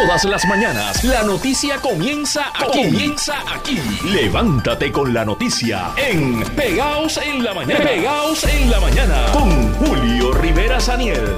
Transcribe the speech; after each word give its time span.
Todas 0.00 0.24
las 0.26 0.46
mañanas 0.46 1.02
la 1.02 1.24
noticia 1.24 1.78
comienza 1.78 2.52
aquí. 2.54 2.84
Comienza 2.84 3.34
aquí. 3.52 3.80
Levántate 4.04 4.92
con 4.92 5.12
la 5.12 5.24
noticia 5.24 5.90
en 5.96 6.44
Pegaos 6.54 7.16
en 7.16 7.42
la 7.42 7.52
mañana. 7.52 7.84
Pegaos 7.84 8.44
en 8.44 8.70
la 8.70 8.78
mañana 8.78 9.26
con 9.32 9.74
Julio 9.74 10.32
Rivera 10.34 10.78
Saniel. 10.78 11.34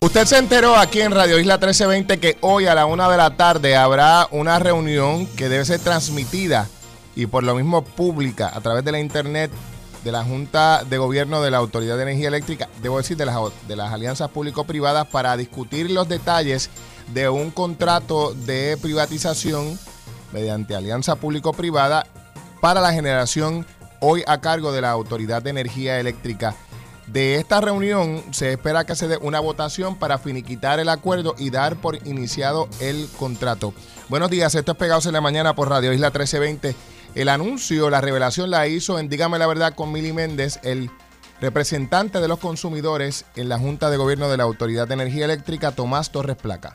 Usted 0.00 0.24
se 0.24 0.38
enteró 0.38 0.74
aquí 0.74 1.02
en 1.02 1.12
Radio 1.12 1.38
Isla 1.38 1.54
1320 1.54 2.18
que 2.18 2.36
hoy 2.40 2.66
a 2.66 2.74
la 2.74 2.84
una 2.84 3.08
de 3.08 3.16
la 3.16 3.36
tarde 3.36 3.76
habrá 3.76 4.26
una 4.32 4.58
reunión 4.58 5.26
que 5.36 5.48
debe 5.48 5.64
ser 5.64 5.78
transmitida 5.78 6.66
y 7.14 7.26
por 7.26 7.44
lo 7.44 7.54
mismo 7.54 7.84
pública 7.84 8.50
a 8.52 8.60
través 8.60 8.84
de 8.84 8.90
la 8.90 8.98
internet 8.98 9.52
de 10.02 10.10
la 10.10 10.24
Junta 10.24 10.82
de 10.82 10.98
Gobierno 10.98 11.42
de 11.42 11.52
la 11.52 11.58
Autoridad 11.58 11.96
de 11.96 12.02
Energía 12.02 12.28
Eléctrica, 12.28 12.68
debo 12.82 12.98
decir, 12.98 13.16
de 13.16 13.26
las, 13.26 13.36
de 13.68 13.76
las 13.76 13.92
alianzas 13.92 14.30
público-privadas 14.30 15.06
para 15.06 15.36
discutir 15.36 15.90
los 15.90 16.08
detalles 16.08 16.70
de 17.12 17.28
un 17.28 17.50
contrato 17.50 18.34
de 18.34 18.76
privatización 18.80 19.78
mediante 20.32 20.74
alianza 20.74 21.16
público-privada 21.16 22.06
para 22.60 22.80
la 22.80 22.92
generación 22.92 23.66
hoy 24.00 24.22
a 24.26 24.40
cargo 24.40 24.72
de 24.72 24.80
la 24.80 24.90
Autoridad 24.90 25.42
de 25.42 25.50
Energía 25.50 25.98
Eléctrica. 25.98 26.54
De 27.06 27.36
esta 27.36 27.60
reunión 27.62 28.22
se 28.32 28.52
espera 28.52 28.84
que 28.84 28.94
se 28.94 29.08
dé 29.08 29.16
una 29.22 29.40
votación 29.40 29.98
para 29.98 30.18
finiquitar 30.18 30.78
el 30.78 30.90
acuerdo 30.90 31.34
y 31.38 31.48
dar 31.48 31.76
por 31.76 31.96
iniciado 32.06 32.68
el 32.80 33.08
contrato. 33.18 33.72
Buenos 34.10 34.30
días, 34.30 34.54
esto 34.54 34.72
es 34.72 34.78
Pegados 34.78 35.06
en 35.06 35.14
la 35.14 35.22
Mañana 35.22 35.54
por 35.54 35.70
Radio 35.70 35.92
Isla 35.92 36.08
1320. 36.08 36.76
El 37.14 37.30
anuncio, 37.30 37.88
la 37.88 38.02
revelación 38.02 38.50
la 38.50 38.66
hizo 38.68 38.98
en 38.98 39.08
Dígame 39.08 39.38
la 39.38 39.46
Verdad 39.46 39.74
con 39.74 39.90
Mili 39.90 40.12
Méndez, 40.12 40.60
el 40.62 40.90
representante 41.40 42.20
de 42.20 42.28
los 42.28 42.38
consumidores 42.38 43.24
en 43.36 43.48
la 43.48 43.58
Junta 43.58 43.88
de 43.88 43.96
Gobierno 43.96 44.28
de 44.28 44.36
la 44.36 44.44
Autoridad 44.44 44.86
de 44.86 44.94
Energía 44.94 45.24
Eléctrica, 45.24 45.72
Tomás 45.72 46.10
Torres 46.10 46.36
Placa. 46.36 46.74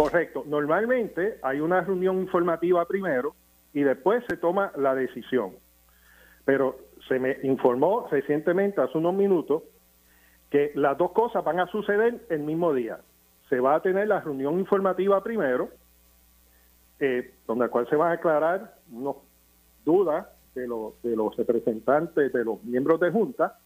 Correcto. 0.00 0.44
Normalmente 0.46 1.38
hay 1.42 1.60
una 1.60 1.82
reunión 1.82 2.20
informativa 2.20 2.86
primero 2.86 3.34
y 3.74 3.82
después 3.82 4.24
se 4.30 4.38
toma 4.38 4.72
la 4.76 4.94
decisión. 4.94 5.56
Pero 6.46 6.78
se 7.06 7.18
me 7.18 7.36
informó 7.42 8.08
recientemente, 8.10 8.80
hace 8.80 8.96
unos 8.96 9.12
minutos, 9.12 9.62
que 10.48 10.72
las 10.74 10.96
dos 10.96 11.12
cosas 11.12 11.44
van 11.44 11.60
a 11.60 11.66
suceder 11.66 12.24
el 12.30 12.40
mismo 12.40 12.72
día. 12.72 13.00
Se 13.50 13.60
va 13.60 13.74
a 13.74 13.82
tener 13.82 14.08
la 14.08 14.22
reunión 14.22 14.58
informativa 14.58 15.22
primero, 15.22 15.68
eh, 16.98 17.34
donde 17.46 17.68
cual 17.68 17.86
se 17.90 17.96
van 17.96 18.12
a 18.12 18.14
aclarar 18.14 18.76
unas 18.90 19.16
dudas 19.84 20.26
de, 20.54 20.62
de 20.62 21.16
los 21.16 21.36
representantes, 21.36 22.32
de 22.32 22.44
los 22.44 22.64
miembros 22.64 23.00
de 23.00 23.10
Junta, 23.10 23.58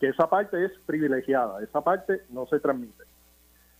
que 0.00 0.08
esa 0.08 0.30
parte 0.30 0.64
es 0.64 0.72
privilegiada, 0.86 1.62
esa 1.62 1.82
parte 1.82 2.22
no 2.30 2.46
se 2.46 2.60
transmite. 2.60 3.04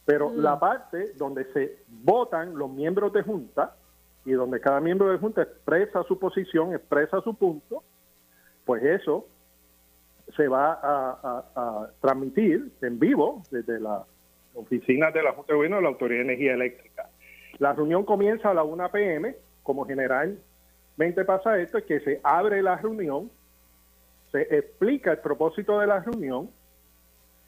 Pero 0.05 0.31
mm. 0.31 0.37
la 0.39 0.59
parte 0.59 1.13
donde 1.15 1.45
se 1.53 1.79
votan 1.89 2.57
los 2.57 2.71
miembros 2.71 3.13
de 3.13 3.23
Junta 3.23 3.77
y 4.25 4.33
donde 4.33 4.61
cada 4.61 4.81
miembro 4.81 5.11
de 5.11 5.19
Junta 5.19 5.43
expresa 5.43 6.03
su 6.05 6.19
posición, 6.19 6.75
expresa 6.75 7.21
su 7.23 7.35
punto, 7.35 7.83
pues 8.65 8.83
eso 8.83 9.27
se 10.37 10.49
va 10.49 10.79
a, 10.83 11.91
transmitir 12.01 12.73
en 12.81 12.99
vivo 12.99 13.43
desde 13.51 13.81
la 13.81 14.05
oficina 14.55 15.11
de 15.11 15.23
la 15.23 15.33
Junta 15.33 15.53
de 15.53 15.57
Gobierno 15.57 15.77
de 15.77 15.83
la 15.83 15.89
Autoridad 15.89 16.21
de 16.21 16.25
Energía 16.25 16.55
Eléctrica. 16.55 17.11
La 17.59 17.73
reunión 17.73 18.05
comienza 18.05 18.51
a 18.51 18.55
la 18.55 18.63
1 18.63 18.91
p.m., 18.91 19.37
como 19.63 19.85
generalmente 19.85 21.25
pasa 21.27 21.59
esto, 21.59 21.79
es 21.79 21.85
que 21.85 22.01
se 22.01 22.21
abre 22.23 22.63
la 22.63 22.77
reunión, 22.77 23.31
se 24.31 24.43
explica 24.57 25.13
el 25.13 25.19
propósito 25.19 25.79
de 25.79 25.87
la 25.87 26.01
reunión, 26.01 26.51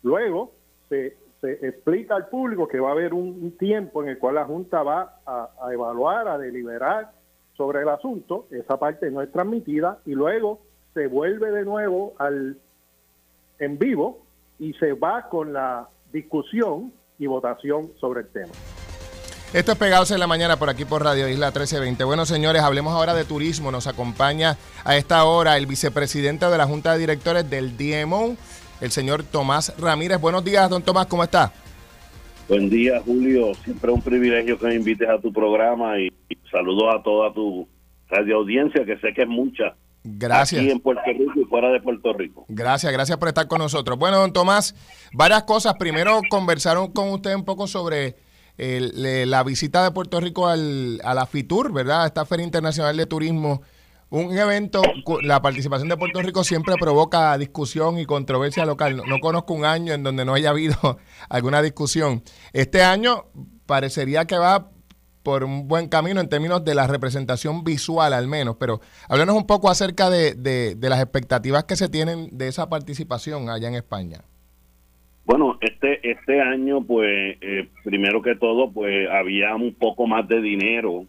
luego 0.03 0.53
se 0.89 1.17
se 1.45 1.67
explica 1.67 2.17
al 2.17 2.29
público 2.29 2.67
que 2.67 2.81
va 2.81 2.89
a 2.89 2.93
haber 2.93 3.13
un, 3.13 3.55
tiempo 3.59 4.03
en 4.03 4.09
el 4.09 4.19
cual 4.19 4.37
la 4.37 4.47
Junta 4.47 4.83
va 4.83 5.21
a, 5.27 5.51
evaluar, 5.71 6.27
a 6.27 6.39
deliberar 6.39 7.13
sobre 7.55 7.83
el 7.83 7.89
asunto, 7.91 8.47
esa 8.51 8.79
parte 8.79 9.11
no 9.11 9.21
es 9.21 9.31
transmitida 9.31 9.99
y 10.07 10.13
luego 10.13 10.61
se 10.95 11.07
vuelve 11.07 11.51
de 11.51 11.65
nuevo 11.65 12.15
al 12.19 12.57
en 13.59 13.79
vivo 13.79 14.23
y 14.59 14.73
se 14.75 14.95
va 14.95 15.29
con 15.29 15.53
la 15.53 15.89
discusión 16.13 16.93
y 17.19 17.27
votación 17.27 17.93
sobre 18.01 18.23
el 18.23 18.29
tema. 18.29 18.53
Esto 19.53 19.73
es 19.73 19.79
Pegados 19.79 20.11
en 20.11 20.19
la 20.19 20.27
Mañana 20.27 20.57
por 20.57 20.69
aquí 20.69 20.85
por 20.85 21.05
Radio 21.05 21.29
Isla 21.29 21.49
1320. 21.49 22.03
Bueno, 22.05 22.27
señores, 22.27 22.63
hablemos 22.63 22.95
ahora 22.95 23.15
de 23.15 23.25
turismo. 23.25 23.71
Nos 23.71 23.87
acompaña 23.87 24.57
a 24.85 24.97
esta 24.97 25.25
hora 25.25 25.57
el 25.57 25.67
vicepresidente 25.67 26.47
de 26.47 26.59
la 26.59 26.67
Junta 26.67 26.93
de 26.93 26.99
Directores 26.99 27.49
del 27.49 27.77
DMO, 27.77 28.37
el 28.85 28.91
señor 28.91 29.23
Tomás 29.23 29.75
Ramírez. 29.79 30.21
Buenos 30.21 30.45
días, 30.45 30.69
don 30.69 30.83
Tomás, 30.83 31.07
¿cómo 31.07 31.25
está? 31.25 31.51
Buen 32.49 32.69
día, 32.69 33.01
Julio. 33.01 33.55
Siempre 33.65 33.91
es 33.91 33.97
un 33.97 34.03
privilegio 34.03 34.59
que 34.59 34.67
me 34.67 34.75
invites 34.75 35.09
a 35.09 35.19
tu 35.19 35.33
programa 35.33 35.99
y, 35.99 36.11
saludos 36.51 36.95
a 36.95 37.03
toda 37.03 37.33
tu 37.33 37.67
radio 38.09 38.37
audiencia, 38.37 38.85
que 38.85 38.99
sé 38.99 39.15
que 39.15 39.23
es 39.23 39.29
mucha. 39.29 39.75
Gracias. 40.05 40.61
Aquí 40.61 40.71
en 40.71 40.81
Puerto 40.81 41.03
Rico 41.07 41.33
y 41.41 41.45
fuera 41.45 41.71
de 41.71 41.81
Puerto 41.81 42.13
Rico. 42.13 42.45
Gracias, 42.49 42.93
gracias 42.93 43.17
por 43.17 43.29
estar 43.29 43.49
con 43.49 43.59
nosotros. 43.59 43.99
Bueno, 43.99 44.19
don 44.19 44.35
Tomás, 44.35 44.75
varias 45.15 45.45
cosas. 45.45 45.75
Primero, 45.79 46.21
conversaron 46.29 46.93
con 46.93 47.09
usted 47.09 47.35
un 47.35 47.47
poco 47.47 47.67
sobre 47.67 48.17
la 48.59 49.43
visita 49.45 49.83
de 49.83 49.93
Puerto 49.93 50.21
Rico 50.21 50.47
al, 50.47 51.01
a 51.03 51.15
la 51.15 51.25
FITUR, 51.25 51.73
¿verdad? 51.73 52.05
Esta 52.05 52.27
Feria 52.27 52.45
Internacional 52.45 52.95
de 52.99 53.07
Turismo 53.07 53.63
un 54.15 54.39
evento, 54.39 54.81
la 55.23 55.43
participación 55.43 55.89
de 55.89 55.97
Puerto 55.97 56.23
Rico 56.23 56.45
siempre 56.45 56.77
provoca 56.79 57.37
discusión 57.37 57.99
y 57.99 58.07
controversia 58.07 58.65
local. 58.65 59.03
No, 59.09 59.19
conozco 59.19 59.55
un 59.55 59.65
año 59.65 59.93
en 59.93 60.05
donde 60.05 60.25
no 60.25 60.35
haya 60.35 60.51
habido 60.51 60.77
alguna 61.29 61.63
discusión. 61.63 62.23
Este 62.53 62.83
año 62.83 63.25
parecería 63.67 64.25
que 64.27 64.39
va 64.39 64.71
por 65.25 65.43
un 65.43 65.67
buen 65.67 65.89
camino 65.89 66.21
en 66.21 66.29
términos 66.29 66.65
de 66.65 66.77
la 66.77 66.87
representación 66.87 67.65
visual 67.65 68.13
al 68.13 68.29
menos, 68.29 68.57
pero 68.61 68.81
háblenos 69.09 69.35
un 69.35 69.49
poco 69.49 69.69
acerca 69.69 70.11
de, 70.11 70.35
de, 70.35 70.89
las 70.89 71.01
expectativas 71.01 71.65
que 71.65 71.75
se 71.75 71.89
tienen 71.89 72.29
de 72.31 72.47
esa 72.47 72.69
participación 72.69 73.49
allá 73.49 73.67
en 73.67 73.75
España. 73.75 74.19
Bueno, 75.25 75.59
este 75.61 76.09
este 76.09 76.41
año, 76.41 76.85
pues, 76.85 77.39
eh, 77.41 77.69
primero 77.83 78.23
que 78.23 78.37
todo, 78.37 78.71
pues 78.71 79.09
había 79.11 79.57
un 79.57 79.75
poco 79.75 80.07
más 80.07 80.29
de 80.29 80.41
dinero 80.41 81.07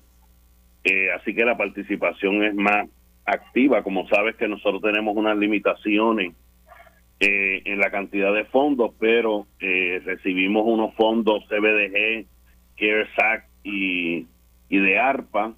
eh, 0.85 1.11
así 1.11 1.33
que 1.33 1.43
la 1.43 1.57
participación 1.57 2.43
es 2.43 2.53
más 2.53 2.87
activa. 3.25 3.83
Como 3.83 4.07
sabes 4.07 4.35
que 4.35 4.47
nosotros 4.47 4.81
tenemos 4.81 5.15
unas 5.15 5.37
limitaciones 5.37 6.33
eh, 7.19 7.61
en 7.65 7.79
la 7.79 7.91
cantidad 7.91 8.33
de 8.33 8.45
fondos, 8.45 8.91
pero 8.99 9.47
eh, 9.59 10.01
recibimos 10.03 10.63
unos 10.65 10.93
fondos 10.95 11.43
CBDG, 11.47 12.25
CARES 12.77 13.09
Act 13.17 13.49
y, 13.63 14.27
y 14.69 14.77
de 14.77 14.99
ARPA, 14.99 15.53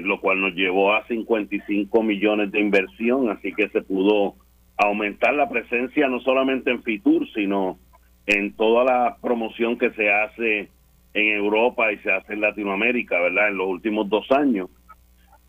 lo 0.00 0.20
cual 0.20 0.40
nos 0.40 0.54
llevó 0.54 0.94
a 0.94 1.04
55 1.08 2.02
millones 2.02 2.52
de 2.52 2.60
inversión, 2.60 3.28
así 3.28 3.52
que 3.52 3.68
se 3.70 3.82
pudo 3.82 4.36
aumentar 4.78 5.34
la 5.34 5.48
presencia 5.48 6.06
no 6.06 6.20
solamente 6.20 6.70
en 6.70 6.82
FITUR, 6.82 7.28
sino 7.32 7.78
en 8.26 8.52
toda 8.52 8.84
la 8.84 9.16
promoción 9.20 9.76
que 9.76 9.90
se 9.90 10.10
hace 10.10 10.68
en 11.14 11.36
Europa 11.36 11.92
y 11.92 11.98
se 11.98 12.12
hace 12.12 12.34
en 12.34 12.42
Latinoamérica, 12.42 13.18
¿verdad? 13.20 13.48
En 13.48 13.56
los 13.56 13.66
últimos 13.66 14.08
dos 14.08 14.30
años. 14.30 14.68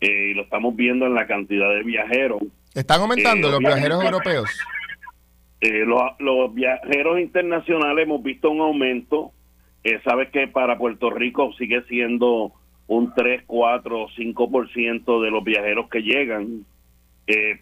Eh, 0.00 0.30
y 0.30 0.34
lo 0.34 0.42
estamos 0.42 0.74
viendo 0.74 1.06
en 1.06 1.14
la 1.14 1.26
cantidad 1.26 1.68
de 1.74 1.82
viajeros. 1.82 2.42
¿Están 2.74 3.02
aumentando 3.02 3.48
eh, 3.48 3.50
los 3.50 3.60
viajeros, 3.60 4.02
europeos? 4.02 4.60
Eh, 5.60 5.84
los, 5.84 6.54
viajeros 6.54 7.20
internacionales 7.20 8.04
hemos 8.04 8.22
visto 8.22 8.50
un 8.50 8.60
aumento. 8.60 9.32
Sabes 10.04 10.30
que 10.30 10.46
para 10.46 10.76
Puerto 10.78 11.10
Rico 11.10 11.52
sigue 11.54 11.82
siendo 11.82 12.52
un 12.86 13.14
3, 13.14 13.44
4, 13.46 14.08
5% 14.16 15.22
de 15.22 15.30
los 15.30 15.44
viajeros 15.44 15.88
que 15.88 16.02
llegan. 16.02 16.64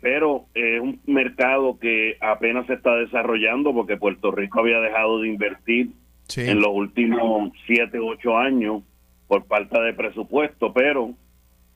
pero 0.01 0.47
es 0.55 0.81
un 0.81 1.01
mercado 1.07 1.79
que 1.79 2.17
apenas 2.21 2.67
se 2.67 2.75
está 2.75 2.95
desarrollando 2.97 3.73
porque 3.73 3.97
Puerto 3.97 4.31
Rico 4.31 4.61
había 4.61 4.81
dejado 4.81 5.21
de 5.21 5.29
invertir 5.29 5.91
en 6.37 6.61
los 6.61 6.71
últimos 6.73 7.53
siete, 7.67 7.99
ocho 7.99 8.37
años 8.37 8.83
por 9.29 9.47
falta 9.47 9.81
de 9.81 9.95
presupuesto, 9.95 10.73
pero 10.73 11.15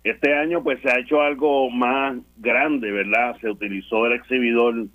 este 0.05 0.35
año 0.35 0.63
pues 0.63 0.81
se 0.81 0.91
ha 0.91 0.99
hecho 0.99 1.21
algo 1.21 1.71
más 1.71 2.17
grande, 2.37 2.91
¿verdad? 2.91 3.37
Se 3.41 3.49
utilizó 3.49 4.07
el 4.07 4.15
exhibidor 4.15 4.87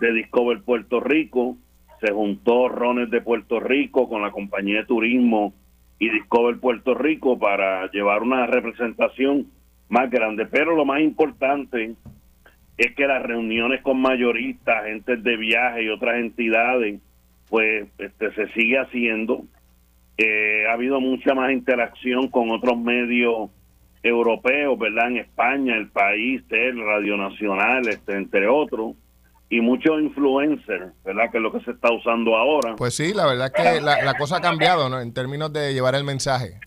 de 0.00 0.12
Discover 0.12 0.62
Puerto 0.62 1.00
Rico, 1.00 1.56
se 2.00 2.12
juntó 2.12 2.68
Rones 2.68 3.10
de 3.10 3.20
Puerto 3.20 3.60
Rico 3.60 4.08
con 4.08 4.22
la 4.22 4.30
compañía 4.30 4.80
de 4.80 4.86
turismo 4.86 5.54
y 5.98 6.08
Discover 6.10 6.58
Puerto 6.58 6.94
Rico 6.94 7.38
para 7.38 7.90
llevar 7.90 8.22
una 8.22 8.46
representación 8.46 9.46
más 9.88 10.10
grande, 10.10 10.46
pero 10.46 10.74
lo 10.76 10.84
más 10.84 11.00
importante 11.00 11.94
es 12.76 12.94
que 12.94 13.06
las 13.06 13.22
reuniones 13.22 13.82
con 13.82 14.00
mayoristas, 14.00 14.84
agentes 14.84 15.22
de 15.22 15.36
viaje 15.36 15.84
y 15.84 15.88
otras 15.88 16.16
entidades 16.16 17.00
pues 17.50 17.88
este, 17.98 18.32
se 18.32 18.48
sigue 18.52 18.78
haciendo. 18.78 19.44
Eh, 20.16 20.64
ha 20.68 20.74
habido 20.74 21.00
mucha 21.00 21.34
más 21.34 21.50
interacción 21.52 22.28
con 22.28 22.50
otros 22.50 22.78
medios 22.78 23.50
europeos, 24.02 24.78
¿verdad? 24.78 25.08
En 25.08 25.16
España, 25.18 25.76
el 25.76 25.88
país, 25.88 26.42
el 26.50 26.80
Radio 26.84 27.16
Nacional, 27.16 27.86
este, 27.88 28.16
entre 28.16 28.48
otros. 28.48 28.94
y 29.52 29.60
muchos 29.60 30.00
influencers, 30.00 30.92
¿verdad? 31.04 31.28
Que 31.32 31.38
es 31.38 31.42
lo 31.42 31.52
que 31.52 31.58
se 31.64 31.72
está 31.72 31.92
usando 31.92 32.36
ahora. 32.36 32.76
Pues 32.76 32.94
sí, 32.94 33.12
la 33.12 33.26
verdad 33.26 33.50
es 33.52 33.52
que 33.52 33.80
la, 33.80 34.14
cosa 34.16 34.36
ha 34.36 34.40
cambiado, 34.40 34.88
¿no? 34.88 35.00
En 35.00 35.12
términos 35.12 35.52
de 35.52 35.74
llevar 35.74 35.96
el 35.96 36.04
mensaje. 36.04 36.60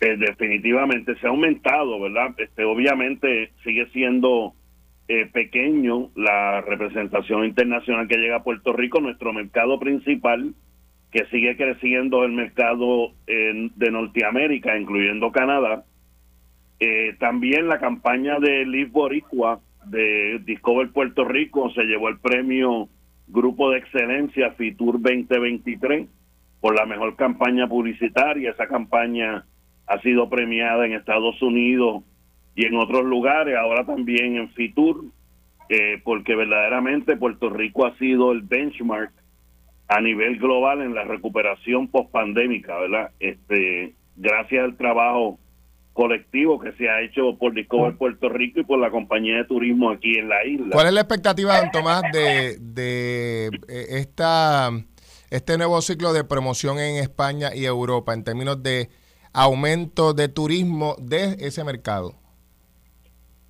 Eh, 0.00 0.16
definitivamente 0.16 1.16
se 1.16 1.26
ha 1.26 1.30
aumentado, 1.30 1.98
¿verdad? 1.98 2.32
Este, 2.38 2.62
obviamente 2.62 3.50
sigue 3.64 3.88
siendo 3.92 4.54
eh, 5.08 5.26
pequeño 5.32 6.10
la 6.14 6.60
representación 6.60 7.44
internacional 7.44 8.06
que 8.06 8.18
llega 8.18 8.36
a 8.36 8.44
Puerto 8.44 8.72
Rico, 8.72 9.00
nuestro 9.00 9.32
mercado 9.32 9.80
principal, 9.80 10.54
que 11.10 11.26
sigue 11.26 11.56
creciendo 11.56 12.22
el 12.22 12.32
mercado 12.32 13.14
de 13.26 13.90
Norteamérica, 13.90 14.78
incluyendo 14.78 15.32
Canadá. 15.32 15.84
Eh, 16.78 17.16
también 17.18 17.68
la 17.68 17.78
campaña 17.78 18.38
de 18.38 18.66
Live 18.66 18.90
Boricua 18.90 19.60
de 19.86 20.40
Discover 20.44 20.90
Puerto 20.90 21.24
Rico 21.24 21.70
se 21.70 21.84
llevó 21.84 22.08
el 22.08 22.18
premio 22.18 22.88
Grupo 23.28 23.70
de 23.70 23.78
Excelencia 23.78 24.52
FITUR 24.52 25.00
2023 25.00 26.08
por 26.60 26.74
la 26.74 26.86
mejor 26.86 27.16
campaña 27.16 27.66
publicitaria. 27.68 28.50
Esa 28.50 28.66
campaña 28.66 29.46
ha 29.86 30.00
sido 30.00 30.28
premiada 30.28 30.86
en 30.86 30.92
Estados 30.92 31.40
Unidos 31.42 32.04
y 32.54 32.66
en 32.66 32.76
otros 32.76 33.04
lugares, 33.04 33.56
ahora 33.56 33.84
también 33.84 34.36
en 34.36 34.48
Fitur, 34.50 35.04
eh, 35.68 36.00
porque 36.04 36.34
verdaderamente 36.34 37.16
Puerto 37.16 37.50
Rico 37.50 37.86
ha 37.86 37.96
sido 37.98 38.32
el 38.32 38.42
benchmark 38.42 39.12
a 39.88 40.00
nivel 40.00 40.38
global 40.38 40.82
en 40.82 40.94
la 40.94 41.04
recuperación 41.04 41.88
post-pandémica, 41.88 42.78
¿verdad? 42.78 43.10
Este, 43.20 43.94
gracias 44.16 44.64
al 44.64 44.76
trabajo 44.76 45.38
colectivo 45.96 46.58
que 46.58 46.72
se 46.72 46.90
ha 46.90 47.00
hecho 47.00 47.36
por 47.38 47.54
Discover 47.54 47.96
Puerto 47.96 48.28
Rico 48.28 48.60
y 48.60 48.64
por 48.64 48.78
la 48.78 48.90
compañía 48.90 49.38
de 49.38 49.44
turismo 49.44 49.90
aquí 49.90 50.18
en 50.18 50.28
la 50.28 50.44
isla. 50.44 50.68
¿Cuál 50.72 50.88
es 50.88 50.92
la 50.92 51.00
expectativa, 51.00 51.58
don 51.58 51.70
Tomás, 51.70 52.02
de, 52.12 52.58
de 52.60 53.46
eh, 53.46 53.86
esta, 53.98 54.70
este 55.30 55.56
nuevo 55.56 55.80
ciclo 55.80 56.12
de 56.12 56.22
promoción 56.22 56.78
en 56.78 56.96
España 56.96 57.48
y 57.54 57.64
Europa 57.64 58.12
en 58.12 58.24
términos 58.24 58.62
de 58.62 58.90
aumento 59.32 60.12
de 60.12 60.28
turismo 60.28 60.96
de 61.00 61.36
ese 61.40 61.64
mercado? 61.64 62.12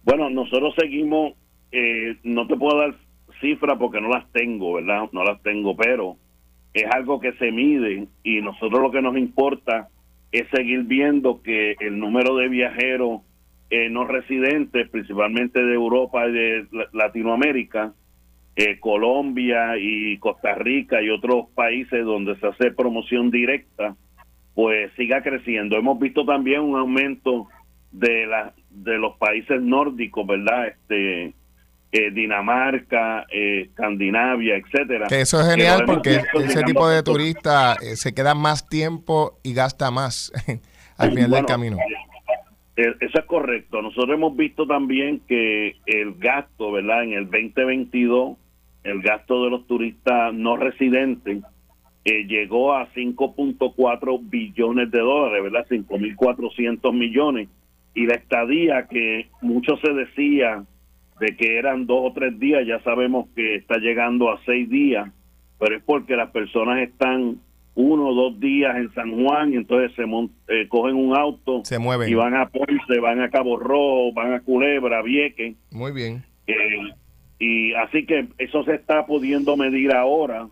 Bueno, 0.05 0.31
nosotros 0.31 0.73
seguimos, 0.79 1.33
eh, 1.73 2.17
no 2.23 2.47
te 2.47 2.55
puedo 2.55 2.79
dar 2.79 2.95
cifras 3.41 3.77
porque 3.77 4.01
no 4.01 4.09
las 4.09 4.31
tengo, 4.31 4.75
¿verdad? 4.75 5.09
No 5.11 5.25
las 5.25 5.43
tengo, 5.43 5.77
pero 5.77 6.17
es 6.73 6.85
algo 6.95 7.19
que 7.19 7.33
se 7.33 7.51
mide 7.51 8.07
y 8.23 8.41
nosotros 8.41 8.81
lo 8.81 8.93
que 8.93 9.03
nos 9.03 9.17
importa 9.17 9.89
es 10.32 10.49
seguir 10.50 10.82
viendo 10.84 11.43
que 11.43 11.76
el 11.81 11.99
número 11.99 12.37
de 12.37 12.49
viajeros 12.49 13.23
eh, 13.70 13.88
no 13.90 14.05
residentes, 14.06 14.88
principalmente 14.90 15.62
de 15.62 15.75
Europa 15.75 16.28
y 16.28 16.32
de 16.32 16.67
Latinoamérica, 16.93 17.94
eh, 18.55 18.78
Colombia 18.81 19.76
y 19.78 20.17
Costa 20.19 20.55
Rica 20.55 21.02
y 21.02 21.11
otros 21.11 21.46
países 21.55 22.05
donde 22.05 22.37
se 22.37 22.46
hace 22.46 22.70
promoción 22.70 23.31
directa, 23.31 23.96
pues 24.55 24.90
siga 24.96 25.23
creciendo. 25.23 25.76
Hemos 25.76 25.99
visto 25.99 26.25
también 26.25 26.61
un 26.61 26.76
aumento 26.76 27.49
de 27.93 28.26
la 28.26 28.55
de 28.70 28.99
los 28.99 29.17
países 29.17 29.61
nórdicos, 29.61 30.26
¿verdad? 30.26 30.69
Este 30.69 31.34
eh, 31.97 32.11
Dinamarca, 32.11 33.27
eh, 33.33 33.63
Escandinavia, 33.69 34.57
etcétera. 34.57 35.07
Que 35.09 35.23
eso 35.23 35.41
es 35.41 35.49
genial 35.49 35.85
porque 35.87 36.21
ese 36.45 36.63
tipo 36.63 36.87
de 36.89 37.03
turista 37.03 37.75
eh, 37.83 37.97
se 37.97 38.13
queda 38.13 38.35
más 38.35 38.69
tiempo 38.69 39.39
y 39.43 39.55
gasta 39.55 39.91
más 39.91 40.31
al 40.99 41.13
final 41.13 41.31
del 41.31 41.47
camino. 41.47 41.79
Eso 42.77 43.19
es 43.19 43.25
correcto. 43.25 43.81
Nosotros 43.81 44.11
hemos 44.15 44.37
visto 44.37 44.67
también 44.67 45.21
que 45.27 45.77
el 45.87 46.15
gasto, 46.19 46.73
¿verdad? 46.73 47.05
En 47.05 47.15
el 47.15 47.25
2022, 47.25 48.37
el 48.85 49.01
gasto 49.01 49.45
de 49.45 49.51
los 49.51 49.67
turistas 49.67 50.35
no 50.35 50.59
residentes 50.59 51.43
llegó 52.05 52.75
a 52.75 52.93
5.4 52.93 54.21
billones 54.23 54.91
de 54.91 54.99
dólares, 54.99 55.43
¿verdad? 55.43 55.67
5.400 55.69 56.93
millones 56.93 57.49
y 57.95 58.05
la 58.05 58.15
estadía 58.15 58.87
que 58.87 59.31
mucho 59.41 59.79
se 59.79 59.93
decía 59.95 60.63
de 61.21 61.37
que 61.37 61.59
eran 61.59 61.87
dos 61.87 62.11
o 62.11 62.13
tres 62.13 62.39
días, 62.39 62.67
ya 62.67 62.81
sabemos 62.81 63.29
que 63.35 63.57
está 63.57 63.79
llegando 63.79 64.31
a 64.31 64.41
seis 64.45 64.69
días, 64.69 65.11
pero 65.59 65.77
es 65.77 65.83
porque 65.83 66.17
las 66.17 66.31
personas 66.31 66.81
están 66.81 67.39
uno 67.75 68.09
o 68.09 68.15
dos 68.15 68.41
días 68.41 68.75
en 68.77 68.93
San 68.95 69.23
Juan 69.23 69.53
y 69.53 69.57
entonces 69.57 69.93
se 69.95 70.05
eh, 70.49 70.67
cogen 70.69 70.97
un 70.97 71.15
auto 71.17 71.63
se 71.65 71.79
mueven. 71.79 72.11
y 72.11 72.15
van 72.15 72.35
a 72.35 72.49
Ponce, 72.49 72.99
van 73.01 73.21
a 73.21 73.31
Cabo 73.31 73.59
Rojo, 73.59 74.13
van 74.15 74.33
a 74.33 74.41
Culebra, 74.41 75.03
Vieques. 75.03 75.57
Muy 75.71 75.93
bien. 75.93 76.25
Eh, 76.47 76.55
y 77.39 77.75
así 77.75 78.07
que 78.07 78.29
eso 78.39 78.65
se 78.65 78.75
está 78.75 79.05
pudiendo 79.07 79.57
medir 79.57 79.93
ahora 79.95 80.49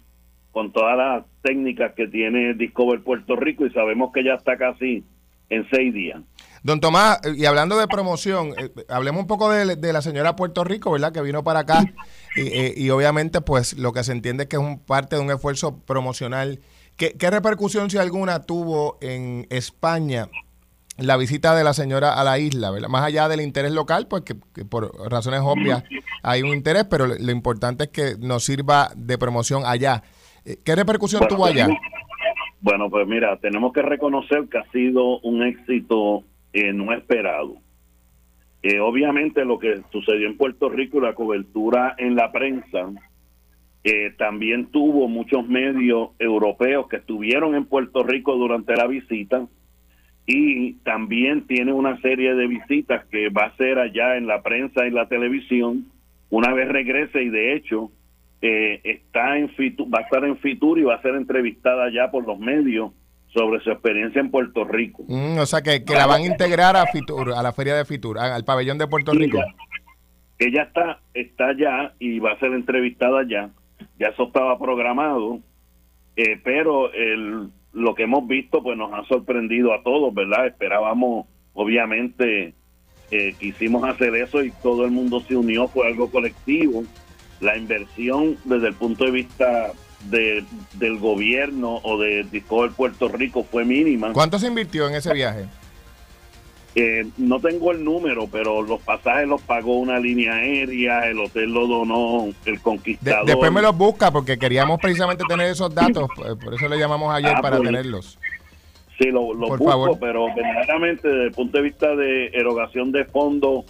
con 0.52 0.70
todas 0.70 0.96
las 0.96 1.24
técnicas 1.42 1.94
que 1.94 2.06
tiene 2.08 2.54
Discover 2.54 3.00
Puerto 3.00 3.36
Rico 3.36 3.66
y 3.66 3.70
sabemos 3.70 4.12
que 4.12 4.22
ya 4.22 4.34
está 4.34 4.56
casi 4.56 5.02
en 5.48 5.66
seis 5.70 5.92
días. 5.94 6.20
Don 6.64 6.80
Tomás, 6.80 7.20
y 7.36 7.44
hablando 7.44 7.76
de 7.76 7.86
promoción, 7.86 8.54
eh, 8.56 8.70
hablemos 8.88 9.20
un 9.20 9.26
poco 9.26 9.50
de, 9.50 9.92
la 9.92 10.00
señora 10.00 10.34
Puerto 10.34 10.64
Rico, 10.64 10.90
¿verdad? 10.90 11.12
Que 11.12 11.20
vino 11.20 11.44
para 11.44 11.60
acá 11.60 11.84
eh, 12.36 12.72
y, 12.74 12.88
obviamente 12.88 13.42
pues 13.42 13.78
lo 13.78 13.92
que 13.92 14.02
se 14.02 14.12
entiende 14.12 14.44
es 14.44 14.48
que 14.48 14.56
es 14.56 14.62
un, 14.62 14.78
parte 14.78 15.16
de 15.16 15.22
un 15.22 15.30
esfuerzo 15.30 15.80
promocional. 15.84 16.60
¿Qué, 16.96 17.30
repercusión, 17.30 17.90
si 17.90 17.98
alguna, 17.98 18.46
tuvo 18.46 18.96
en 19.02 19.46
España 19.50 20.30
la 20.96 21.18
visita 21.18 21.54
de 21.54 21.64
la 21.64 21.74
señora 21.74 22.14
a 22.14 22.24
la 22.24 22.38
isla, 22.38 22.70
¿verdad? 22.70 22.88
Más 22.88 23.04
allá 23.04 23.28
del 23.28 23.42
interés 23.42 23.72
local, 23.72 24.06
pues 24.08 24.22
que, 24.22 24.34
por 24.64 24.90
razones 25.10 25.40
obvias 25.44 25.84
hay 26.22 26.40
un 26.40 26.54
interés, 26.54 26.84
pero 26.84 27.06
lo, 27.06 27.30
importante 27.30 27.84
es 27.84 27.90
que 27.90 28.14
nos 28.18 28.42
sirva 28.42 28.88
de 28.96 29.18
promoción 29.18 29.64
allá. 29.66 30.02
Eh, 30.46 30.56
¿Qué 30.64 30.74
repercusión 30.74 31.28
tuvo 31.28 31.44
allá? 31.44 31.68
Bueno, 32.62 32.88
pues 32.88 33.06
mira, 33.06 33.36
tenemos 33.40 33.74
que 33.74 33.82
reconocer 33.82 34.48
que 34.50 34.56
ha 34.56 34.70
sido 34.72 35.18
un 35.20 35.42
éxito 35.42 36.24
eh, 36.54 36.72
no 36.72 36.92
esperado. 36.92 37.56
Eh, 38.62 38.78
obviamente 38.78 39.44
lo 39.44 39.58
que 39.58 39.82
sucedió 39.90 40.28
en 40.28 40.36
Puerto 40.36 40.68
Rico, 40.68 41.00
la 41.00 41.14
cobertura 41.14 41.96
en 41.98 42.14
la 42.14 42.30
prensa, 42.30 42.92
eh, 43.82 44.14
también 44.16 44.66
tuvo 44.66 45.08
muchos 45.08 45.46
medios 45.48 46.10
europeos 46.20 46.88
que 46.88 46.98
estuvieron 46.98 47.56
en 47.56 47.64
Puerto 47.66 48.04
Rico 48.04 48.36
durante 48.36 48.76
la 48.76 48.86
visita 48.86 49.46
y 50.26 50.74
también 50.84 51.46
tiene 51.48 51.72
una 51.72 52.00
serie 52.00 52.36
de 52.36 52.46
visitas 52.46 53.04
que 53.06 53.30
va 53.30 53.42
a 53.42 53.48
hacer 53.48 53.80
allá 53.80 54.16
en 54.16 54.28
la 54.28 54.40
prensa 54.42 54.86
y 54.86 54.92
la 54.92 55.08
televisión 55.08 55.86
una 56.30 56.54
vez 56.54 56.68
regrese 56.68 57.22
y 57.24 57.30
de 57.30 57.54
hecho 57.54 57.90
está 58.40 59.38
en 59.38 59.48
va 59.48 59.98
a 59.98 60.02
estar 60.02 60.24
en 60.24 60.36
Fitur 60.38 60.78
y 60.78 60.82
va 60.82 60.94
a 60.94 61.02
ser 61.02 61.16
entrevistada 61.16 61.90
ya 61.90 62.10
por 62.10 62.26
los 62.26 62.38
medios 62.38 62.92
sobre 63.34 63.60
su 63.60 63.70
experiencia 63.70 64.20
en 64.20 64.30
Puerto 64.30 64.64
Rico. 64.64 65.04
Mm, 65.08 65.38
o 65.38 65.46
sea, 65.46 65.60
que, 65.60 65.82
la 65.88 66.06
van 66.06 66.22
a 66.22 66.26
integrar 66.26 66.76
a 66.76 66.86
Fitur, 66.86 67.32
a 67.32 67.42
la 67.42 67.52
feria 67.52 67.74
de 67.74 67.84
Fitur, 67.84 68.18
al 68.18 68.44
pabellón 68.44 68.78
de 68.78 68.86
Puerto 68.86 69.12
Rico. 69.12 69.38
Ella 70.38 70.62
está, 70.62 71.00
está 71.12 71.48
allá 71.48 71.94
y 71.98 72.20
va 72.20 72.32
a 72.32 72.38
ser 72.38 72.52
entrevistada 72.52 73.20
allá. 73.20 73.50
Ya 73.98 74.08
eso 74.08 74.24
estaba 74.24 74.58
programado, 74.58 75.40
eh, 76.16 76.40
pero 76.42 76.92
el, 76.92 77.50
lo 77.72 77.94
que 77.94 78.04
hemos 78.04 78.26
visto 78.26 78.62
pues 78.62 78.78
nos 78.78 78.92
ha 78.92 79.04
sorprendido 79.06 79.74
a 79.74 79.82
todos, 79.82 80.14
¿verdad? 80.14 80.46
Esperábamos, 80.46 81.26
obviamente, 81.54 82.54
eh, 83.10 83.34
quisimos 83.38 83.84
hacer 83.84 84.14
eso 84.14 84.44
y 84.44 84.52
todo 84.62 84.84
el 84.84 84.92
mundo 84.92 85.20
se 85.20 85.36
unió, 85.36 85.66
fue 85.66 85.88
algo 85.88 86.08
colectivo. 86.10 86.84
La 87.40 87.56
inversión 87.56 88.36
desde 88.44 88.68
el 88.68 88.74
punto 88.74 89.04
de 89.04 89.10
vista 89.10 89.72
de, 90.10 90.44
del 90.74 90.98
gobierno 90.98 91.80
o 91.82 91.98
de 91.98 92.24
Discover 92.24 92.72
Puerto 92.72 93.08
Rico 93.08 93.44
fue 93.44 93.64
mínima. 93.64 94.12
¿Cuánto 94.12 94.38
se 94.38 94.46
invirtió 94.46 94.88
en 94.88 94.94
ese 94.94 95.12
viaje? 95.12 95.46
Eh, 96.76 97.06
no 97.18 97.38
tengo 97.38 97.70
el 97.70 97.84
número, 97.84 98.26
pero 98.26 98.60
los 98.60 98.80
pasajes 98.80 99.28
los 99.28 99.40
pagó 99.42 99.78
una 99.78 100.00
línea 100.00 100.34
aérea, 100.34 101.08
el 101.08 101.20
hotel 101.20 101.52
lo 101.52 101.68
donó 101.68 102.26
el 102.46 102.60
conquistador. 102.60 103.26
después 103.26 103.52
me 103.52 103.62
los 103.62 103.76
busca 103.76 104.10
porque 104.10 104.36
queríamos 104.36 104.80
precisamente 104.80 105.22
tener 105.28 105.50
esos 105.50 105.72
datos, 105.72 106.08
pues, 106.16 106.34
por 106.34 106.54
eso 106.54 106.68
le 106.68 106.76
llamamos 106.76 107.14
ayer 107.14 107.32
ah, 107.36 107.40
para 107.40 107.58
pues, 107.58 107.68
tenerlos. 107.68 108.18
Sí, 108.98 109.06
lo, 109.10 109.34
busco, 109.34 109.98
pero 110.00 110.26
verdaderamente 110.34 111.08
desde 111.08 111.24
el 111.26 111.32
punto 111.32 111.58
de 111.58 111.64
vista 111.64 111.94
de 111.94 112.26
erogación 112.28 112.90
de 112.90 113.04
fondos 113.04 113.64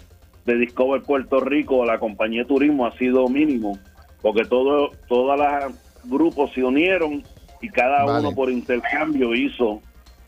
de 0.45 0.55
Discover 0.57 1.03
Puerto 1.03 1.39
Rico, 1.41 1.85
la 1.85 1.99
compañía 1.99 2.41
de 2.41 2.47
turismo 2.47 2.87
ha 2.87 2.97
sido 2.97 3.27
mínimo, 3.27 3.77
porque 4.23 4.45
todo, 4.45 4.91
todas 5.07 5.39
las 5.39 5.84
grupos 6.07 6.51
se 6.53 6.63
unieron 6.63 7.23
y 7.61 7.69
cada 7.69 8.05
uno 8.05 8.33
por 8.33 8.51
intercambio 8.51 9.33
hizo 9.33 9.81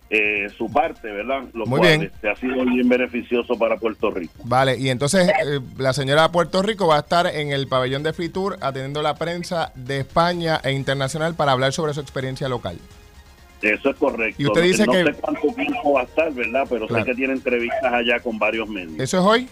eh, 0.10 0.48
su 0.58 0.72
parte, 0.72 1.12
¿verdad? 1.12 1.44
Lo 1.54 1.66
Muy 1.66 1.80
cual 1.80 2.04
Este, 2.04 2.30
ha 2.30 2.36
sido 2.38 2.64
bien 2.64 2.88
beneficioso 2.88 3.58
para 3.60 3.78
Puerto 3.78 4.10
Rico. 4.10 4.34
Vale, 4.46 4.78
y 4.78 4.90
entonces 4.90 5.28
eh, 5.28 5.60
la 5.78 5.92
señora 5.92 6.24
de 6.24 6.30
Puerto 6.30 6.62
Rico 6.62 6.88
va 6.88 6.96
a 6.96 7.00
estar 7.00 7.28
en 7.28 7.52
el 7.52 7.68
pabellón 7.68 8.04
de 8.04 8.14
Fitur 8.14 8.58
atendiendo 8.62 9.02
la 9.02 9.16
prensa 9.16 9.74
de 9.76 10.00
España 10.00 10.62
e 10.64 10.72
internacional 10.72 11.36
para 11.36 11.52
hablar 11.52 11.74
sobre 11.74 11.94
su 11.94 12.00
experiencia 12.00 12.48
local. 12.48 12.78
Eso 13.62 13.90
es 13.90 13.96
correcto. 13.98 14.42
Y 14.42 14.46
usted 14.46 14.64
dice 14.64 14.86
no 14.86 14.94
que... 14.94 15.04
sé 15.04 15.14
cuánto 15.14 15.48
tiempo 15.54 15.94
va 15.94 16.02
a 16.02 16.04
estar, 16.04 16.32
¿verdad? 16.32 16.66
Pero 16.70 16.88
sé 16.88 17.04
que 17.04 17.16
tiene 17.16 17.34
entrevistas 17.34 17.92
allá 17.92 18.20
con 18.22 18.40
varios 18.40 18.70
medios. 18.70 19.00
¿Eso 19.00 19.18
es 19.18 19.24
hoy? 19.24 19.50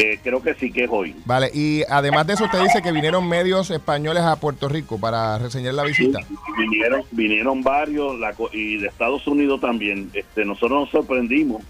Eh, 0.00 0.20
creo 0.22 0.40
que 0.40 0.54
sí 0.54 0.70
que 0.70 0.84
es 0.84 0.90
hoy. 0.92 1.12
Vale, 1.24 1.50
y 1.52 1.82
además 1.90 2.24
de 2.24 2.34
eso 2.34 2.44
usted 2.44 2.62
dice 2.62 2.80
que 2.82 2.92
vinieron 2.92 3.28
medios 3.28 3.68
españoles 3.72 4.22
a 4.22 4.36
Puerto 4.36 4.68
Rico 4.68 4.96
para 4.96 5.38
reseñar 5.38 5.74
la 5.74 5.82
visita. 5.82 6.20
vinieron, 6.56 7.02
vinieron 7.10 7.62
varios 7.64 8.14
y 8.52 8.76
de 8.76 8.86
Estados 8.86 9.26
Unidos 9.26 9.60
también. 9.60 10.08
Este, 10.14 10.44
nosotros 10.44 10.82
nos 10.82 10.90
sorprendimos 10.90 11.64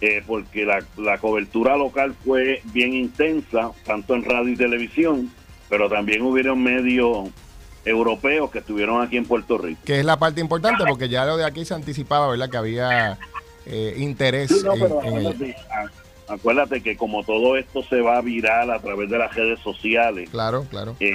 eh, 0.00 0.24
porque 0.26 0.64
la, 0.64 0.84
la 0.96 1.18
cobertura 1.18 1.76
local 1.76 2.16
fue 2.24 2.60
bien 2.72 2.92
intensa, 2.92 3.70
tanto 3.86 4.16
en 4.16 4.24
radio 4.24 4.52
y 4.52 4.56
televisión, 4.56 5.30
pero 5.68 5.88
también 5.88 6.22
hubieron 6.22 6.60
medios 6.60 7.28
europeos 7.84 8.50
que 8.50 8.58
estuvieron 8.58 9.00
aquí 9.00 9.16
en 9.16 9.26
Puerto 9.26 9.58
Rico. 9.58 9.80
Que 9.84 10.00
es 10.00 10.04
la 10.04 10.18
parte 10.18 10.40
importante, 10.40 10.82
porque 10.88 11.08
ya 11.08 11.24
lo 11.24 11.36
de 11.36 11.44
aquí 11.44 11.64
se 11.64 11.74
anticipaba, 11.74 12.28
¿verdad? 12.28 12.50
Que 12.50 12.56
había 12.56 13.16
eh, 13.66 13.94
interés 13.98 14.50
en, 15.04 15.24
acuérdate 16.28 16.82
que 16.82 16.96
como 16.96 17.24
todo 17.24 17.56
esto 17.56 17.82
se 17.82 18.00
va 18.00 18.18
a 18.18 18.20
viral 18.20 18.70
a 18.70 18.78
través 18.78 19.10
de 19.10 19.18
las 19.18 19.34
redes 19.34 19.60
sociales, 19.60 20.30
claro, 20.30 20.66
claro. 20.70 20.96
Eh, 21.00 21.12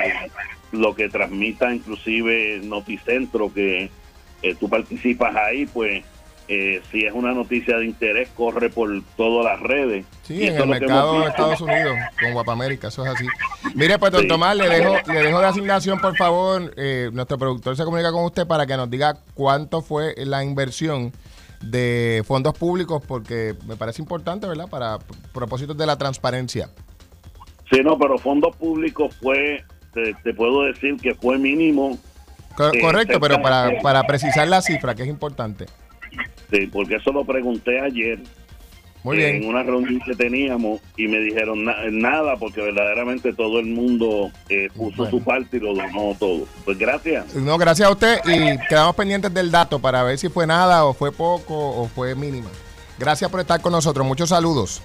lo 0.71 0.95
que 0.95 1.09
transmita 1.09 1.73
inclusive 1.73 2.61
Noticentro, 2.63 3.53
que 3.53 3.89
eh, 4.41 4.55
tú 4.55 4.69
participas 4.69 5.35
ahí, 5.35 5.65
pues 5.65 6.03
eh, 6.47 6.81
si 6.91 7.05
es 7.05 7.13
una 7.13 7.31
noticia 7.31 7.77
de 7.77 7.85
interés, 7.85 8.29
corre 8.35 8.69
por 8.69 8.89
todas 9.15 9.45
las 9.45 9.59
redes. 9.61 10.05
Sí, 10.23 10.47
en 10.47 10.57
el 10.57 10.67
mercado 10.67 11.21
de 11.21 11.27
Estados 11.27 11.61
Unidos, 11.61 11.95
con 12.19 12.33
Guapamérica, 12.33 12.87
eso 12.87 13.05
es 13.05 13.13
así. 13.13 13.25
Mire, 13.75 13.99
pues, 13.99 14.11
don 14.11 14.27
Tomás, 14.27 14.55
le 14.55 14.67
dejo, 14.67 14.95
le 15.11 15.21
dejo 15.21 15.39
de 15.39 15.45
asignación, 15.45 15.99
por 15.99 16.15
favor. 16.17 16.73
nuestro 17.13 17.37
productor 17.37 17.75
se 17.75 17.83
comunica 17.83 18.11
con 18.11 18.23
usted 18.25 18.47
para 18.47 18.65
que 18.65 18.77
nos 18.77 18.89
diga 18.89 19.17
cuánto 19.33 19.81
fue 19.81 20.13
la 20.17 20.43
inversión 20.43 21.13
de 21.61 22.23
fondos 22.25 22.57
públicos 22.57 23.03
porque 23.05 23.55
me 23.67 23.75
parece 23.75 24.01
importante, 24.01 24.47
¿verdad? 24.47 24.69
Para 24.69 24.99
propósitos 25.33 25.77
de 25.77 25.85
la 25.85 25.97
transparencia. 25.97 26.69
Sí, 27.71 27.81
no, 27.83 27.97
pero 27.97 28.17
fondos 28.17 28.55
públicos 28.55 29.15
fue, 29.21 29.63
te, 29.93 30.33
puedo 30.33 30.63
decir 30.63 30.97
que 30.97 31.13
fue 31.15 31.37
mínimo. 31.37 31.97
Eh, 32.73 32.79
correcto, 32.81 33.19
pero 33.19 33.41
para, 33.41 33.79
para 33.81 34.03
precisar 34.03 34.47
la 34.47 34.61
cifra, 34.61 34.95
que 34.95 35.03
es 35.03 35.09
importante. 35.09 35.65
Sí, 36.51 36.67
porque 36.67 36.95
eso 36.95 37.11
lo 37.11 37.23
pregunté 37.23 37.79
ayer 37.79 38.19
muy 39.03 39.17
bien. 39.17 39.37
En 39.37 39.45
una 39.45 39.63
reunión 39.63 40.01
que 40.05 40.15
teníamos 40.15 40.81
y 40.97 41.07
me 41.07 41.19
dijeron 41.19 41.63
nada 41.63 42.35
porque 42.37 42.61
verdaderamente 42.61 43.33
todo 43.33 43.59
el 43.59 43.67
mundo 43.67 44.31
eh, 44.49 44.69
puso 44.75 45.09
su 45.09 45.21
parte 45.23 45.57
y 45.57 45.59
lo 45.61 45.73
donó 45.73 46.15
todo. 46.19 46.45
Pues 46.65 46.77
gracias. 46.77 47.33
No, 47.35 47.57
gracias 47.57 47.87
a 47.87 47.91
usted 47.91 48.19
y 48.25 48.57
quedamos 48.67 48.95
pendientes 48.95 49.33
del 49.33 49.51
dato 49.51 49.79
para 49.79 50.03
ver 50.03 50.17
si 50.17 50.29
fue 50.29 50.45
nada 50.45 50.85
o 50.85 50.93
fue 50.93 51.11
poco 51.11 51.55
o 51.55 51.87
fue 51.87 52.15
mínima. 52.15 52.49
Gracias 52.97 53.31
por 53.31 53.39
estar 53.39 53.61
con 53.61 53.71
nosotros. 53.71 54.05
Muchos 54.05 54.29
saludos. 54.29 54.81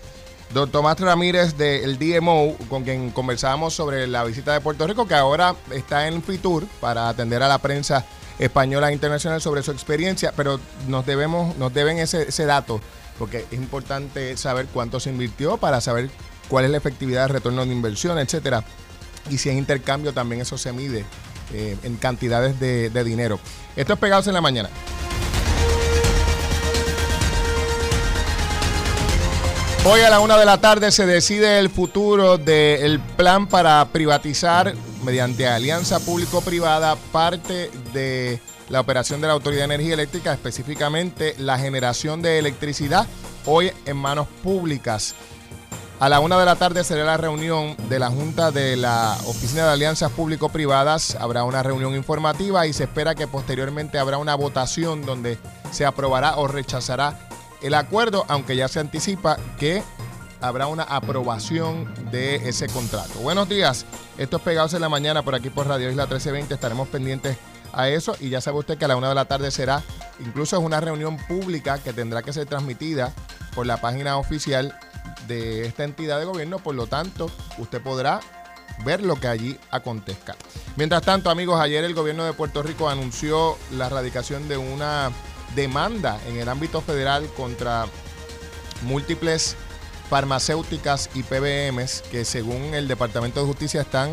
Don 0.52 0.70
Tomás 0.70 1.00
Ramírez 1.00 1.56
del 1.56 1.98
DMO, 1.98 2.54
con 2.68 2.84
quien 2.84 3.10
conversábamos 3.10 3.74
sobre 3.74 4.06
la 4.06 4.22
visita 4.22 4.52
de 4.52 4.60
Puerto 4.60 4.86
Rico, 4.86 5.08
que 5.08 5.14
ahora 5.14 5.56
está 5.72 6.06
en 6.06 6.22
Fitur 6.22 6.64
para 6.80 7.08
atender 7.08 7.42
a 7.42 7.48
la 7.48 7.58
prensa 7.58 8.04
española 8.38 8.90
e 8.90 8.92
internacional 8.92 9.40
sobre 9.40 9.64
su 9.64 9.72
experiencia, 9.72 10.32
pero 10.36 10.60
nos 10.86 11.04
debemos, 11.06 11.56
nos 11.56 11.74
deben 11.74 11.98
ese, 11.98 12.28
ese 12.28 12.46
dato 12.46 12.80
porque 13.18 13.46
es 13.50 13.58
importante 13.58 14.36
saber 14.36 14.66
cuánto 14.72 15.00
se 15.00 15.10
invirtió 15.10 15.56
para 15.56 15.80
saber 15.80 16.10
cuál 16.48 16.64
es 16.64 16.70
la 16.70 16.76
efectividad 16.76 17.28
de 17.28 17.34
retorno 17.34 17.64
de 17.64 17.72
inversión, 17.72 18.18
etcétera. 18.18 18.64
Y 19.30 19.38
si 19.38 19.48
hay 19.48 19.56
intercambio, 19.56 20.12
también 20.12 20.42
eso 20.42 20.58
se 20.58 20.72
mide 20.72 21.04
eh, 21.52 21.76
en 21.82 21.96
cantidades 21.96 22.58
de, 22.60 23.04
dinero. 23.04 23.38
Esto 23.76 23.94
es 23.94 23.98
Pegados 23.98 24.26
en 24.26 24.34
la 24.34 24.40
Mañana. 24.40 24.68
Hoy 29.86 30.00
a 30.00 30.08
la 30.08 30.20
una 30.20 30.38
de 30.38 30.46
la 30.46 30.58
tarde 30.62 30.90
se 30.90 31.04
decide 31.04 31.58
el 31.58 31.68
futuro 31.68 32.38
del 32.38 33.00
plan 33.00 33.46
para 33.46 33.84
privatizar 33.86 34.74
mediante 35.04 35.46
alianza 35.46 36.00
público-privada 36.00 36.96
parte 37.12 37.70
de 37.92 38.40
la 38.74 38.80
operación 38.80 39.20
de 39.20 39.28
la 39.28 39.34
Autoridad 39.34 39.68
de 39.68 39.74
Energía 39.74 39.94
Eléctrica, 39.94 40.32
específicamente 40.32 41.36
la 41.38 41.56
generación 41.60 42.22
de 42.22 42.40
electricidad, 42.40 43.06
hoy 43.46 43.70
en 43.86 43.96
manos 43.96 44.26
públicas. 44.42 45.14
A 46.00 46.08
la 46.08 46.18
una 46.18 46.36
de 46.36 46.44
la 46.44 46.56
tarde 46.56 46.82
será 46.82 47.04
la 47.04 47.16
reunión 47.16 47.76
de 47.88 48.00
la 48.00 48.10
Junta 48.10 48.50
de 48.50 48.74
la 48.74 49.16
Oficina 49.26 49.64
de 49.66 49.70
Alianzas 49.74 50.10
Público-Privadas. 50.10 51.16
Habrá 51.20 51.44
una 51.44 51.62
reunión 51.62 51.94
informativa 51.94 52.66
y 52.66 52.72
se 52.72 52.82
espera 52.82 53.14
que 53.14 53.28
posteriormente 53.28 54.00
habrá 54.00 54.18
una 54.18 54.34
votación 54.34 55.06
donde 55.06 55.38
se 55.70 55.86
aprobará 55.86 56.34
o 56.36 56.48
rechazará 56.48 57.28
el 57.62 57.74
acuerdo, 57.74 58.24
aunque 58.26 58.56
ya 58.56 58.66
se 58.66 58.80
anticipa 58.80 59.36
que 59.56 59.84
habrá 60.40 60.66
una 60.66 60.82
aprobación 60.82 61.94
de 62.10 62.48
ese 62.48 62.66
contrato. 62.66 63.20
Buenos 63.20 63.48
días, 63.48 63.86
esto 64.18 64.38
es 64.38 64.42
Pegados 64.42 64.74
en 64.74 64.80
la 64.80 64.88
Mañana 64.88 65.22
por 65.22 65.36
aquí 65.36 65.48
por 65.48 65.68
Radio 65.68 65.88
Isla 65.88 66.06
1320. 66.06 66.54
Estaremos 66.54 66.88
pendientes 66.88 67.38
a 67.74 67.88
eso 67.88 68.16
y 68.20 68.30
ya 68.30 68.40
sabe 68.40 68.58
usted 68.58 68.78
que 68.78 68.84
a 68.84 68.88
la 68.88 68.96
una 68.96 69.08
de 69.08 69.14
la 69.14 69.24
tarde 69.24 69.50
será, 69.50 69.82
incluso 70.20 70.56
es 70.56 70.62
una 70.62 70.80
reunión 70.80 71.16
pública 71.16 71.78
que 71.78 71.92
tendrá 71.92 72.22
que 72.22 72.32
ser 72.32 72.46
transmitida 72.46 73.12
por 73.54 73.66
la 73.66 73.80
página 73.80 74.16
oficial 74.16 74.78
de 75.28 75.66
esta 75.66 75.84
entidad 75.84 76.18
de 76.18 76.24
gobierno, 76.24 76.58
por 76.58 76.74
lo 76.74 76.86
tanto 76.86 77.30
usted 77.58 77.80
podrá 77.80 78.20
ver 78.84 79.02
lo 79.02 79.16
que 79.16 79.28
allí 79.28 79.58
acontezca. 79.70 80.34
Mientras 80.76 81.02
tanto, 81.02 81.30
amigos, 81.30 81.60
ayer 81.60 81.84
el 81.84 81.94
gobierno 81.94 82.24
de 82.24 82.32
Puerto 82.32 82.62
Rico 82.62 82.88
anunció 82.88 83.56
la 83.72 83.86
erradicación 83.86 84.48
de 84.48 84.56
una 84.56 85.10
demanda 85.54 86.18
en 86.26 86.38
el 86.38 86.48
ámbito 86.48 86.80
federal 86.80 87.26
contra 87.36 87.86
múltiples 88.82 89.56
farmacéuticas 90.10 91.10
y 91.14 91.22
PBMs 91.22 92.02
que 92.10 92.24
según 92.24 92.74
el 92.74 92.88
Departamento 92.88 93.40
de 93.40 93.46
Justicia 93.46 93.82
están 93.82 94.12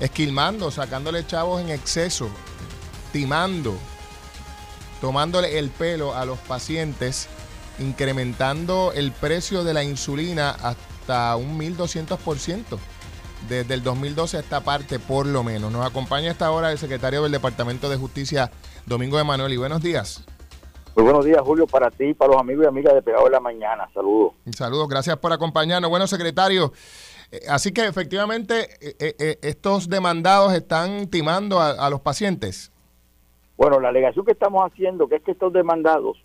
esquilmando, 0.00 0.70
sacándole 0.70 1.26
chavos 1.26 1.60
en 1.60 1.70
exceso, 1.70 2.28
timando, 3.12 3.74
tomándole 5.00 5.58
el 5.58 5.70
pelo 5.70 6.14
a 6.14 6.24
los 6.24 6.38
pacientes, 6.40 7.28
incrementando 7.78 8.92
el 8.94 9.12
precio 9.12 9.64
de 9.64 9.74
la 9.74 9.84
insulina 9.84 10.50
hasta 10.50 11.36
un 11.36 11.58
1200%. 11.58 12.78
Desde 13.48 13.74
el 13.74 13.82
2012 13.82 14.38
a 14.38 14.40
esta 14.40 14.60
parte, 14.60 14.98
por 14.98 15.26
lo 15.26 15.42
menos. 15.42 15.70
Nos 15.70 15.84
acompaña 15.84 16.30
esta 16.30 16.50
hora 16.50 16.72
el 16.72 16.78
secretario 16.78 17.22
del 17.22 17.32
Departamento 17.32 17.90
de 17.90 17.96
Justicia, 17.96 18.50
Domingo 18.86 19.18
Emanuel. 19.18 19.52
Y 19.52 19.58
buenos 19.58 19.82
días. 19.82 20.24
Muy 20.96 21.04
buenos 21.04 21.24
días, 21.24 21.40
Julio, 21.42 21.66
para 21.66 21.90
ti 21.90 22.04
y 22.04 22.14
para 22.14 22.32
los 22.32 22.40
amigos 22.40 22.64
y 22.64 22.68
amigas 22.68 22.94
de 22.94 23.02
Pegado 23.02 23.24
de 23.24 23.30
la 23.32 23.40
Mañana. 23.40 23.88
Saludos. 23.92 24.34
Saludos, 24.56 24.88
gracias 24.88 25.16
por 25.16 25.32
acompañarnos. 25.32 25.90
Bueno, 25.90 26.06
secretario, 26.06 26.72
así 27.48 27.72
que 27.72 27.86
efectivamente 27.86 28.68
eh, 28.80 29.14
eh, 29.18 29.38
estos 29.42 29.88
demandados 29.88 30.52
están 30.54 31.08
timando 31.08 31.60
a, 31.60 31.88
los 31.90 32.00
pacientes. 32.00 32.72
Bueno, 33.56 33.80
la 33.80 33.88
alegación 33.88 34.24
que 34.24 34.32
estamos 34.32 34.64
haciendo 34.70 35.08
que 35.08 35.16
es 35.16 35.22
que 35.22 35.32
estos 35.32 35.52
demandados, 35.52 36.18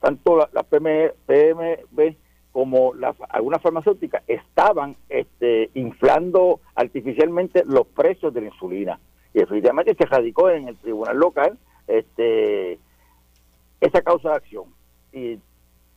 tanto 0.00 0.36
la, 0.36 0.48
la 0.52 0.62
PMB 0.62 2.16
como 2.52 2.92
la, 2.94 3.14
algunas 3.30 3.62
farmacéuticas, 3.62 4.22
estaban 4.26 4.96
este, 5.08 5.70
inflando 5.74 6.60
artificialmente 6.74 7.64
los 7.66 7.86
precios 7.86 8.32
de 8.32 8.42
la 8.42 8.46
insulina. 8.48 9.00
Y 9.34 9.40
efectivamente 9.40 9.94
se 9.98 10.04
radicó 10.04 10.50
en 10.50 10.68
el 10.68 10.76
tribunal 10.76 11.16
local 11.16 11.58
este, 11.86 12.78
esa 13.80 14.02
causa 14.02 14.30
de 14.30 14.36
acción. 14.36 14.64
Y 15.12 15.38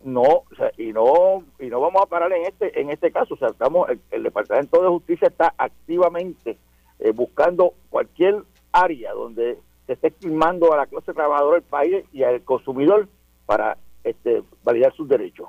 no 0.05 0.43
y 0.77 0.93
no 0.93 1.43
y 1.59 1.65
no 1.65 1.81
vamos 1.81 2.01
a 2.01 2.05
parar 2.05 2.31
en 2.31 2.45
este 2.45 2.79
en 2.79 2.91
este 2.91 3.12
caso 3.12 3.33
o 3.33 3.38
sea 3.38 3.50
estamos 3.50 3.89
el, 4.12 4.24
departamento 4.24 4.81
de 4.81 4.88
justicia 4.88 5.27
está 5.27 5.53
activamente 5.57 6.57
eh, 7.00 7.12
buscando 7.12 7.74
cualquier 7.89 8.43
área 8.71 9.13
donde 9.13 9.57
se 9.88 9.93
esté 9.93 10.07
estimando 10.07 10.71
a 10.74 10.77
la 10.77 10.85
clase 10.85 11.13
trabajadora 11.13 11.55
del 11.55 11.63
país 11.63 12.05
y 12.13 12.24
al 12.24 12.41
consumidor 12.43 13.07
para 13.45 13.77
este 14.03 14.43
validar 14.63 14.93
sus 14.93 15.09
derechos 15.09 15.47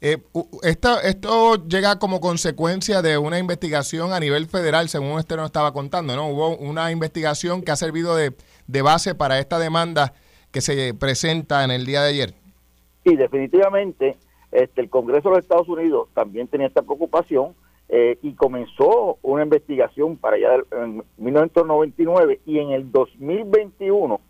eh, 0.00 0.18
esto, 0.62 1.00
esto 1.00 1.64
llega 1.68 1.98
como 2.00 2.20
consecuencia 2.20 3.02
de 3.02 3.18
una 3.18 3.38
investigación 3.38 4.12
a 4.12 4.18
nivel 4.18 4.48
federal, 4.48 4.88
según 4.88 5.12
usted 5.12 5.36
nos 5.36 5.46
estaba 5.46 5.72
contando, 5.72 6.16
¿no? 6.16 6.26
Hubo 6.26 6.56
una 6.56 6.90
investigación 6.90 7.62
que 7.62 7.70
ha 7.70 7.76
servido 7.76 8.16
de, 8.16 8.34
de 8.66 8.82
base 8.82 9.14
para 9.14 9.38
esta 9.38 9.60
demanda 9.60 10.12
que 10.50 10.60
se 10.60 10.92
presenta 10.94 11.62
en 11.62 11.70
el 11.70 11.86
día 11.86 12.02
de 12.02 12.08
ayer. 12.08 12.41
Y 13.04 13.16
definitivamente 13.16 14.16
este, 14.50 14.80
el 14.80 14.90
Congreso 14.90 15.28
de 15.28 15.36
los 15.36 15.44
Estados 15.44 15.68
Unidos 15.68 16.08
también 16.14 16.48
tenía 16.48 16.66
esta 16.66 16.82
preocupación 16.82 17.54
eh, 17.88 18.18
y 18.22 18.32
comenzó 18.34 19.18
una 19.22 19.42
investigación 19.42 20.16
para 20.16 20.36
allá 20.36 20.62
en 20.72 21.02
1999 21.18 22.40
y 22.46 22.58
en 22.58 22.70
el 22.70 22.90
2021, 22.90 24.20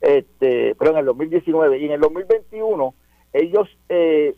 este, 0.00 0.74
perdón, 0.76 0.96
en 0.96 1.00
el 1.00 1.06
2019 1.06 1.78
y 1.78 1.84
en 1.86 1.92
el 1.92 2.00
2021 2.00 2.94
ellos 3.32 3.68
eh, 3.88 4.34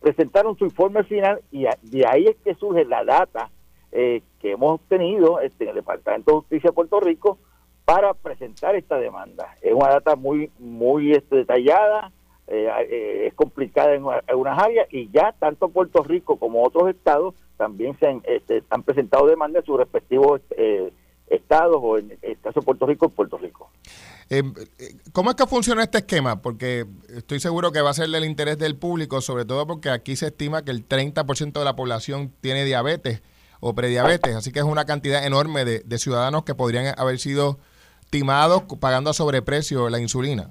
presentaron 0.00 0.56
su 0.58 0.64
informe 0.64 1.04
final 1.04 1.40
y 1.50 1.66
de 1.82 2.06
ahí 2.06 2.26
es 2.26 2.36
que 2.44 2.54
surge 2.54 2.84
la 2.84 3.04
data 3.04 3.50
eh, 3.92 4.22
que 4.40 4.52
hemos 4.52 4.72
obtenido 4.72 5.40
este, 5.40 5.64
en 5.64 5.70
el 5.70 5.76
Departamento 5.76 6.32
de 6.32 6.38
Justicia 6.38 6.70
de 6.70 6.74
Puerto 6.74 6.98
Rico 6.98 7.38
para 7.84 8.14
presentar 8.14 8.74
esta 8.74 8.98
demanda. 8.98 9.56
Es 9.60 9.72
una 9.72 9.90
data 9.90 10.16
muy 10.16 10.50
muy 10.58 11.12
este, 11.12 11.36
detallada, 11.36 12.10
eh, 12.54 12.68
eh, 12.90 13.26
es 13.28 13.34
complicada 13.34 13.94
en 13.94 14.04
algunas 14.28 14.62
áreas 14.62 14.86
y 14.90 15.08
ya 15.10 15.34
tanto 15.38 15.70
Puerto 15.70 16.02
Rico 16.02 16.36
como 16.36 16.62
otros 16.62 16.90
estados 16.90 17.34
también 17.56 17.98
se 17.98 18.06
han, 18.06 18.20
este, 18.24 18.62
han 18.68 18.82
presentado 18.82 19.26
demandas 19.26 19.62
en 19.62 19.66
sus 19.66 19.78
respectivos 19.78 20.42
eh, 20.50 20.92
estados 21.28 21.78
o 21.80 21.96
en 21.96 22.18
el 22.20 22.38
caso 22.40 22.60
de 22.60 22.66
Puerto 22.66 22.84
Rico, 22.84 23.08
Puerto 23.08 23.38
Rico. 23.38 23.70
¿Cómo 25.14 25.30
es 25.30 25.36
que 25.36 25.46
funciona 25.46 25.82
este 25.82 25.98
esquema? 25.98 26.42
Porque 26.42 26.84
estoy 27.16 27.40
seguro 27.40 27.72
que 27.72 27.80
va 27.80 27.88
a 27.88 27.94
ser 27.94 28.10
del 28.10 28.26
interés 28.26 28.58
del 28.58 28.76
público, 28.76 29.22
sobre 29.22 29.46
todo 29.46 29.66
porque 29.66 29.88
aquí 29.88 30.14
se 30.16 30.26
estima 30.26 30.62
que 30.62 30.72
el 30.72 30.86
30% 30.86 31.52
de 31.52 31.64
la 31.64 31.74
población 31.74 32.34
tiene 32.42 32.66
diabetes 32.66 33.22
o 33.60 33.74
prediabetes, 33.74 34.36
así 34.36 34.52
que 34.52 34.58
es 34.58 34.66
una 34.66 34.84
cantidad 34.84 35.24
enorme 35.24 35.64
de 35.64 35.98
ciudadanos 35.98 36.44
que 36.44 36.54
podrían 36.54 36.94
haber 36.98 37.18
sido 37.18 37.58
timados 38.10 38.64
pagando 38.78 39.08
a 39.08 39.14
sobreprecio 39.14 39.88
la 39.88 40.00
insulina. 40.00 40.50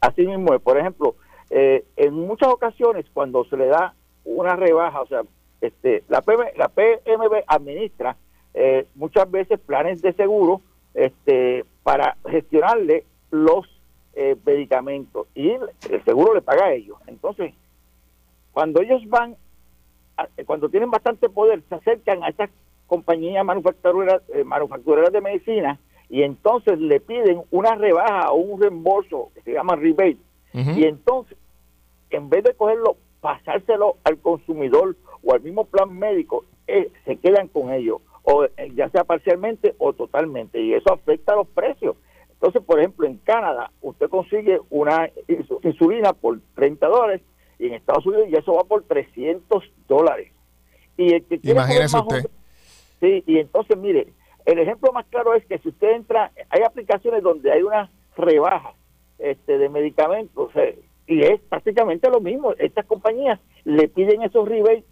Así 0.00 0.26
mismo, 0.26 0.58
por 0.60 0.78
ejemplo, 0.78 1.16
eh, 1.50 1.84
en 1.96 2.14
muchas 2.14 2.48
ocasiones 2.48 3.06
cuando 3.12 3.44
se 3.44 3.56
le 3.56 3.66
da 3.66 3.94
una 4.24 4.56
rebaja, 4.56 5.02
o 5.02 5.06
sea, 5.06 5.22
este, 5.60 6.04
la, 6.08 6.22
la 6.56 6.68
PMB 6.68 7.44
administra 7.46 8.16
eh, 8.54 8.86
muchas 8.94 9.30
veces 9.30 9.60
planes 9.60 10.00
de 10.00 10.12
seguro 10.14 10.62
este, 10.94 11.64
para 11.82 12.16
gestionarle 12.28 13.04
los 13.30 13.66
eh, 14.14 14.36
medicamentos 14.44 15.26
y 15.34 15.50
el 15.50 16.04
seguro 16.04 16.34
le 16.34 16.42
paga 16.42 16.66
a 16.66 16.72
ellos. 16.72 16.96
Entonces, 17.06 17.52
cuando 18.52 18.80
ellos 18.80 19.02
van, 19.08 19.36
cuando 20.46 20.68
tienen 20.68 20.90
bastante 20.90 21.28
poder, 21.28 21.62
se 21.68 21.74
acercan 21.74 22.24
a 22.24 22.28
estas 22.28 22.50
compañías 22.86 23.44
manufactureras, 23.44 24.22
manufactureras 24.44 25.12
de 25.12 25.20
medicina 25.20 25.78
y 26.10 26.24
entonces 26.24 26.78
le 26.80 26.98
piden 27.00 27.42
una 27.52 27.76
rebaja 27.76 28.32
o 28.32 28.34
un 28.34 28.60
reembolso 28.60 29.30
que 29.34 29.42
se 29.42 29.52
llama 29.52 29.76
rebate. 29.76 30.18
Y 30.52 30.84
entonces 30.84 31.38
en 32.10 32.28
vez 32.28 32.42
de 32.42 32.54
cogerlo 32.54 32.96
pasárselo 33.20 33.96
al 34.02 34.18
consumidor 34.18 34.96
o 35.22 35.32
al 35.32 35.40
mismo 35.42 35.64
plan 35.66 35.96
médico 35.96 36.44
eh, 36.66 36.90
se 37.04 37.16
quedan 37.18 37.46
con 37.46 37.72
ellos 37.72 38.00
o 38.24 38.44
eh, 38.44 38.50
ya 38.74 38.90
sea 38.90 39.04
parcialmente 39.04 39.76
o 39.78 39.92
totalmente. 39.92 40.60
Y 40.60 40.74
eso 40.74 40.92
afecta 40.92 41.34
a 41.34 41.36
los 41.36 41.46
precios. 41.46 41.94
Entonces 42.32 42.60
por 42.64 42.80
ejemplo 42.80 43.06
en 43.06 43.18
Canadá 43.18 43.70
usted 43.80 44.08
consigue 44.08 44.58
una 44.70 45.08
insulina 45.62 46.12
por 46.12 46.40
30 46.56 46.88
dólares 46.88 47.20
y 47.60 47.66
en 47.66 47.74
Estados 47.74 48.04
Unidos 48.04 48.26
ya 48.30 48.38
eso 48.38 48.54
va 48.54 48.64
por 48.64 48.82
300 48.82 49.62
dólares. 49.86 50.32
Y 50.96 51.14
el 51.14 51.24
que 51.24 51.38
Imagínese 51.44 51.96
usted. 51.96 52.30
sí 53.00 53.22
y 53.28 53.38
entonces 53.38 53.78
mire 53.78 54.08
el 54.52 54.58
ejemplo 54.58 54.92
más 54.92 55.06
claro 55.06 55.34
es 55.34 55.44
que 55.46 55.58
si 55.58 55.68
usted 55.68 55.92
entra, 55.92 56.32
hay 56.50 56.62
aplicaciones 56.62 57.22
donde 57.22 57.52
hay 57.52 57.62
una 57.62 57.90
rebaja 58.16 58.74
este, 59.18 59.58
de 59.58 59.68
medicamentos 59.68 60.50
y 61.06 61.22
es 61.22 61.40
prácticamente 61.42 62.08
lo 62.10 62.20
mismo. 62.20 62.52
Estas 62.58 62.86
compañías 62.86 63.40
le 63.64 63.88
piden 63.88 64.22
esos 64.22 64.48
rebates 64.48 64.84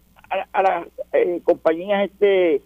a, 0.51 0.61
las 0.61 0.87
eh, 1.13 1.41
compañías 1.43 2.09
este, 2.09 2.61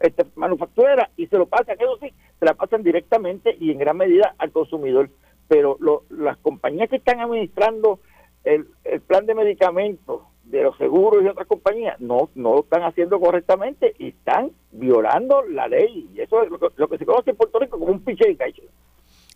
este, 0.00 0.24
manufactureras 0.36 1.10
y 1.16 1.26
se 1.26 1.36
lo 1.36 1.46
pasan, 1.46 1.76
eso 1.80 1.98
sí, 2.00 2.12
se 2.38 2.44
la 2.44 2.54
pasan 2.54 2.82
directamente 2.82 3.56
y 3.58 3.72
en 3.72 3.78
gran 3.78 3.96
medida 3.96 4.34
al 4.38 4.52
consumidor. 4.52 5.10
Pero 5.48 5.78
las 6.10 6.36
compañías 6.38 6.90
que 6.90 6.96
están 6.96 7.20
administrando 7.20 8.00
el, 8.44 8.68
el 8.84 9.00
plan 9.00 9.26
de 9.26 9.34
medicamentos 9.34 10.22
de 10.50 10.62
los 10.62 10.76
seguros 10.78 11.22
y 11.22 11.28
otras 11.28 11.46
compañías 11.46 12.00
no, 12.00 12.30
no 12.34 12.54
lo 12.54 12.60
están 12.60 12.82
haciendo 12.82 13.20
correctamente 13.20 13.94
y 13.98 14.08
están 14.08 14.50
violando 14.72 15.42
la 15.42 15.68
ley. 15.68 16.08
Y 16.14 16.20
eso 16.20 16.42
es 16.42 16.50
lo 16.50 16.88
que, 16.88 16.98
se 16.98 17.06
conoce 17.06 17.30
en 17.30 17.36
Puerto 17.36 17.58
Rico 17.58 17.78
como 17.78 17.92
un 17.92 18.00
piche 18.00 18.28
de 18.28 18.54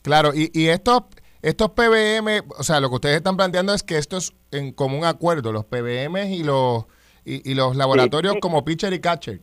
Claro, 0.03 0.31
y, 0.35 0.51
y 0.53 0.69
estos, 0.69 1.03
estos 1.43 1.71
PBM, 1.71 2.43
o 2.59 2.63
sea, 2.63 2.81
lo 2.81 2.89
que 2.89 2.95
ustedes 2.97 3.17
están 3.17 3.37
planteando 3.37 3.75
es 3.75 3.83
que 3.83 3.99
esto 3.99 4.17
es 4.17 4.35
en 4.51 4.73
común 4.73 5.05
acuerdo, 5.05 5.53
los 5.53 5.65
PBM 5.65 6.33
y 6.33 6.43
los, 6.43 6.87
y, 7.25 7.55
los 7.55 7.77
laboratorios 7.77 8.37
como 8.41 8.65
pitcher 8.65 8.93
y 8.93 9.01
catcher. 9.01 9.41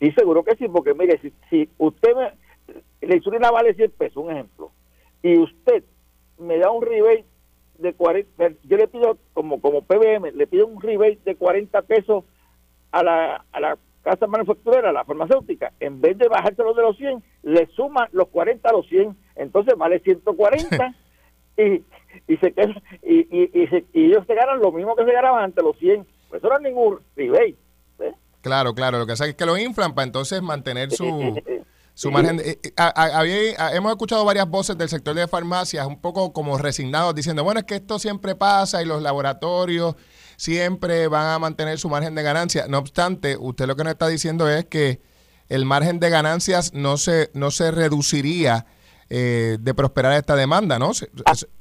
Sí, 0.00 0.10
seguro 0.12 0.42
que 0.42 0.56
sí, 0.56 0.66
porque 0.68 0.94
mire, 0.94 1.20
si, 1.20 1.32
si 1.50 1.68
usted 1.78 2.16
me, 2.16 3.06
la 3.06 3.16
insulina 3.16 3.50
vale 3.50 3.74
100 3.74 3.90
pesos, 3.92 4.16
un 4.16 4.32
ejemplo, 4.32 4.72
y 5.22 5.38
usted 5.38 5.84
me 6.38 6.58
da 6.58 6.70
un 6.70 6.82
rebate 6.82 7.26
de 7.82 7.94
40, 7.94 8.50
yo 8.64 8.76
le 8.76 8.88
pido 8.88 9.18
como 9.34 9.60
como 9.60 9.82
PBM, 9.82 10.32
le 10.32 10.46
pido 10.46 10.66
un 10.66 10.80
rebate 10.80 11.18
de 11.24 11.36
40 11.36 11.82
pesos 11.82 12.24
a 12.92 13.02
la, 13.02 13.44
a 13.52 13.60
la 13.60 13.78
casa 14.02 14.26
manufacturera, 14.26 14.90
a 14.90 14.92
la 14.92 15.04
farmacéutica, 15.04 15.72
en 15.80 16.00
vez 16.00 16.18
de 16.18 16.28
bajárselo 16.28 16.74
de 16.74 16.82
los 16.82 16.96
100, 16.96 17.22
le 17.42 17.66
suman 17.68 18.08
los 18.12 18.28
40 18.28 18.68
a 18.68 18.72
los 18.72 18.86
100, 18.88 19.16
entonces 19.36 19.74
vale 19.76 20.00
140 20.00 20.94
y, 21.56 21.82
y, 22.28 22.36
se 22.38 22.54
y, 23.02 23.18
y, 23.30 23.50
y, 23.52 23.86
y, 23.92 24.04
ellos 24.06 24.24
se 24.26 24.34
ganan 24.34 24.60
lo 24.60 24.72
mismo 24.72 24.96
que 24.96 25.04
se 25.04 25.12
ganaban 25.12 25.44
ante 25.44 25.62
los 25.62 25.76
100. 25.78 26.06
Pues 26.28 26.42
eso 26.42 26.48
no 26.48 26.56
es 26.56 26.62
ningún 26.62 26.98
rebate. 27.14 27.56
Claro, 28.40 28.74
claro, 28.74 28.98
lo 28.98 29.06
que 29.06 29.12
pasa 29.12 29.26
es 29.26 29.36
que 29.36 29.46
lo 29.46 29.56
inflan 29.56 29.94
para 29.94 30.06
entonces 30.06 30.42
mantener 30.42 30.90
su, 30.90 31.04
su 31.94 32.10
margen. 32.10 32.40
Eh, 32.40 32.58
eh, 32.64 33.54
hemos 33.74 33.92
escuchado 33.92 34.24
varias 34.24 34.48
voces 34.48 34.76
del 34.78 34.88
sector 34.88 35.14
de 35.14 35.28
farmacias 35.28 35.86
un 35.86 36.00
poco 36.00 36.32
como 36.32 36.58
resignados 36.58 37.14
diciendo, 37.14 37.44
bueno, 37.44 37.60
es 37.60 37.66
que 37.66 37.76
esto 37.76 37.98
siempre 37.98 38.34
pasa 38.34 38.82
y 38.82 38.86
los 38.86 39.02
laboratorios 39.02 39.96
siempre 40.36 41.08
van 41.08 41.26
a 41.26 41.38
mantener 41.38 41.78
su 41.78 41.88
margen 41.88 42.14
de 42.14 42.22
ganancia. 42.22 42.66
No 42.68 42.78
obstante, 42.78 43.36
usted 43.38 43.66
lo 43.66 43.76
que 43.76 43.84
nos 43.84 43.92
está 43.92 44.08
diciendo 44.08 44.48
es 44.48 44.64
que 44.64 45.00
el 45.48 45.64
margen 45.64 46.00
de 46.00 46.10
ganancias 46.10 46.72
no 46.72 46.96
se, 46.96 47.30
no 47.34 47.50
se 47.50 47.70
reduciría 47.70 48.66
eh, 49.10 49.58
de 49.60 49.74
prosperar 49.74 50.14
esta 50.14 50.34
demanda, 50.34 50.78
¿no? 50.78 50.92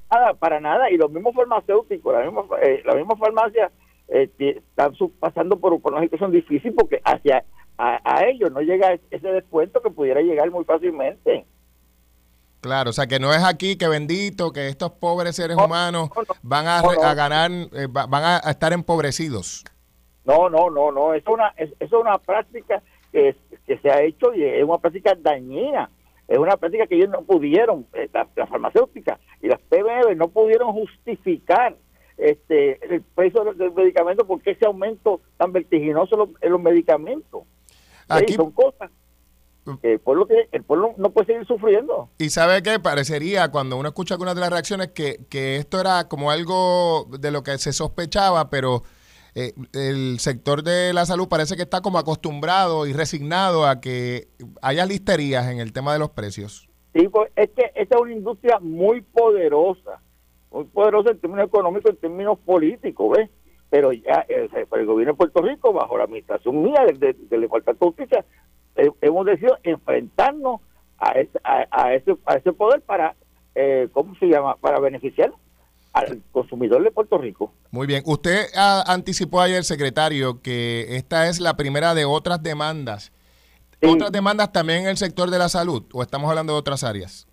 Nada, 0.10 0.34
para 0.36 0.60
nada. 0.60 0.89
Y 0.89 0.98
los 0.98 1.12
mismos 1.12 1.36
farmacéuticos, 1.36 2.13
la 2.13 2.22
misma, 2.22 2.44
eh, 2.62 2.82
la 2.86 2.96
misma 2.96 3.15
farmacia 3.17 3.72
están 4.08 4.94
pasando 5.20 5.58
por, 5.58 5.80
por 5.82 5.94
una 5.94 6.02
situación 6.02 6.32
difícil 6.32 6.74
porque 6.74 7.02
hacia 7.04 7.46
a, 7.82 8.26
ellos 8.26 8.52
no 8.52 8.62
llega 8.62 8.94
ese 9.10 9.28
descuento 9.28 9.82
que 9.82 9.89
pudiera 9.89 10.22
llegar 10.22 10.50
muy 10.52 10.63
fácilmente. 10.65 11.46
Claro, 12.62 12.91
o 12.91 12.94
sea 12.94 13.08
que 13.08 13.20
no 13.20 13.34
es 13.34 13.44
aquí 13.44 13.76
que 13.76 13.88
bendito, 13.88 14.54
que 14.54 14.67
estos 14.67 14.91
pobres 14.91 15.36
seres 15.36 15.58
humanos 15.58 16.10
van 16.44 16.67
a, 16.67 16.82
ganar, 17.15 17.50
eh, 17.52 17.88
van 17.89 18.24
a 18.24 18.38
estar 18.38 18.72
empobrecidos. 18.72 19.63
No, 20.26 20.48
no, 20.48 20.70
no, 20.70 20.91
no, 20.91 21.15
es 21.15 21.26
una, 21.26 21.54
es, 21.58 21.72
es 21.80 21.91
una 21.91 22.20
práctica 22.20 22.84
que, 23.12 23.36
que 23.65 23.78
se 23.80 23.89
ha 23.89 24.04
hecho 24.04 24.34
y 24.36 24.44
es 24.44 24.63
una 24.63 24.78
práctica 24.78 25.15
dañina, 25.15 25.89
es 26.28 26.38
una 26.38 26.56
práctica 26.58 26.86
que 26.86 26.96
ellos 26.96 27.10
no 27.10 27.24
pudieron, 27.24 27.88
eh, 27.94 28.08
la, 28.13 28.46
farmacéutica 28.46 29.20
y 29.41 29.48
las 29.48 29.60
PBM 29.62 30.15
no 30.15 30.28
pudieron 30.28 30.72
justificar 30.72 31.76
este 32.17 32.80
el 32.94 33.02
precio 33.02 33.44
del, 33.56 33.72
medicamento 33.72 34.28
porque 34.28 34.52
ese 34.52 34.67
aumento 34.67 35.22
tan 35.38 35.52
vertiginoso 35.52 36.30
en 36.39 36.52
los 36.52 36.62
medicamentos. 36.62 37.44
Aquí, 38.17 38.34
son 38.34 38.52
cosas 38.52 38.91
que 39.82 39.93
el 39.93 40.00
pueblo, 40.00 40.28
que 40.28 40.50
el 40.52 40.63
pueblo 40.63 40.93
no 40.97 41.12
puede 41.12 41.28
seguir 41.28 41.45
sufriendo. 41.45 42.10
Y 42.17 42.30
sabe 42.30 42.63
qué? 42.63 42.80
parecería 42.80 43.52
cuando 43.52 43.78
uno 43.78 43.89
escucha 43.89 44.15
algunas 44.15 44.36
de 44.36 44.41
las 44.41 44.50
reacciones 44.50 44.89
que, 44.89 45.26
que 45.30 45.58
esto 45.58 45.80
era 45.80 46.08
como 46.08 46.32
algo 46.32 47.08
de 47.19 47.32
lo 47.32 47.43
que 47.43 47.58
se 47.58 47.71
sospechaba, 47.71 48.50
pero 48.50 48.84
eh, 49.36 49.54
el 49.74 50.19
sector 50.19 50.63
de 50.63 50.93
la 50.93 51.06
salud 51.06 51.28
parece 51.30 51.56
que 51.56 51.62
está 51.62 51.82
como 51.82 52.00
acostumbrado 52.00 52.86
y 52.88 52.93
resignado 52.93 53.65
a 53.65 53.80
que 53.80 54.28
haya 54.62 54.86
listerías 54.86 55.47
en 55.50 55.60
el 55.60 55.74
tema 55.74 55.93
de 55.93 56.00
los 56.00 56.10
precios. 56.10 56.69
Sí, 56.93 57.08
pues 57.08 57.32
es 57.36 57.50
que 57.52 57.71
esta 57.76 57.95
es 57.95 58.02
una 58.02 58.13
industria 58.13 58.60
muy 58.60 59.02
poderosa, 59.02 60.02
muy 60.52 60.65
poderosa 60.65 61.12
en 61.12 61.19
términos 61.19 61.47
económicos, 61.47 61.91
en 61.91 61.97
términos 61.97 62.38
políticos, 62.39 63.17
¿ves? 63.17 63.30
Pero 63.71 63.93
ya 63.93 64.25
el, 64.27 64.49
el, 64.53 64.86
gobierno 64.86 65.13
de 65.13 65.17
Puerto 65.17 65.41
Rico, 65.41 65.71
bajo 65.71 65.97
la 65.97 66.03
administración 66.03 66.62
mía 66.62 66.84
del, 66.86 66.99
de, 66.99 67.13
de, 67.13 67.39
de 67.39 67.47
Justicia, 67.79 68.25
eh, 68.75 68.91
hemos 68.99 69.25
decidido 69.25 69.57
enfrentarnos 69.63 70.60
a 70.99 71.12
ese, 71.13 71.39
a, 71.43 71.93
ese, 71.93 72.17
a 72.25 72.36
ese 72.36 72.51
poder 72.51 72.81
para, 72.81 73.15
eh, 73.55 73.88
¿cómo 73.93 74.13
se 74.15 74.27
llama?, 74.27 74.57
para 74.57 74.79
beneficiar 74.81 75.31
al 75.93 76.21
consumidor 76.34 76.84
de 76.84 76.91
Puerto 76.91 77.17
Rico. 77.17 77.53
Muy 77.71 77.88
bien. 77.88 78.03
Usted 78.05 78.47
anticipó 78.55 79.39
ayer, 79.39 79.63
secretario, 79.63 80.41
que 80.41 80.97
esta 80.97 81.29
es 81.29 81.39
la 81.39 81.55
primera 81.55 81.95
de 81.95 82.03
otras 82.03 82.43
demandas. 82.43 83.13
¿Otras 83.81 84.12
demandas 84.12 84.51
también 84.51 84.81
en 84.81 84.89
el 84.89 84.97
sector 84.97 85.29
de 85.29 85.39
la 85.39 85.47
salud 85.47 85.84
o 85.93 86.01
estamos 86.01 86.29
hablando 86.29 86.53
de 86.53 86.60
otras 86.60 86.84
áreas? 86.84 87.25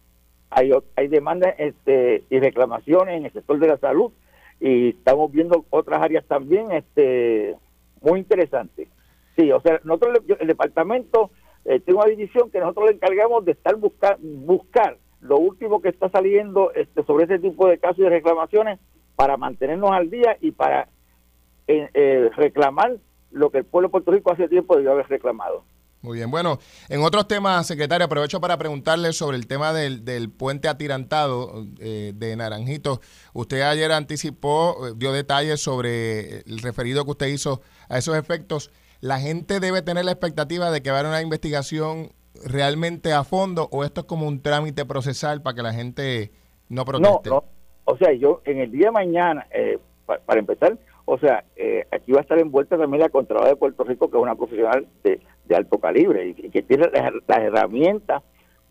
Hay, 0.51 0.71
hay 0.97 1.09
demandas 1.09 1.55
este, 1.59 2.25
y 2.31 2.39
reclamaciones 2.39 3.19
en 3.19 3.27
el 3.27 3.33
sector 3.33 3.59
de 3.59 3.67
la 3.67 3.77
salud 3.79 4.13
y 4.61 4.91
estamos 4.91 5.31
viendo 5.31 5.65
otras 5.71 6.03
áreas 6.03 6.25
también 6.27 6.71
este 6.73 7.57
muy 8.01 8.21
interesantes. 8.21 8.89
Sí, 9.37 9.51
o 9.53 9.61
sea, 9.61 9.81
nosotros, 9.85 10.19
el 10.41 10.47
departamento 10.47 11.31
eh, 11.65 11.81
tiene 11.81 12.01
una 12.01 12.09
división 12.09 12.51
que 12.51 12.61
nosotros 12.61 12.87
le 12.87 12.95
encargamos 12.97 13.45
de 13.45 13.53
estar 13.53 13.77
buscar, 13.77 14.19
buscar 14.21 14.97
lo 15.21 15.39
último 15.39 15.81
que 15.81 15.89
está 15.89 16.09
saliendo 16.09 16.73
este, 16.73 17.05
sobre 17.05 17.25
ese 17.25 17.39
tipo 17.39 17.69
de 17.69 17.79
casos 17.79 17.99
y 18.01 18.09
reclamaciones 18.09 18.79
para 19.17 19.37
mantenernos 19.37 19.91
al 19.91 20.11
día 20.11 20.37
y 20.41 20.53
para 20.53 20.89
eh, 21.67 21.89
eh, 21.93 22.31
reclamar 22.37 22.97
lo 23.31 23.51
que 23.51 23.59
el 23.59 23.65
pueblo 23.65 23.89
de 23.89 23.93
Puerto 23.93 24.13
Rico 24.13 24.33
hace 24.33 24.49
tiempo 24.49 24.77
debió 24.77 24.93
haber 24.93 25.09
reclamado. 25.09 25.65
Muy 26.09 26.17
bien. 26.17 26.31
Bueno, 26.31 26.59
en 26.89 27.03
otros 27.03 27.29
temas, 27.29 27.67
secretario, 27.67 28.07
aprovecho 28.07 28.41
para 28.41 28.57
preguntarle 28.57 29.13
sobre 29.13 29.37
el 29.37 29.47
tema 29.47 29.75
del, 29.75 30.07
del 30.07 30.31
puente 30.31 30.67
atirantado 30.67 31.67
eh, 31.81 32.13
de 32.15 32.35
Naranjito. 32.35 33.03
Usted 33.35 33.61
ayer 33.61 33.93
anticipó, 33.93 34.87
eh, 34.87 34.93
dio 34.97 35.13
detalles 35.13 35.61
sobre 35.61 36.39
el 36.47 36.61
referido 36.63 37.05
que 37.05 37.11
usted 37.11 37.27
hizo 37.27 37.61
a 37.91 37.99
esos 37.99 38.17
efectos. 38.17 38.71
¿La 39.03 39.21
gente 39.21 39.61
debe 39.61 39.83
tener 39.83 40.07
la 40.07 40.13
expectativa 40.13 40.71
de 40.71 40.83
que 40.83 40.91
va 40.91 40.97
a 40.97 41.01
haber 41.01 41.11
una 41.11 41.21
investigación 41.21 42.11
realmente 42.43 43.13
a 43.13 43.23
fondo 43.23 43.69
o 43.71 43.85
esto 43.85 44.01
es 44.01 44.07
como 44.07 44.27
un 44.27 44.41
trámite 44.41 44.87
procesal 44.87 45.43
para 45.43 45.57
que 45.57 45.63
la 45.63 45.75
gente 45.75 46.33
no 46.71 46.87
proteste? 46.87 47.29
No, 47.29 47.35
no. 47.35 47.45
O 47.85 47.99
sea, 47.99 48.15
yo 48.15 48.41
en 48.47 48.61
el 48.61 48.71
día 48.71 48.87
de 48.87 48.93
mañana, 48.93 49.47
eh, 49.51 49.79
para 50.25 50.41
empezar, 50.41 50.79
o 51.11 51.19
sea, 51.19 51.43
eh, 51.57 51.87
aquí 51.91 52.13
va 52.13 52.19
a 52.19 52.21
estar 52.21 52.39
envuelta 52.39 52.77
también 52.77 53.01
la 53.01 53.09
Contralora 53.09 53.49
de 53.49 53.57
Puerto 53.57 53.83
Rico, 53.83 54.11
que 54.11 54.19
es 54.19 54.23
una 54.23 54.35
profesional 54.35 54.87
de, 55.03 55.19
alto 55.57 55.79
calibre 55.79 56.29
y, 56.29 56.35
que 56.51 56.61
tiene 56.61 56.87
las, 56.93 57.39
herramientas 57.39 58.23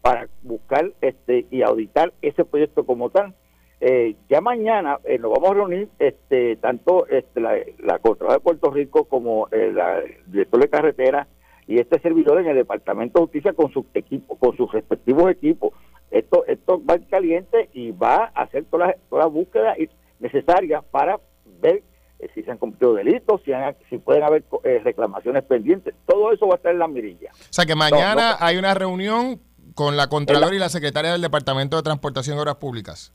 para 0.01 0.27
buscar 0.43 0.91
este 1.01 1.47
y 1.49 1.63
auditar 1.63 2.13
ese 2.21 2.45
proyecto 2.45 2.85
como 2.85 3.09
tal. 3.09 3.33
Eh, 3.81 4.15
ya 4.29 4.39
mañana 4.39 4.99
eh, 5.03 5.17
nos 5.17 5.31
vamos 5.31 5.49
a 5.49 5.53
reunir 5.55 5.89
este 5.97 6.57
tanto 6.57 7.07
este, 7.07 7.41
la, 7.41 7.53
la 7.79 7.97
de 7.97 8.39
Puerto 8.39 8.69
Rico 8.69 9.05
como 9.05 9.47
el 9.49 9.79
director 10.27 10.61
de 10.61 10.69
carretera 10.69 11.27
y 11.65 11.79
este 11.79 11.99
servidor 12.01 12.39
en 12.39 12.49
el 12.49 12.55
Departamento 12.55 13.17
de 13.17 13.25
Justicia 13.25 13.53
con 13.53 13.71
sus 13.71 13.85
equipos, 13.95 14.37
con 14.37 14.55
sus 14.55 14.71
respectivos 14.71 15.31
equipos. 15.31 15.73
Esto, 16.11 16.45
esto 16.45 16.79
va 16.85 16.99
caliente 17.09 17.69
y 17.73 17.89
va 17.89 18.31
a 18.35 18.43
hacer 18.43 18.65
todas 18.65 18.89
las, 18.89 18.97
todas 19.09 19.25
las 19.25 19.33
búsquedas 19.33 19.75
necesarias 20.19 20.83
para 20.91 21.19
ver 21.61 21.81
eh, 22.19 22.29
si 22.33 22.43
se 22.43 22.51
han 22.51 22.57
cometido 22.57 22.93
delitos, 22.93 23.41
si, 23.43 23.51
si 23.89 23.97
pueden 23.99 24.23
haber 24.23 24.43
eh, 24.63 24.81
reclamaciones 24.83 25.43
pendientes, 25.43 25.93
todo 26.07 26.31
eso 26.31 26.47
va 26.47 26.55
a 26.55 26.57
estar 26.57 26.71
en 26.71 26.79
la 26.79 26.87
mirilla. 26.87 27.31
O 27.33 27.53
sea 27.53 27.65
que 27.65 27.75
mañana 27.75 28.37
hay 28.39 28.57
una 28.57 28.73
reunión 28.73 29.39
con 29.75 29.95
la 29.95 30.07
Contralora 30.07 30.55
y 30.55 30.59
la 30.59 30.69
Secretaria 30.69 31.11
del 31.11 31.21
Departamento 31.21 31.77
de 31.77 31.83
Transportación 31.83 32.37
y 32.37 32.41
Obras 32.41 32.55
Públicas. 32.55 33.13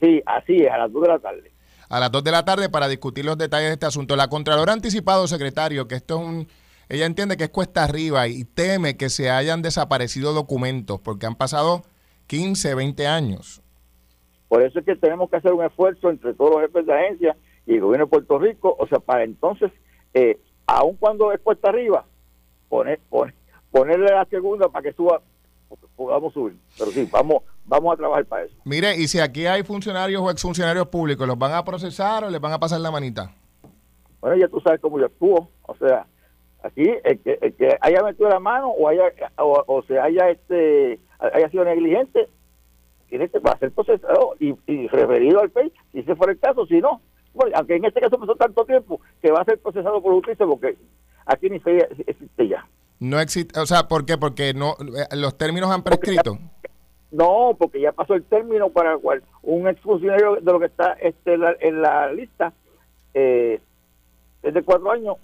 Sí, 0.00 0.22
así 0.24 0.56
es, 0.56 0.70
a 0.70 0.78
las 0.78 0.92
2 0.92 1.02
de 1.02 1.08
la 1.08 1.18
tarde. 1.18 1.52
A 1.88 1.98
las 1.98 2.12
2 2.12 2.22
de 2.22 2.30
la 2.30 2.44
tarde 2.44 2.68
para 2.68 2.86
discutir 2.86 3.24
los 3.24 3.36
detalles 3.36 3.68
de 3.68 3.72
este 3.74 3.86
asunto. 3.86 4.14
La 4.14 4.28
Contralora 4.28 4.72
ha 4.72 4.74
anticipado, 4.74 5.26
secretario, 5.26 5.88
que 5.88 5.96
esto 5.96 6.20
es 6.20 6.26
un... 6.26 6.48
Ella 6.88 7.06
entiende 7.06 7.36
que 7.36 7.44
es 7.44 7.50
cuesta 7.50 7.84
arriba 7.84 8.28
y 8.28 8.44
teme 8.44 8.96
que 8.96 9.10
se 9.10 9.30
hayan 9.30 9.62
desaparecido 9.62 10.32
documentos 10.32 11.00
porque 11.00 11.26
han 11.26 11.36
pasado 11.36 11.82
15, 12.28 12.74
20 12.74 13.06
años. 13.06 13.62
Por 14.48 14.62
eso 14.62 14.80
es 14.80 14.84
que 14.84 14.96
tenemos 14.96 15.30
que 15.30 15.36
hacer 15.36 15.52
un 15.52 15.64
esfuerzo 15.64 16.10
entre 16.10 16.34
todos 16.34 16.52
los 16.52 16.60
jefes 16.62 16.86
de 16.86 16.92
agencia 16.92 17.36
y 17.70 17.74
el 17.74 17.80
gobierno 17.82 18.06
de 18.06 18.10
Puerto 18.10 18.38
Rico, 18.40 18.74
o 18.76 18.86
sea, 18.88 18.98
para 18.98 19.22
entonces, 19.22 19.70
eh, 20.12 20.40
aun 20.66 20.96
cuando 20.96 21.32
es 21.32 21.38
puesta 21.38 21.68
arriba, 21.68 22.04
poner, 22.68 22.98
ponerle 23.70 24.10
la 24.10 24.24
segunda 24.24 24.68
para 24.68 24.82
que 24.82 24.92
suba, 24.92 25.22
podamos 25.94 26.32
subir. 26.34 26.56
Pero 26.76 26.90
sí, 26.90 27.08
vamos, 27.12 27.44
vamos 27.64 27.94
a 27.94 27.96
trabajar 27.96 28.24
para 28.24 28.44
eso. 28.46 28.54
Mire, 28.64 28.96
y 28.96 29.06
si 29.06 29.20
aquí 29.20 29.46
hay 29.46 29.62
funcionarios 29.62 30.20
o 30.20 30.30
exfuncionarios 30.32 30.88
públicos, 30.88 31.28
¿los 31.28 31.38
van 31.38 31.54
a 31.54 31.64
procesar 31.64 32.24
o 32.24 32.30
les 32.30 32.40
van 32.40 32.52
a 32.52 32.58
pasar 32.58 32.80
la 32.80 32.90
manita? 32.90 33.32
Bueno, 34.20 34.36
ya 34.36 34.48
tú 34.48 34.60
sabes 34.60 34.80
cómo 34.80 34.98
yo 34.98 35.06
actúo, 35.06 35.48
o 35.62 35.76
sea, 35.76 36.06
aquí 36.64 36.90
el 37.04 37.20
que, 37.20 37.38
el 37.40 37.54
que 37.54 37.78
haya 37.80 38.02
metido 38.02 38.28
la 38.28 38.40
mano 38.40 38.70
o 38.70 38.88
haya 38.88 39.04
o, 39.38 39.82
se 39.86 39.98
haya 39.98 40.28
este 40.28 40.98
haya 41.20 41.48
sido 41.50 41.64
negligente 41.64 42.28
va 43.46 43.52
a 43.52 43.58
ser 43.58 43.70
procesado 43.72 44.34
y, 44.38 44.54
y 44.66 44.88
referido 44.88 45.40
al 45.40 45.50
FEI 45.50 45.72
si 45.92 46.00
ese 46.00 46.14
fuera 46.16 46.32
el 46.32 46.38
caso, 46.38 46.66
si 46.66 46.80
no, 46.80 47.00
bueno, 47.34 47.56
aunque 47.56 47.76
en 47.76 47.84
este 47.84 48.00
caso 48.00 48.18
pasó 48.18 48.34
tanto 48.34 48.64
tiempo 48.64 49.00
que 49.22 49.30
va 49.30 49.40
a 49.40 49.44
ser 49.44 49.58
procesado 49.58 50.02
por 50.02 50.14
justicia 50.14 50.46
porque 50.46 50.76
aquí 51.26 51.48
ni 51.48 51.60
fe 51.60 51.88
existe 52.06 52.48
ya. 52.48 52.66
No 52.98 53.18
existe, 53.18 53.58
o 53.58 53.66
sea, 53.66 53.88
¿por 53.88 54.04
qué? 54.04 54.18
Porque 54.18 54.52
no 54.52 54.76
eh, 54.80 55.16
los 55.16 55.36
términos 55.38 55.70
han 55.70 55.82
prescrito. 55.82 56.38
no, 57.10 57.56
porque 57.58 57.80
ya 57.80 57.92
pasó 57.92 58.14
el 58.14 58.24
término 58.24 58.70
para 58.70 58.94
el 58.94 58.98
cual 59.00 59.22
un 59.42 59.68
exfuncionario 59.68 60.36
de 60.36 60.52
lo 60.52 60.60
que 60.60 60.66
está 60.66 60.92
este, 61.00 61.34
en, 61.60 61.82
la, 61.82 62.12
lista 62.12 62.52
eh, 63.14 63.60
de 64.42 64.62
cuatro 64.62 64.90
años 64.90 65.16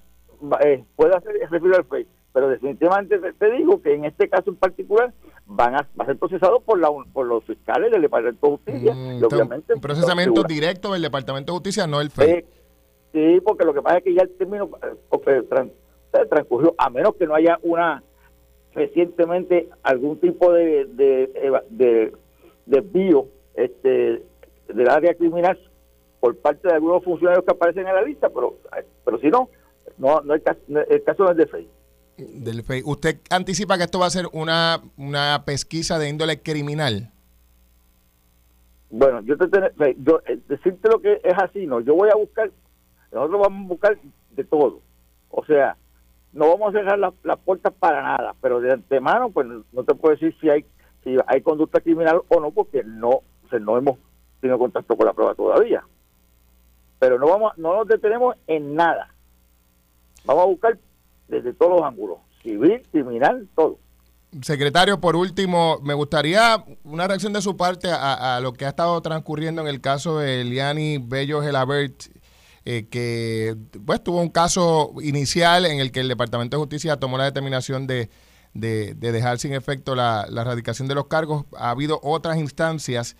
eh, 0.64 0.85
puede 0.97 1.16
hacer 1.16 1.35
refiero 1.51 1.77
al 1.77 1.85
FEI. 1.85 2.07
Pero 2.33 2.49
definitivamente 2.51 3.19
te 3.19 3.51
digo 3.51 3.81
que 3.81 3.95
en 3.95 4.05
este 4.05 4.29
caso 4.29 4.51
en 4.51 4.57
particular 4.57 5.12
van 5.47 5.77
a, 5.77 5.89
va 5.99 6.05
a 6.05 6.07
ser 6.07 6.19
procesado 6.19 6.61
por, 6.61 6.79
la, 6.79 6.91
por 7.13 7.27
los 7.27 7.45
fiscales 7.45 7.91
del 7.91 8.03
Departamento 8.03 8.47
de 8.47 8.53
Justicia. 8.57 8.95
Mm, 8.95 9.25
obviamente, 9.25 9.75
un 9.75 9.81
procesamiento 9.81 10.43
directo 10.43 10.93
del 10.93 11.03
Departamento 11.03 11.53
de 11.53 11.57
Justicia, 11.57 11.87
no 11.87 12.01
el 12.01 12.11
FED. 12.11 12.45
Sí, 13.13 13.41
porque 13.43 13.65
lo 13.65 13.73
que 13.73 13.81
pasa 13.81 13.99
es 13.99 14.05
que 14.05 14.15
ya 14.15 14.23
el 14.23 14.31
término 14.37 14.69
eh, 14.83 15.43
transcurrió, 16.29 16.75
a 16.77 16.91
menos 16.91 17.15
que 17.15 17.27
no 17.27 17.35
haya 17.35 17.59
una 17.63 18.03
recientemente 18.75 19.71
algún 19.83 20.21
tipo 20.21 20.53
de, 20.53 20.85
de, 20.85 21.63
de, 21.71 22.13
desvío 22.67 23.27
este, 23.55 24.23
del 24.69 24.89
área 24.91 25.15
criminal 25.15 25.59
por 26.21 26.37
parte 26.37 26.69
de 26.69 26.75
algunos 26.75 27.03
funcionarios 27.03 27.45
que 27.45 27.53
aparecen 27.53 27.87
en 27.87 27.95
la 27.95 28.03
lista, 28.03 28.29
pero 28.29 28.59
pero 29.03 29.19
si 29.19 29.29
no, 29.29 29.49
no, 29.97 30.21
no 30.21 30.35
el, 30.35 30.43
caso, 30.43 30.61
el 30.69 31.03
caso 31.05 31.25
no 31.25 31.31
es 31.31 31.37
de 31.39 31.47
FEI. 31.47 31.69
Del 32.17 32.65
¿Usted 32.85 33.21
anticipa 33.31 33.77
que 33.77 33.85
esto 33.85 33.99
va 33.99 34.07
a 34.07 34.11
ser 34.11 34.27
una, 34.33 34.81
una 34.97 35.43
pesquisa 35.45 35.99
de 35.99 36.09
índole 36.09 36.41
criminal? 36.43 37.11
Bueno, 38.91 39.21
yo 39.23 39.37
te 39.37 39.49
yo, 39.99 40.21
eh, 40.27 40.39
decirte 40.49 40.89
lo 40.89 41.01
que 41.01 41.21
es 41.23 41.35
así, 41.37 41.67
no, 41.67 41.81
yo 41.81 41.95
voy 41.95 42.09
a 42.11 42.17
buscar, 42.17 42.51
nosotros 43.13 43.41
vamos 43.43 43.65
a 43.65 43.69
buscar 43.69 43.99
de 44.31 44.45
todo. 44.45 44.81
O 45.31 45.45
sea, 45.45 45.77
no 46.33 46.49
vamos 46.49 46.75
a 46.75 46.79
cerrar 46.79 46.99
las 46.99 47.39
puertas 47.41 47.73
para 47.75 48.03
nada, 48.03 48.35
pero 48.41 48.61
de 48.61 48.73
antemano, 48.73 49.31
pues 49.31 49.47
no 49.73 49.85
te 49.85 49.95
puedo 49.95 50.15
decir 50.15 50.35
si 50.41 50.49
hay 50.49 50.65
si 51.07 51.17
hay 51.29 51.41
conducta 51.41 51.81
criminal 51.81 52.21
o 52.27 52.41
no, 52.41 52.51
porque 52.51 52.83
no, 52.83 53.21
no 53.61 53.79
hemos 53.79 53.99
tenido 54.41 54.59
contacto 54.59 54.97
con 54.97 55.07
la 55.07 55.13
prueba 55.13 55.37
todavía. 55.37 55.85
Pero 56.99 57.19
no 57.19 57.29
vamos, 57.29 57.57
no 57.59 57.77
nos 57.77 57.87
detenemos 57.87 58.37
en 58.49 58.75
nada. 58.75 59.15
Vamos 60.25 60.43
a 60.43 60.47
buscar 60.47 60.79
desde 61.29 61.53
todos 61.53 61.81
los 61.81 61.83
ángulos, 61.83 62.19
civil, 62.43 62.83
criminal, 62.91 63.49
todo. 63.55 63.79
Secretario, 64.43 65.01
por 65.01 65.17
último, 65.17 65.79
me 65.83 65.95
gustaría 65.95 66.62
una 66.85 67.07
reacción 67.07 67.33
de 67.33 67.41
su 67.41 67.57
parte 67.57 67.89
a, 67.91 68.39
lo 68.43 68.53
que 68.53 68.67
ha 68.67 68.71
estado 68.71 69.01
transcurriendo 69.01 69.62
en 69.62 69.69
el 69.69 69.81
caso 69.81 70.19
de 70.19 70.45
Liani 70.45 70.99
Bello 70.99 71.41
Gelabert, 71.41 72.05
eh, 72.65 72.87
que 72.91 73.57
pues 73.87 74.03
tuvo 74.03 74.21
un 74.21 74.29
caso 74.29 74.93
inicial 75.01 75.65
en 75.65 75.81
el 75.81 75.91
que 75.93 76.01
el 76.01 76.09
Departamento 76.09 76.57
de 76.57 76.61
Justicia 76.61 76.99
tomó 76.99 77.17
la 77.17 77.25
determinación 77.25 77.87
de, 77.87 78.11
dejar 78.53 79.39
sin 79.39 79.55
efecto 79.55 79.95
la, 79.95 80.27
la, 80.29 80.43
erradicación 80.43 80.89
de 80.89 80.97
los 80.97 81.07
cargos. 81.07 81.47
Ha 81.57 81.71
habido 81.71 82.01
otras 82.03 82.37
instancias. 82.37 83.17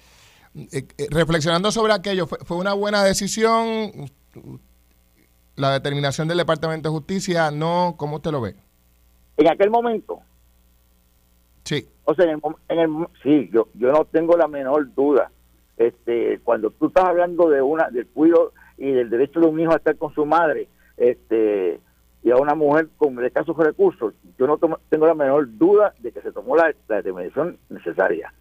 Eh, 0.73 0.87
eh, 0.99 1.07
reflexionando 1.11 1.71
sobre 1.71 1.93
aquello, 1.93 2.27
¿fue, 2.27 2.39
¿fue, 2.45 2.57
una 2.57 2.73
buena 2.73 3.05
decisión? 3.05 4.11
La 5.57 5.73
determinación 5.73 6.29
del 6.29 6.39
Departamento 6.39 6.89
de 6.89 6.95
Justicia, 6.95 7.51
no, 7.51 7.95
¿cómo 7.97 8.17
usted 8.17 8.31
lo 8.31 8.41
ve? 8.41 8.55
En 9.37 9.49
aquel 9.49 9.71
momento. 9.71 10.21
Sí. 11.65 11.89
O 12.05 12.15
sea, 12.15 12.31
en 12.31 12.79
el, 12.79 12.91
sí, 13.23 13.51
yo, 13.53 13.69
yo 13.75 13.91
no 13.91 14.05
tengo 14.05 14.37
la 14.37 14.47
menor 14.47 14.95
duda. 14.95 15.31
Este, 15.77 16.39
cuando 16.45 16.71
tú 16.71 16.87
estás 16.87 17.05
hablando 17.05 17.51
de 17.51 17.61
una 17.61 17.91
del 17.91 18.07
cuidado 18.07 18.53
y 18.79 18.93
del 18.93 19.11
derecho 19.11 19.41
de 19.41 19.47
un 19.47 19.61
hijo 19.61 19.73
a 19.73 19.77
estar 19.77 19.97
con 19.97 20.15
su 20.15 20.25
madre, 20.25 20.69
este, 20.97 21.81
y 22.23 22.31
a 22.31 22.37
una 22.37 22.55
mujer 22.55 22.89
con 22.97 23.23
escasos 23.25 23.57
recursos, 23.57 24.15
yo 24.39 24.47
no 24.47 24.59
tengo 24.89 25.07
la 25.07 25.15
menor 25.15 25.47
duda 25.59 25.95
de 25.99 26.13
que 26.13 26.23
se 26.23 26.33
tomó 26.33 26.57
la, 26.57 26.75
determinación 26.89 27.59
necesaria. 27.69 28.33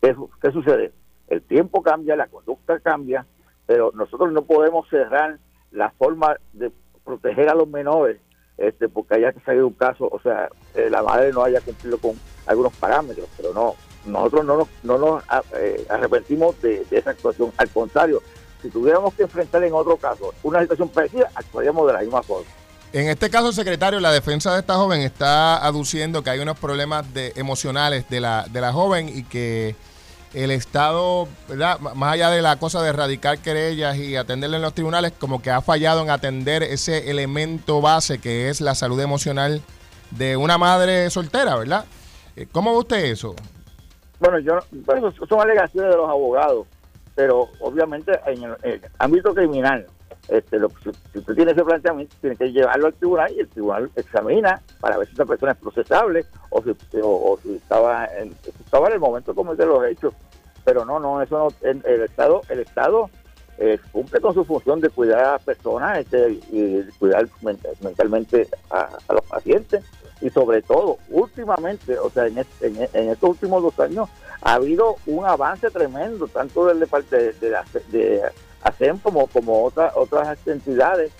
¿Qué, 0.00 0.14
¿Qué 0.40 0.50
sucede? 0.50 0.92
El 1.28 1.42
tiempo 1.42 1.82
cambia, 1.82 2.16
la 2.16 2.28
conducta 2.28 2.78
cambia, 2.80 3.26
pero 3.66 3.92
nosotros 3.94 4.32
no 4.32 4.42
podemos 4.42 4.88
cerrar 4.88 5.38
la 5.76 5.90
forma 5.90 6.36
de 6.54 6.72
proteger 7.04 7.48
a 7.48 7.54
los 7.54 7.68
menores, 7.68 8.18
este, 8.56 8.88
porque 8.88 9.16
haya 9.16 9.32
salido 9.44 9.66
un 9.66 9.74
caso, 9.74 10.08
o 10.10 10.18
sea, 10.20 10.48
eh, 10.74 10.88
la 10.90 11.02
madre 11.02 11.30
no 11.32 11.44
haya 11.44 11.60
cumplido 11.60 11.98
con 11.98 12.18
algunos 12.46 12.72
parámetros, 12.74 13.28
pero 13.36 13.52
no, 13.52 13.74
nosotros 14.06 14.44
no 14.46 14.56
nos, 14.56 14.68
no 14.82 14.98
nos 14.98 15.22
ah, 15.28 15.42
eh, 15.58 15.86
arrepentimos 15.88 16.60
de, 16.62 16.86
esa 16.90 17.10
actuación, 17.10 17.52
al 17.58 17.68
contrario, 17.68 18.22
si 18.62 18.70
tuviéramos 18.70 19.12
que 19.14 19.24
enfrentar 19.24 19.62
en 19.62 19.74
otro 19.74 19.98
caso 19.98 20.32
una 20.42 20.62
situación 20.62 20.88
parecida, 20.88 21.30
actuaríamos 21.34 21.86
de 21.86 21.92
la 21.92 22.00
misma 22.00 22.22
forma. 22.22 22.48
En 22.92 23.08
este 23.08 23.28
caso, 23.28 23.52
secretario, 23.52 24.00
la 24.00 24.10
defensa 24.10 24.54
de 24.54 24.60
esta 24.60 24.76
joven 24.76 25.02
está 25.02 25.62
aduciendo 25.64 26.22
que 26.22 26.30
hay 26.30 26.38
unos 26.38 26.58
problemas 26.58 27.12
de, 27.12 27.32
emocionales 27.36 28.08
de 28.08 28.20
la, 28.20 28.46
de 28.50 28.60
la 28.62 28.72
joven 28.72 29.10
y 29.10 29.24
que 29.24 29.76
el 30.36 30.50
Estado, 30.50 31.28
¿verdad? 31.48 31.80
más 31.80 32.12
allá 32.12 32.28
de 32.28 32.42
la 32.42 32.58
cosa 32.58 32.82
de 32.82 32.90
erradicar 32.90 33.38
querellas 33.38 33.96
y 33.96 34.16
atenderle 34.16 34.56
en 34.56 34.62
los 34.62 34.74
tribunales, 34.74 35.12
como 35.18 35.40
que 35.40 35.50
ha 35.50 35.62
fallado 35.62 36.02
en 36.02 36.10
atender 36.10 36.62
ese 36.62 37.10
elemento 37.10 37.80
base 37.80 38.20
que 38.20 38.50
es 38.50 38.60
la 38.60 38.74
salud 38.74 39.00
emocional 39.00 39.62
de 40.10 40.36
una 40.36 40.58
madre 40.58 41.08
soltera, 41.08 41.56
¿verdad? 41.56 41.86
Eh, 42.36 42.46
¿Cómo 42.52 42.72
ve 42.72 42.78
usted 42.78 43.04
eso? 43.06 43.34
Bueno, 44.20 44.38
yo, 44.38 44.58
son 45.26 45.40
alegaciones 45.40 45.90
de 45.90 45.96
los 45.96 46.08
abogados, 46.08 46.66
pero 47.14 47.48
obviamente 47.60 48.12
en 48.26 48.44
el, 48.62 48.80
ámbito 48.98 49.34
criminal, 49.34 49.86
este, 50.28 50.58
lo, 50.58 50.68
si, 50.82 50.90
si 51.12 51.18
usted 51.18 51.34
tiene 51.34 51.52
ese 51.52 51.64
planteamiento, 51.64 52.14
tiene 52.20 52.36
que 52.36 52.52
llevarlo 52.52 52.88
al 52.88 52.94
tribunal 52.94 53.32
y 53.32 53.40
el 53.40 53.48
tribunal 53.48 53.90
examina 53.96 54.60
para 54.80 54.98
ver 54.98 55.06
si 55.06 55.14
esa 55.14 55.24
persona 55.24 55.52
es 55.52 55.58
procesable 55.58 56.26
o 56.50 56.62
si, 56.62 56.70
o, 57.02 57.38
si 57.42 57.54
estaba 57.54 58.06
en, 58.18 58.34
estaba 58.44 58.88
en 58.88 58.94
el 58.94 59.00
momento 59.00 59.32
de 59.32 59.36
cometer 59.36 59.66
los 59.66 59.84
hechos. 59.86 60.12
Pero 60.66 60.84
no, 60.84 61.00
no, 61.00 61.22
eso 61.22 61.38
no, 61.38 61.68
el, 61.68 61.80
el 61.86 62.02
Estado, 62.02 62.42
el 62.50 62.58
Estado 62.58 63.08
eh, 63.58 63.78
cumple 63.92 64.20
con 64.20 64.34
su 64.34 64.44
función 64.44 64.80
de 64.80 64.90
cuidar 64.90 65.20
a 65.20 65.32
las 65.32 65.42
personas 65.42 65.98
este, 65.98 66.32
y 66.52 66.82
cuidar 66.98 67.26
mentalmente 67.80 68.48
a, 68.68 68.90
los 69.08 69.22
pacientes 69.22 69.82
y 70.20 70.28
sobre 70.28 70.60
todo 70.60 70.98
últimamente, 71.08 71.98
o 71.98 72.10
sea, 72.10 72.26
en, 72.26 72.44
en, 72.60 73.10
estos 73.10 73.30
últimos 73.30 73.62
dos 73.62 73.78
años 73.80 74.10
ha 74.42 74.54
habido 74.54 74.96
un 75.06 75.24
avance 75.24 75.70
tremendo, 75.70 76.26
tanto 76.28 76.66
de, 76.66 76.74
de, 76.74 77.56
de, 77.88 78.22
ASEM 78.62 78.98
como, 78.98 79.26
como 79.28 79.64
otras 79.64 79.92
otras 79.94 80.36
entidades, 80.46 81.12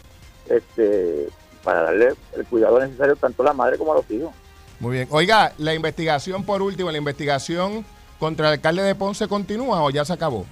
este, 0.49 1.29
para 1.63 1.85
darle 1.85 2.15
el 2.35 2.45
cuidado 2.47 2.81
necesario 2.81 3.17
tanto 3.17 3.43
a 3.43 3.47
la 3.47 3.53
madre 3.53 3.79
como 3.79 3.93
a 3.93 3.97
los 3.97 4.11
hijos. 4.11 4.35
Muy 4.81 4.97
bien. 4.97 5.09
Oiga, 5.11 5.53
la 5.57 5.73
investigación 5.73 6.45
por 6.45 6.61
último, 6.61 6.91
la 6.91 6.99
investigación 6.99 7.87
contra 8.19 8.49
el 8.49 8.55
alcalde 8.55 8.83
de 8.83 8.95
Ponce 8.95 9.29
continúa 9.29 9.83
o 9.83 9.91
ya 9.91 10.05
se 10.05 10.13
acabó? 10.13 10.47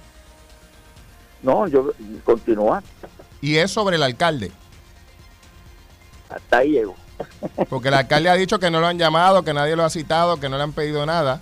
No, 1.41 1.67
yo 1.67 1.93
continúa. 2.23 2.81
¿Y 3.41 3.57
es 3.57 3.71
sobre 3.71 3.97
el 3.97 4.03
alcalde? 4.03 4.51
Hasta 6.29 6.57
ahí 6.57 6.71
llego. 6.71 6.95
Porque 7.69 7.89
el 7.89 7.93
alcalde 7.93 8.29
ha 8.29 8.35
dicho 8.35 8.59
que 8.59 8.71
no 8.71 8.79
lo 8.79 8.87
han 8.87 8.97
llamado, 8.97 9.43
que 9.43 9.53
nadie 9.53 9.75
lo 9.75 9.83
ha 9.83 9.89
citado, 9.89 10.39
que 10.39 10.49
no 10.49 10.57
le 10.57 10.63
han 10.63 10.73
pedido 10.73 11.05
nada. 11.05 11.41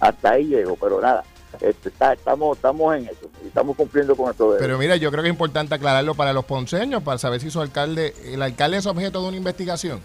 Hasta 0.00 0.30
ahí 0.30 0.44
llego, 0.44 0.76
pero 0.76 1.00
nada. 1.00 1.24
Este, 1.60 1.88
estamos, 1.88 2.56
estamos 2.56 2.96
en 2.96 3.08
eso 3.08 3.30
estamos 3.46 3.76
cumpliendo 3.76 4.16
con 4.16 4.30
esto. 4.30 4.56
Pero 4.58 4.78
mira, 4.78 4.96
yo 4.96 5.10
creo 5.10 5.22
que 5.22 5.28
es 5.28 5.32
importante 5.32 5.74
aclararlo 5.74 6.14
para 6.14 6.32
los 6.32 6.44
ponceños, 6.44 7.02
para 7.02 7.18
saber 7.18 7.40
si 7.40 7.50
su 7.50 7.60
alcalde, 7.60 8.14
el 8.24 8.42
alcalde 8.42 8.78
es 8.78 8.86
objeto 8.86 9.22
de 9.22 9.28
una 9.28 9.36
investigación. 9.36 10.00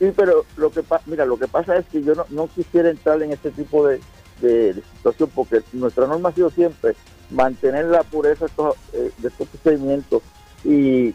Sí, 0.00 0.10
pero 0.16 0.46
lo 0.56 0.70
que 0.70 0.82
mira, 1.04 1.26
lo 1.26 1.38
que 1.38 1.46
pasa 1.46 1.76
es 1.76 1.84
que 1.86 2.02
yo 2.02 2.14
no, 2.30 2.48
quisiera 2.48 2.88
entrar 2.88 3.22
en 3.22 3.32
este 3.32 3.50
tipo 3.50 3.86
de, 3.86 4.00
de, 4.40 4.82
situación 4.96 5.30
porque 5.34 5.60
nuestra 5.74 6.06
norma 6.06 6.30
ha 6.30 6.32
sido 6.32 6.48
siempre 6.48 6.96
mantener 7.28 7.84
la 7.84 8.02
pureza 8.02 8.46
de 8.46 8.50
estos, 8.50 8.74
eh, 8.94 9.12
de 9.18 9.28
estos 9.28 9.46
procedimientos 9.48 10.22
y 10.64 11.14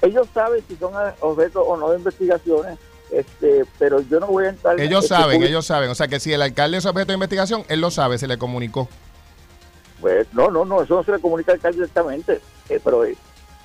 ellos 0.00 0.26
saben 0.32 0.64
si 0.66 0.74
son 0.76 0.94
objetos 1.20 1.62
o 1.66 1.76
no 1.76 1.90
de 1.90 1.98
investigaciones, 1.98 2.78
este, 3.10 3.66
pero 3.78 4.00
yo 4.00 4.20
no 4.20 4.26
voy 4.26 4.46
a 4.46 4.48
entrar. 4.50 4.80
Ellos 4.80 5.04
este 5.04 5.16
saben, 5.16 5.42
ellos 5.42 5.66
saben. 5.66 5.90
O 5.90 5.94
sea 5.94 6.08
que 6.08 6.18
si 6.18 6.32
el 6.32 6.40
alcalde 6.40 6.78
es 6.78 6.86
objeto 6.86 7.08
de 7.08 7.14
investigación, 7.14 7.64
él 7.68 7.82
lo 7.82 7.90
sabe, 7.90 8.16
se 8.16 8.26
le 8.26 8.38
comunicó. 8.38 8.88
Pues 10.00 10.26
no, 10.32 10.50
no, 10.50 10.64
no, 10.64 10.82
eso 10.82 10.94
no 10.94 11.04
se 11.04 11.12
le 11.12 11.18
comunica 11.18 11.52
al 11.52 11.56
alcalde 11.56 11.76
directamente, 11.76 12.40
eh, 12.70 12.80
pero 12.82 13.04
eh, 13.04 13.16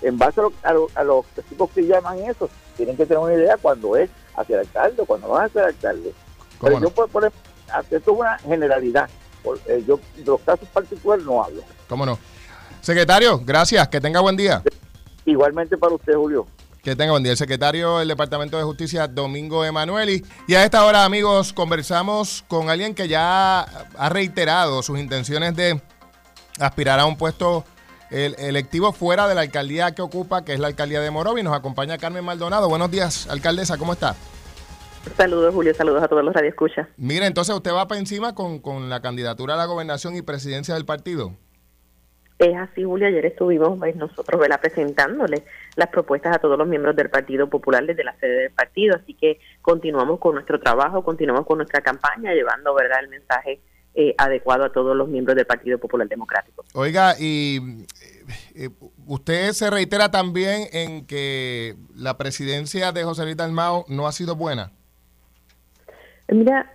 en 0.02 0.18
base 0.18 0.42
a, 0.42 0.74
a, 0.96 1.04
los 1.04 1.26
testigos 1.28 1.70
que 1.72 1.88
llaman 1.88 2.20
eso, 2.20 2.50
tienen 2.78 2.98
que 2.98 3.06
tener 3.06 3.24
una 3.24 3.34
idea 3.34 3.58
cuando 3.58 3.96
es 3.96 4.10
hacia 4.40 4.56
el 4.56 4.60
alcalde 4.62 5.04
cuando 5.06 5.38
es 5.38 5.50
hacia 5.50 5.62
el 5.62 5.68
alcalde. 5.68 6.14
Pero 6.62 6.82
yo, 6.82 6.90
por, 6.90 7.10
por, 7.10 7.26
esto 7.26 7.96
es 7.98 8.08
una 8.08 8.38
generalidad. 8.40 9.10
Eh, 9.68 9.84
yo 9.88 10.00
de 10.18 10.26
los 10.26 10.42
casos 10.42 10.68
particulares 10.70 11.26
no 11.26 11.44
hablo. 11.44 11.62
¿Cómo 11.88 12.06
no? 12.06 12.18
Secretario, 12.82 13.40
gracias. 13.40 13.88
Que 13.88 14.02
tenga 14.02 14.20
buen 14.20 14.36
día. 14.36 14.62
Igualmente 15.26 15.78
para 15.78 15.96
usted, 15.96 16.14
Julio. 16.16 16.46
Que 16.84 16.96
tenga 16.96 17.12
buen 17.12 17.24
día. 17.24 17.34
El 17.34 17.38
secretario 17.38 17.98
del 18.00 18.08
Departamento 18.08 18.58
de 18.58 18.64
Justicia, 18.64 19.08
Domingo 19.08 19.64
Emanueli. 19.64 20.24
Y 20.48 20.56
a 20.56 20.64
esta 20.64 20.86
hora, 20.86 21.06
amigos, 21.06 21.54
conversamos 21.54 22.44
con 22.48 22.70
alguien 22.70 22.96
que 22.96 23.08
ya 23.08 23.62
ha 23.62 24.10
reiterado 24.10 24.82
sus 24.82 25.00
intenciones 25.00 25.56
de 25.56 25.82
aspirar 26.60 27.00
a 27.00 27.06
un 27.06 27.18
puesto 27.18 27.64
electivo 28.12 28.92
fuera 28.92 29.28
de 29.28 29.36
la 29.36 29.42
alcaldía 29.42 29.94
que 29.94 30.02
ocupa, 30.02 30.44
que 30.44 30.54
es 30.54 30.60
la 30.60 30.68
alcaldía 30.68 31.02
de 31.02 31.12
Morovi. 31.12 31.44
Nos 31.44 31.56
acompaña 31.56 31.98
Carmen 31.98 32.26
Maldonado. 32.26 32.70
Buenos 32.70 32.92
días, 32.92 33.28
alcaldesa, 33.30 33.78
¿cómo 33.78 33.94
está? 33.94 34.16
Saludos, 35.16 35.54
Julio. 35.54 35.74
Saludos 35.74 36.04
a 36.04 36.08
todos 36.08 36.24
los 36.24 36.34
radioescuchas. 36.34 36.88
Mire, 36.98 37.26
entonces 37.26 37.56
usted 37.56 37.72
va 37.72 37.88
para 37.88 38.00
encima 38.00 38.36
con, 38.36 38.60
con 38.60 38.90
la 38.90 39.02
candidatura 39.02 39.54
a 39.54 39.58
la 39.58 39.66
gobernación 39.66 40.16
y 40.16 40.22
presidencia 40.22 40.76
del 40.76 40.86
partido. 40.86 41.34
Es 42.40 42.56
así, 42.56 42.84
Julio. 42.86 43.08
Ayer 43.08 43.26
estuvimos 43.26 43.78
pues, 43.78 43.96
nosotros 43.98 44.40
¿verdad? 44.40 44.62
presentándole 44.62 45.44
las 45.76 45.90
propuestas 45.90 46.36
a 46.36 46.40
todos 46.40 46.58
los 46.58 46.68
miembros 46.68 46.96
del 46.96 47.10
Partido 47.10 47.50
Popular 47.50 47.86
desde 47.86 48.04
la 48.04 48.16
sede 48.18 48.44
del 48.44 48.52
partido. 48.52 48.96
Así 48.96 49.14
que 49.14 49.40
continuamos 49.62 50.20
con 50.20 50.36
nuestro 50.36 50.60
trabajo, 50.60 51.04
continuamos 51.04 51.46
con 51.46 51.58
nuestra 51.58 51.82
campaña, 51.82 52.34
llevando 52.34 52.74
verdad 52.74 53.00
el 53.02 53.10
mensaje 53.10 53.60
eh, 53.96 54.16
adecuado 54.18 54.64
a 54.64 54.72
todos 54.72 54.96
los 54.96 55.08
miembros 55.08 55.36
del 55.36 55.46
Partido 55.46 55.78
Popular 55.78 56.08
Democrático. 56.08 56.64
Oiga, 56.74 57.16
y 57.20 57.86
eh, 58.56 58.70
usted 59.08 59.52
se 59.52 59.70
reitera 59.70 60.12
también 60.12 60.68
en 60.72 61.06
que 61.06 61.76
la 61.96 62.18
presidencia 62.18 62.92
de 62.92 63.04
José 63.04 63.24
Luis 63.24 63.38
Dalmao 63.38 63.86
no 63.88 64.08
ha 64.08 64.12
sido 64.12 64.36
buena. 64.36 64.72
Mira, 66.32 66.72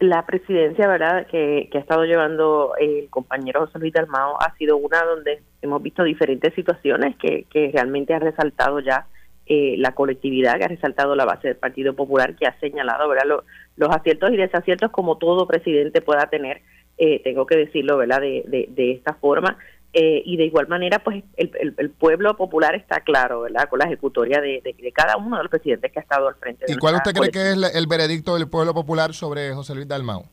la 0.00 0.26
presidencia, 0.26 0.86
¿verdad?, 0.86 1.26
que, 1.28 1.70
ha 1.72 1.78
estado 1.78 2.04
llevando 2.04 2.74
el 2.78 3.08
compañero 3.08 3.60
José 3.60 3.78
Luis 3.78 3.94
Dalmao 3.94 4.36
ha 4.38 4.54
sido 4.56 4.76
una 4.76 5.02
donde 5.02 5.40
hemos 5.62 5.82
visto 5.82 6.04
diferentes 6.04 6.52
situaciones 6.54 7.16
que, 7.16 7.46
realmente 7.72 8.12
ha 8.12 8.18
resaltado 8.18 8.80
ya 8.80 9.06
eh, 9.46 9.76
la 9.78 9.92
colectividad, 9.92 10.58
que 10.58 10.64
ha 10.64 10.68
resaltado 10.68 11.16
la 11.16 11.24
base 11.24 11.48
del 11.48 11.56
Partido 11.56 11.94
Popular, 11.94 12.36
que 12.36 12.46
ha 12.46 12.58
señalado, 12.60 13.08
¿verdad?, 13.08 13.36
los 13.80 13.90
aciertos 13.90 14.30
y 14.30 14.36
desaciertos 14.36 14.90
como 14.90 15.16
todo 15.16 15.48
presidente 15.48 16.02
pueda 16.02 16.26
tener, 16.28 16.60
eh, 16.98 17.20
tengo 17.24 17.46
que 17.46 17.56
decirlo, 17.56 17.96
¿verdad?, 17.96 18.20
de, 18.20 18.68
de 18.68 18.92
esta 18.92 19.14
forma. 19.14 19.56
Eh, 19.92 20.22
y 20.24 20.36
de 20.36 20.44
igual 20.44 20.68
manera, 20.68 21.00
pues 21.00 21.24
el, 21.36 21.74
el, 21.76 21.90
pueblo 21.90 22.36
popular 22.36 22.76
está 22.76 23.00
claro, 23.00 23.40
¿verdad? 23.40 23.68
Con 23.68 23.80
la 23.80 23.86
ejecutoria 23.86 24.40
de, 24.40 24.62
de, 24.62 24.92
cada 24.92 25.16
uno 25.16 25.36
de 25.36 25.42
los 25.42 25.50
presidentes 25.50 25.90
que 25.90 25.98
ha 25.98 26.02
estado 26.02 26.28
al 26.28 26.36
frente. 26.36 26.66
¿Y 26.68 26.76
cuál 26.76 26.94
usted 26.94 27.12
cree 27.12 27.30
que 27.30 27.50
es 27.50 27.74
el, 27.74 27.86
veredicto 27.88 28.34
del 28.34 28.46
pueblo 28.48 28.72
popular 28.72 29.14
sobre 29.14 29.52
José 29.52 29.74
Luis 29.74 29.88
Dalmau? 29.88 30.26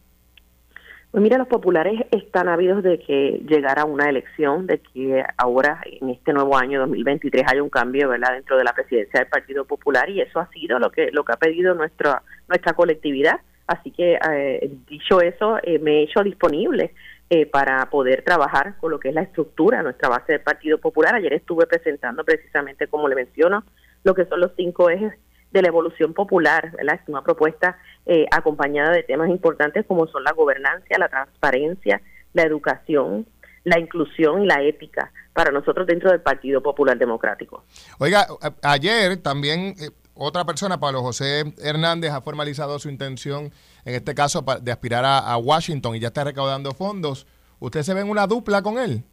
Pues 1.12 1.24
mira, 1.24 1.38
los 1.38 1.48
populares 1.48 2.02
están 2.12 2.50
ávidos 2.50 2.84
de 2.84 3.00
que 3.00 3.42
llegara 3.48 3.86
una 3.86 4.10
elección, 4.10 4.68
de 4.68 4.80
que 4.80 5.24
ahora 5.38 5.82
en 5.86 6.10
este 6.10 6.34
nuevo 6.34 6.58
año 6.58 6.82
2023 6.82 7.46
haya 7.48 7.64
un 7.64 7.70
cambio, 7.70 8.10
¿verdad? 8.10 8.34
Dentro 8.34 8.58
de 8.58 8.66
la 8.66 8.74
presidencia 8.74 9.22
del 9.22 9.30
Partido 9.30 9.64
Popular 9.66 10.10
y 10.10 10.20
eso 10.20 10.40
ha 10.40 10.50
sido 10.50 10.80
lo 10.80 10.92
que 10.92 11.10
lo 11.12 11.24
que 11.24 11.34
ha 11.34 11.38
pedido 11.38 11.74
nuestra 11.74 12.22
nuestra 12.50 12.74
colectividad. 12.74 13.40
Así 13.68 13.92
que 13.92 14.20
eh, 14.32 14.70
dicho 14.88 15.22
eso, 15.22 15.58
eh, 15.64 15.80
me 15.80 16.00
he 16.00 16.04
hecho 16.04 16.24
disponible 16.24 16.94
eh, 17.30 17.46
para 17.46 17.90
poder 17.90 18.24
trabajar 18.24 18.78
con 18.78 18.92
lo 18.92 19.00
que 19.00 19.10
es 19.10 19.16
la 19.16 19.22
estructura, 19.22 19.84
nuestra 19.84 20.10
base 20.10 20.34
del 20.34 20.42
Partido 20.42 20.78
Popular. 20.78 21.16
Ayer 21.16 21.34
estuve 21.34 21.68
presentando 21.68 22.24
precisamente, 22.24 22.88
como 22.88 23.08
le 23.08 23.16
menciono, 23.16 23.64
lo 24.04 24.14
que 24.14 24.26
son 24.26 24.42
los 24.42 24.52
cinco 24.56 24.90
ejes 24.90 25.14
de 25.58 25.64
la 25.64 25.68
evolución 25.70 26.14
popular, 26.14 26.72
¿verdad? 26.78 27.00
Es 27.02 27.10
una 27.10 27.24
propuesta 27.24 27.78
eh, 28.06 28.26
acompañada 28.32 28.92
de 28.92 29.04
temas 29.04 29.30
importantes 29.30 29.86
como 29.86 30.08
son 30.08 30.24
la 30.24 30.32
gobernancia, 30.32 30.98
la 30.98 31.10
transparencia, 31.10 32.02
la 32.34 32.44
educación, 32.44 33.28
la 33.64 33.80
inclusión 33.80 34.44
y 34.44 34.46
la 34.46 34.62
ética 34.62 35.12
para 35.34 35.52
nosotros 35.52 35.86
dentro 35.86 36.10
del 36.12 36.22
Partido 36.22 36.62
Popular 36.62 36.98
Democrático. 36.98 37.64
Oiga, 38.00 38.26
ayer 38.64 39.18
también 39.18 39.76
eh, 39.80 39.90
otra 40.14 40.46
persona, 40.46 40.80
Pablo 40.80 41.02
José 41.02 41.54
Hernández, 41.62 42.12
ha 42.12 42.22
formalizado 42.22 42.80
su 42.80 42.90
intención 42.90 43.52
en 43.86 43.96
este 43.96 44.16
caso 44.16 44.44
de 44.62 44.72
aspirar 44.72 45.06
a, 45.06 45.38
Washington 45.38 45.96
y 45.96 46.00
ya 46.00 46.08
está 46.08 46.24
recaudando 46.24 46.72
fondos. 46.72 47.28
¿Usted 47.60 47.84
se 47.84 47.94
ve 47.94 48.02
en 48.02 48.10
una 48.10 48.26
dupla 48.26 48.62
con 48.62 48.80
él? 48.80 49.04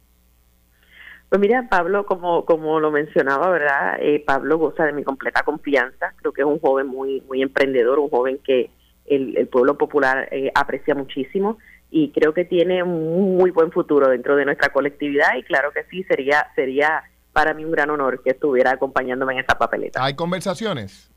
Pues 1.29 1.41
mira, 1.41 1.67
Pablo, 1.69 2.05
como, 2.05 2.45
como 2.45 2.79
lo 2.79 2.91
mencionaba, 2.91 3.49
¿verdad? 3.49 3.97
Eh, 3.99 4.23
Pablo 4.25 4.57
goza 4.57 4.85
de 4.85 4.93
mi 4.93 5.03
completa 5.03 5.43
confianza. 5.43 6.13
Creo 6.17 6.31
que 6.31 6.41
es 6.41 6.47
un 6.47 6.59
joven 6.59 6.87
muy, 6.87 7.21
muy 7.21 7.41
emprendedor, 7.41 7.99
un 7.99 8.09
joven 8.09 8.39
que 8.43 8.69
el, 9.05 9.47
pueblo 9.47 9.77
popular 9.77 10.27
eh, 10.31 10.51
aprecia 10.53 10.95
muchísimo 10.95 11.57
y 11.91 12.11
creo 12.11 12.33
que 12.33 12.45
tiene 12.45 12.83
un 12.83 13.37
muy 13.37 13.51
buen 13.51 13.71
futuro 13.71 14.09
dentro 14.09 14.35
de 14.35 14.45
nuestra 14.45 14.69
colectividad 14.69 15.35
y 15.37 15.43
claro 15.43 15.71
que 15.71 15.83
sí, 15.89 16.03
sería, 16.03 16.47
sería 16.55 17.03
para 17.33 17.53
mí 17.53 17.65
un 17.65 17.71
gran 17.71 17.89
honor 17.89 18.21
que 18.23 18.31
estuviera 18.31 18.71
acompañándome 18.71 19.33
en 19.33 19.39
esta 19.39 19.57
papeleta. 19.57 20.03
¿Hay 20.03 20.15
conversaciones? 20.15 21.11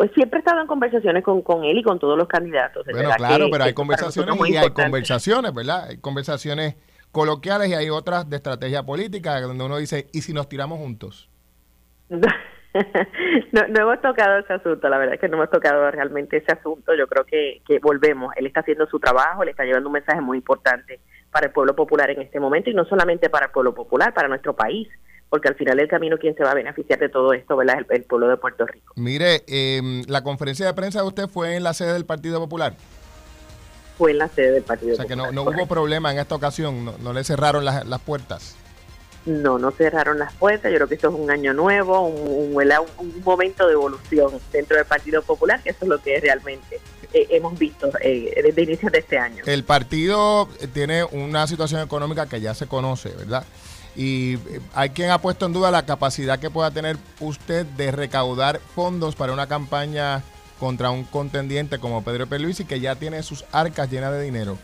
pues 0.00 0.12
siempre 0.14 0.38
he 0.38 0.40
estado 0.40 0.62
en 0.62 0.66
conversaciones 0.66 1.22
con, 1.22 1.42
con 1.42 1.62
él 1.62 1.76
y 1.76 1.82
con 1.82 1.98
todos 1.98 2.16
los 2.16 2.26
candidatos. 2.26 2.86
Bueno, 2.90 3.10
claro, 3.18 3.48
pero 3.52 3.64
hay 3.64 3.74
conversaciones 3.74 4.34
y 4.48 4.56
hay 4.56 4.70
conversaciones, 4.70 5.52
¿verdad? 5.52 5.88
Hay 5.90 5.98
conversaciones 5.98 6.76
coloquiales 7.12 7.68
y 7.68 7.74
hay 7.74 7.90
otras 7.90 8.28
de 8.28 8.36
estrategia 8.36 8.82
política 8.82 9.40
donde 9.40 9.64
uno 9.64 9.78
dice, 9.78 10.08
¿y 10.12 10.22
si 10.22 10.32
nos 10.32 10.48
tiramos 10.48 10.78
juntos? 10.78 11.28
no, 12.08 12.20
no 13.68 13.80
hemos 13.82 14.00
tocado 14.00 14.38
ese 14.38 14.52
asunto, 14.52 14.88
la 14.88 14.98
verdad 14.98 15.14
es 15.14 15.20
que 15.20 15.28
no 15.28 15.36
hemos 15.36 15.50
tocado 15.50 15.90
realmente 15.90 16.38
ese 16.38 16.52
asunto. 16.52 16.94
Yo 16.94 17.06
creo 17.06 17.24
que, 17.24 17.62
que 17.66 17.78
volvemos. 17.78 18.32
Él 18.36 18.46
está 18.46 18.60
haciendo 18.60 18.86
su 18.86 18.98
trabajo, 18.98 19.44
le 19.44 19.52
está 19.52 19.64
llevando 19.64 19.88
un 19.88 19.94
mensaje 19.94 20.20
muy 20.20 20.38
importante 20.38 21.00
para 21.30 21.46
el 21.46 21.52
pueblo 21.52 21.74
popular 21.74 22.10
en 22.10 22.22
este 22.22 22.40
momento 22.40 22.70
y 22.70 22.74
no 22.74 22.84
solamente 22.84 23.30
para 23.30 23.46
el 23.46 23.52
pueblo 23.52 23.74
popular, 23.74 24.12
para 24.14 24.28
nuestro 24.28 24.54
país 24.54 24.88
porque 25.30 25.48
al 25.48 25.54
final 25.54 25.76
del 25.78 25.88
camino 25.88 26.18
quien 26.18 26.34
se 26.34 26.42
va 26.42 26.50
a 26.50 26.54
beneficiar 26.54 26.98
de 26.98 27.08
todo 27.08 27.32
esto 27.32 27.56
¿verdad? 27.56 27.76
es 27.88 27.98
el, 27.98 28.04
pueblo 28.04 28.28
de 28.28 28.36
Puerto 28.36 28.66
Rico. 28.66 28.92
Mire, 28.96 29.44
eh, 29.46 29.80
la 30.08 30.22
conferencia 30.22 30.66
de 30.66 30.74
prensa 30.74 31.00
de 31.00 31.06
usted 31.06 31.28
fue 31.28 31.56
en 31.56 31.62
la 31.62 31.72
sede 31.72 31.92
del 31.92 32.04
Partido 32.04 32.40
Popular. 32.40 32.74
Fue 34.00 34.12
en 34.12 34.18
la 34.18 34.28
sede 34.28 34.52
del 34.52 34.62
Partido 34.62 34.96
Popular. 34.96 35.06
O 35.06 35.08
sea 35.08 35.28
que 35.28 35.34
no, 35.34 35.42
hubo 35.42 35.66
problema 35.66 36.10
en 36.10 36.20
esta 36.20 36.34
ocasión, 36.34 36.94
no, 37.02 37.12
le 37.12 37.22
cerraron 37.22 37.66
las, 37.66 37.84
puertas. 38.00 38.56
no, 39.26 39.58
no 39.58 39.72
cerraron 39.72 40.18
las 40.18 40.32
puertas. 40.32 40.72
Yo 40.72 40.78
creo 40.78 40.88
que 40.88 40.94
esto 40.94 41.10
es 41.10 41.14
un 41.14 41.30
año 41.30 41.52
nuevo, 41.52 42.00
un, 42.06 42.56
un, 42.56 43.22
momento 43.22 43.66
de 43.66 43.74
evolución 43.74 44.32
dentro 44.50 44.78
del 44.78 44.86
Partido 44.86 45.20
Popular, 45.20 45.62
que 45.62 45.68
eso 45.68 45.80
es 45.82 45.88
lo 45.90 46.00
que 46.00 46.18
realmente 46.18 46.80
eh, 47.12 47.26
hemos 47.28 47.58
visto 47.58 47.90
eh, 48.00 48.40
desde 48.42 48.62
inicios 48.62 48.90
de 48.90 49.00
este 49.00 49.18
año. 49.18 49.42
El 49.44 49.64
partido 49.64 50.48
tiene 50.72 51.04
una 51.04 51.46
situación 51.46 51.82
económica 51.82 52.26
que 52.26 52.40
ya 52.40 52.54
se 52.54 52.68
conoce, 52.68 53.10
¿verdad? 53.10 53.44
Y 53.96 54.34
eh, 54.34 54.60
hay 54.74 54.90
quien 54.90 55.10
ha 55.10 55.20
puesto 55.20 55.44
en 55.44 55.52
duda 55.52 55.70
la 55.70 55.84
capacidad 55.84 56.38
que 56.38 56.50
pueda 56.50 56.70
tener 56.70 56.96
usted 57.18 57.66
de 57.66 57.90
recaudar 57.90 58.60
fondos 58.74 59.14
para 59.14 59.32
una 59.32 59.46
campaña 59.48 60.22
contra 60.60 60.90
un 60.90 61.04
contendiente 61.04 61.78
como 61.78 62.04
Pedro 62.04 62.28
y 62.30 62.64
que 62.66 62.80
ya 62.80 62.94
tiene 62.94 63.22
sus 63.22 63.46
arcas 63.50 63.90
llenas 63.90 64.12
de 64.12 64.22
dinero. 64.22 64.58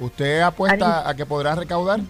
¿Usted 0.00 0.40
apuesta 0.40 1.08
a 1.08 1.14
que 1.14 1.26
podrá 1.26 1.54
recaudar? 1.54 2.00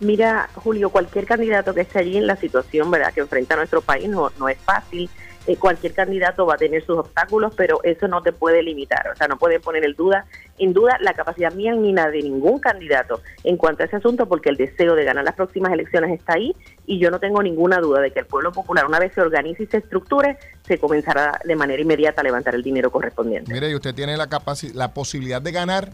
Mira, 0.00 0.48
Julio, 0.54 0.90
cualquier 0.90 1.26
candidato 1.26 1.74
que 1.74 1.80
esté 1.80 1.98
allí 1.98 2.18
en 2.18 2.26
la 2.26 2.36
situación 2.36 2.90
verdad 2.90 3.12
que 3.12 3.20
enfrenta 3.20 3.54
a 3.54 3.56
nuestro 3.56 3.80
país 3.80 4.08
no, 4.08 4.30
no 4.38 4.48
es 4.48 4.58
fácil. 4.58 5.10
Eh, 5.50 5.56
cualquier 5.56 5.92
candidato 5.94 6.46
va 6.46 6.54
a 6.54 6.58
tener 6.58 6.86
sus 6.86 6.96
obstáculos, 6.96 7.52
pero 7.56 7.82
eso 7.82 8.06
no 8.06 8.22
te 8.22 8.30
puede 8.30 8.62
limitar. 8.62 9.08
O 9.12 9.16
sea, 9.16 9.26
no 9.26 9.36
puede 9.36 9.58
poner 9.58 9.84
en 9.84 9.94
duda, 9.94 10.24
en 10.58 10.72
duda 10.72 10.96
la 11.00 11.12
capacidad 11.12 11.52
mía 11.52 11.74
ni 11.74 11.92
la 11.92 12.08
de 12.08 12.22
ningún 12.22 12.60
candidato 12.60 13.20
en 13.42 13.56
cuanto 13.56 13.82
a 13.82 13.86
ese 13.86 13.96
asunto, 13.96 14.26
porque 14.26 14.50
el 14.50 14.56
deseo 14.56 14.94
de 14.94 15.02
ganar 15.04 15.24
las 15.24 15.34
próximas 15.34 15.72
elecciones 15.72 16.16
está 16.16 16.34
ahí 16.34 16.54
y 16.86 17.00
yo 17.00 17.10
no 17.10 17.18
tengo 17.18 17.42
ninguna 17.42 17.80
duda 17.80 18.00
de 18.00 18.12
que 18.12 18.20
el 18.20 18.26
pueblo 18.26 18.52
popular, 18.52 18.86
una 18.86 19.00
vez 19.00 19.12
se 19.12 19.22
organice 19.22 19.64
y 19.64 19.66
se 19.66 19.78
estructure, 19.78 20.38
se 20.68 20.78
comenzará 20.78 21.40
de 21.44 21.56
manera 21.56 21.82
inmediata 21.82 22.20
a 22.20 22.24
levantar 22.24 22.54
el 22.54 22.62
dinero 22.62 22.92
correspondiente. 22.92 23.52
Mire, 23.52 23.70
y 23.70 23.74
usted 23.74 23.92
tiene 23.92 24.16
la, 24.16 24.28
la 24.74 24.94
posibilidad 24.94 25.42
de 25.42 25.50
ganar 25.50 25.90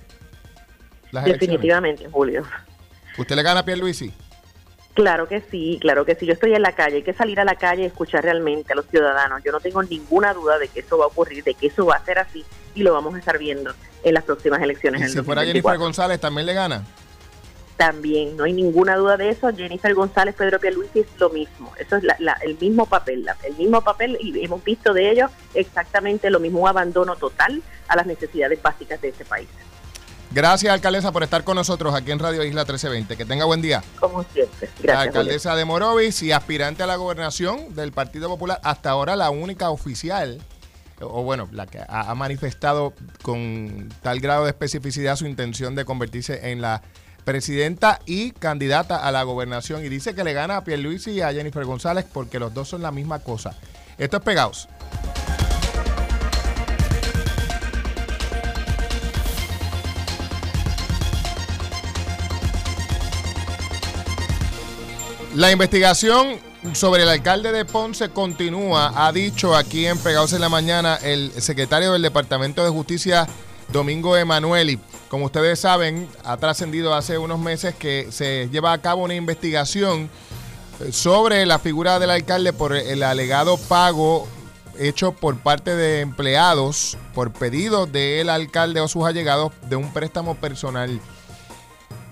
las 1.13 1.25
Definitivamente, 1.25 2.11
Julio. 2.11 2.45
¿Usted 3.17 3.37
le 3.37 3.43
gana 3.43 3.61
a 3.61 3.65
Pierluisi? 3.65 4.13
Claro 4.97 5.29
que 5.29 5.43
sí, 5.43 5.77
claro 5.79 6.07
que 6.07 6.15
sí. 6.15 6.25
Yo 6.25 6.33
estoy 6.33 6.55
en 6.55 6.63
la 6.63 6.73
calle, 6.73 6.97
hay 6.97 7.03
que 7.03 7.13
salir 7.13 7.39
a 7.39 7.45
la 7.45 7.57
calle 7.57 7.83
y 7.83 7.85
escuchar 7.85 8.25
realmente 8.25 8.73
a 8.73 8.77
los 8.77 8.87
ciudadanos. 8.87 9.43
Yo 9.45 9.53
no 9.53 9.61
tengo 9.61 9.83
ninguna 9.83 10.33
duda 10.33 10.59
de 10.59 10.69
que 10.69 10.81
eso 10.81 10.97
va 10.97 11.05
a 11.05 11.09
ocurrir, 11.09 11.45
de 11.45 11.53
que 11.53 11.67
eso 11.67 11.85
va 11.85 11.97
a 11.97 12.05
ser 12.07 12.19
así 12.19 12.43
y 12.75 12.83
lo 12.83 12.95
vamos 12.95 13.15
a 13.15 13.19
estar 13.19 13.37
viendo 13.37 13.75
en 14.03 14.15
las 14.15 14.25
próximas 14.25 14.63
elecciones. 14.63 15.03
¿Y 15.03 15.13
si 15.13 15.21
fuera 15.21 15.45
Jennifer 15.45 15.77
González 15.77 16.19
también 16.19 16.47
le 16.47 16.55
gana? 16.55 16.83
También, 17.77 18.39
no 18.39 18.45
hay 18.45 18.55
ninguna 18.55 18.97
duda 18.97 19.19
de 19.19 19.29
eso. 19.29 19.55
Jennifer 19.55 19.93
González, 19.93 20.35
Pedro 20.35 20.59
Pierluisi 20.59 21.01
es 21.01 21.07
lo 21.19 21.29
mismo. 21.29 21.75
Eso 21.79 21.97
es 21.97 22.05
el 22.43 22.59
mismo 22.59 22.87
papel, 22.87 23.29
el 23.43 23.55
mismo 23.57 23.83
papel 23.83 24.17
y 24.19 24.43
hemos 24.43 24.65
visto 24.65 24.95
de 24.95 25.11
ellos 25.11 25.31
exactamente 25.53 26.31
lo 26.31 26.41
mismo, 26.41 26.61
un 26.61 26.69
abandono 26.69 27.17
total 27.17 27.63
a 27.87 27.97
las 27.97 28.07
necesidades 28.07 28.63
básicas 28.63 28.99
de 29.03 29.09
este 29.09 29.27
país. 29.27 29.49
Gracias, 30.31 30.73
alcaldesa, 30.73 31.13
por 31.13 31.23
estar 31.23 31.45
con 31.45 31.57
nosotros 31.57 31.95
aquí 31.95 32.11
en 32.11 32.19
Radio 32.19 32.45
Isla 32.45 32.63
1320. 32.63 33.17
Que 33.17 33.25
tenga 33.25 33.45
buen 33.45 33.63
día. 33.63 33.83
Como 33.99 34.23
siempre. 34.25 34.69
Gracias. 34.81 34.85
La 34.85 35.01
alcaldesa 35.01 35.57
de 35.57 35.65
Morovis 35.65 36.23
y 36.23 36.33
aspirante 36.33 36.83
a 36.83 36.87
la 36.87 36.97
gobernación 36.97 37.75
del 37.75 37.93
Partido 37.93 38.29
Popular, 38.29 38.61
hasta 38.63 38.91
ahora 38.91 39.17
la 39.17 39.31
única 39.31 39.71
oficial, 39.71 40.41
o 41.01 41.23
bueno, 41.23 41.49
la 41.53 41.67
que 41.67 41.81
ha 41.87 42.15
manifestado 42.15 42.93
con 43.23 43.89
tal 44.03 44.21
grado 44.21 44.45
de 44.45 44.51
especificidad 44.51 45.17
su 45.17 45.27
intención 45.27 45.75
de 45.75 45.85
convertirse 45.85 46.51
en 46.51 46.61
la 46.61 46.83
presidenta 47.27 48.01
y 48.07 48.31
candidata 48.31 48.97
a 48.97 49.11
la 49.11 49.25
gobernación. 49.25 49.85
Y 49.85 49.89
dice 49.89 50.15
que 50.15 50.25
le 50.25 50.33
gana 50.33 50.59
a 50.59 50.65
Pierluisi 50.65 51.11
y 51.11 51.21
a 51.21 51.33
Jennifer 51.33 51.65
González 51.65 52.07
porque 52.11 52.39
los 52.39 52.55
dos 52.55 52.69
son 52.69 52.83
la 52.83 52.93
misma 52.93 53.19
cosa. 53.19 53.55
Esto 53.99 54.19
es 54.19 54.23
Pegados. 54.23 54.69
La 65.37 65.53
investigación 65.53 66.39
sobre 66.73 67.03
el 67.03 67.11
alcalde 67.11 67.53
de 67.53 67.67
Ponce 67.67 68.09
continúa, 68.09 68.91
ha 68.97 69.13
dicho 69.13 69.55
aquí 69.55 69.85
en 69.85 69.99
Pegados 69.99 70.33
en 70.33 70.41
la 70.41 70.49
Mañana 70.49 70.97
el 71.03 71.31
secretario 71.43 71.93
del 71.93 72.01
Departamento 72.01 72.65
de 72.65 72.71
Justicia, 72.71 73.29
Domingo 73.71 74.17
Emanueli. 74.17 74.79
Como 75.11 75.27
ustedes 75.27 75.61
saben, 75.61 76.09
ha 76.25 76.39
trascendido 76.39 76.95
hace 76.95 77.19
unos 77.19 77.39
meses 77.39 77.75
que 77.75 78.09
se 78.11 78.49
lleva 78.51 78.73
a 78.73 78.81
cabo 78.81 79.05
una 79.05 79.15
investigación 79.15 80.09
eh, 80.81 80.91
sobre 80.91 81.45
la 81.45 81.59
figura 81.59 81.99
del 81.99 82.13
alcalde 82.13 82.55
por 82.55 82.75
el 82.75 83.03
alegado 83.03 83.59
pago 83.59 84.27
hecho 84.79 85.13
por 85.13 85.39
parte 85.39 85.77
de 85.77 86.01
empleados 86.01 86.97
por 87.15 87.31
pedido 87.31 87.85
del 87.85 88.31
alcalde 88.31 88.81
o 88.81 88.89
sus 88.89 89.05
allegados 89.05 89.53
de 89.69 89.77
un 89.77 89.93
préstamo 89.93 90.35
personal. 90.37 90.99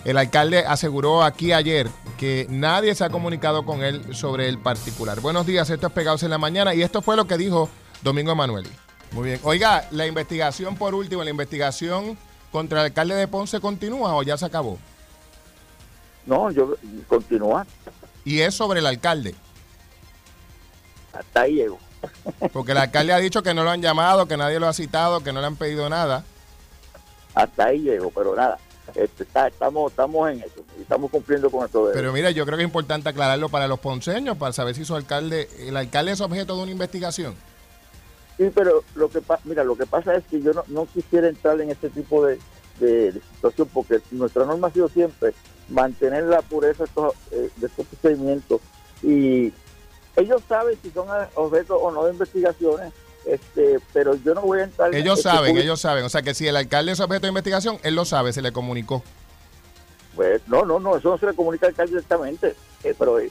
El 0.04 0.18
alcalde 0.18 0.58
aseguró 0.58 1.22
aquí 1.22 1.52
ayer 1.52 1.88
que 2.18 2.46
nadie 2.50 2.94
se 2.94 3.04
ha 3.04 3.10
comunicado 3.10 3.64
con 3.64 3.82
él 3.82 4.14
sobre 4.14 4.48
el 4.48 4.58
particular. 4.58 5.20
Buenos 5.20 5.46
días, 5.46 5.70
esto 5.70 5.86
es 5.86 5.92
Pegados 5.94 6.22
en 6.22 6.30
la 6.30 6.36
Mañana 6.36 6.74
y 6.74 6.82
esto 6.82 7.00
fue 7.00 7.16
lo 7.16 7.26
que 7.26 7.38
dijo 7.38 7.70
Domingo 8.02 8.32
Emanueli. 8.32 8.68
Muy 9.12 9.24
bien. 9.24 9.40
Oiga, 9.44 9.88
la 9.92 10.06
investigación 10.06 10.76
por 10.76 10.94
último, 10.94 11.24
la 11.24 11.30
investigación 11.30 12.18
contra 12.52 12.80
el 12.80 12.86
alcalde 12.86 13.14
de 13.14 13.28
Ponce 13.28 13.60
continúa 13.60 14.14
o 14.14 14.22
ya 14.22 14.36
se 14.36 14.44
acabó? 14.44 14.78
No, 16.26 16.50
yo 16.50 16.76
continúa. 17.08 17.66
¿Y 18.26 18.40
es 18.40 18.54
sobre 18.54 18.80
el 18.80 18.86
alcalde? 18.86 19.34
Hasta 21.14 21.42
ahí 21.42 21.54
llego. 21.54 21.78
Porque 22.52 22.72
el 22.72 22.78
alcalde 22.78 23.14
ha 23.14 23.18
dicho 23.18 23.42
que 23.42 23.54
no 23.54 23.64
lo 23.64 23.70
han 23.70 23.80
llamado, 23.80 24.26
que 24.26 24.36
nadie 24.36 24.60
lo 24.60 24.68
ha 24.68 24.74
citado, 24.74 25.22
que 25.22 25.32
no 25.32 25.40
le 25.40 25.46
han 25.46 25.56
pedido 25.56 25.88
nada. 25.88 26.24
Hasta 27.34 27.66
ahí 27.66 27.80
llego, 27.80 28.10
pero 28.10 28.36
nada. 28.36 28.58
Este, 28.94 29.24
estamos, 29.24 29.90
estamos 29.90 30.30
en 30.30 30.40
eso, 30.40 30.62
estamos 30.80 31.10
cumpliendo 31.10 31.50
con 31.50 31.64
esto. 31.64 31.90
Pero 31.92 32.12
mira, 32.12 32.30
yo 32.30 32.44
creo 32.44 32.56
que 32.56 32.64
es 32.64 32.68
importante 32.68 33.08
aclararlo 33.08 33.48
para 33.48 33.66
los 33.66 33.80
ponceños, 33.80 34.36
para 34.36 34.52
saber 34.52 34.74
si 34.74 34.84
su 34.84 34.94
alcalde, 34.94 35.48
el 35.58 35.76
alcalde 35.76 36.12
es 36.12 36.20
objeto 36.20 36.56
de 36.56 36.62
una 36.62 36.72
investigación. 36.72 37.34
Sí, 38.36 38.50
pero 38.54 38.82
lo 38.94 39.08
que 39.08 39.20
mira, 39.44 39.64
lo 39.64 39.76
que 39.76 39.86
pasa 39.86 40.14
es 40.14 40.24
que 40.24 40.40
yo 40.40 40.52
no, 40.68 40.86
quisiera 40.86 41.28
entrar 41.28 41.60
en 41.60 41.70
este 41.70 41.88
tipo 41.88 42.24
de, 42.26 42.38
situación 43.34 43.68
porque 43.72 44.00
nuestra 44.10 44.44
norma 44.44 44.66
ha 44.66 44.72
sido 44.72 44.88
siempre 44.88 45.32
mantener 45.68 46.24
la 46.24 46.42
pureza 46.42 46.82
de 46.82 46.88
estos, 46.88 47.14
eh, 47.30 47.50
de 47.56 47.66
estos 47.66 47.86
procedimientos 47.86 48.60
y 49.02 49.52
ellos 50.16 50.42
saben 50.48 50.76
si 50.82 50.90
son 50.90 51.06
objeto 51.34 51.76
o 51.76 51.90
no 51.92 52.04
de 52.04 52.12
investigaciones 52.12 52.92
este, 53.26 53.80
pero 53.92 54.14
yo 54.16 54.34
no 54.34 54.42
voy 54.42 54.60
a 54.60 54.64
entrar. 54.64 54.94
Ellos 54.94 55.18
este 55.18 55.30
saben, 55.30 55.56
ellos 55.56 55.80
saben. 55.80 56.04
O 56.04 56.08
sea 56.08 56.22
que 56.22 56.34
si 56.34 56.46
el 56.46 56.56
alcalde 56.56 56.92
es 56.92 57.00
objeto 57.00 57.22
de 57.22 57.28
investigación, 57.28 57.78
él 57.82 57.94
lo 57.94 58.04
sabe, 58.04 58.32
se 58.32 58.42
le 58.42 58.52
comunicó. 58.52 59.02
Pues 60.14 60.42
no, 60.46 60.64
no, 60.64 60.78
no, 60.78 60.96
eso 60.96 61.10
no 61.10 61.18
se 61.18 61.26
le 61.26 61.34
comunica 61.34 61.66
al 61.66 61.70
alcalde 61.70 61.92
directamente. 61.92 62.54
Eh, 62.84 62.94
pero 62.98 63.18
eh, 63.18 63.30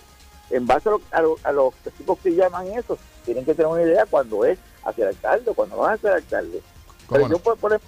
en 0.49 0.65
base 0.65 0.89
a, 1.11 1.51
los 1.51 1.73
testigos 1.83 2.19
que 2.19 2.35
llaman 2.35 2.67
eso, 2.67 2.97
tienen 3.25 3.45
que 3.45 3.53
tener 3.53 3.71
una 3.71 3.83
idea 3.83 4.05
cuando 4.05 4.45
es 4.45 4.57
hacia 4.83 5.03
el 5.03 5.15
alcalde 5.15 5.51
o 5.51 5.53
cuando 5.53 5.77
no 5.77 5.87
es 5.87 5.95
hacia 5.95 6.09
el 6.09 6.15
alcalde. 6.15 6.61
Pero 7.09 7.29
yo 7.29 7.39
puedo 7.39 7.57
poner, 7.57 7.81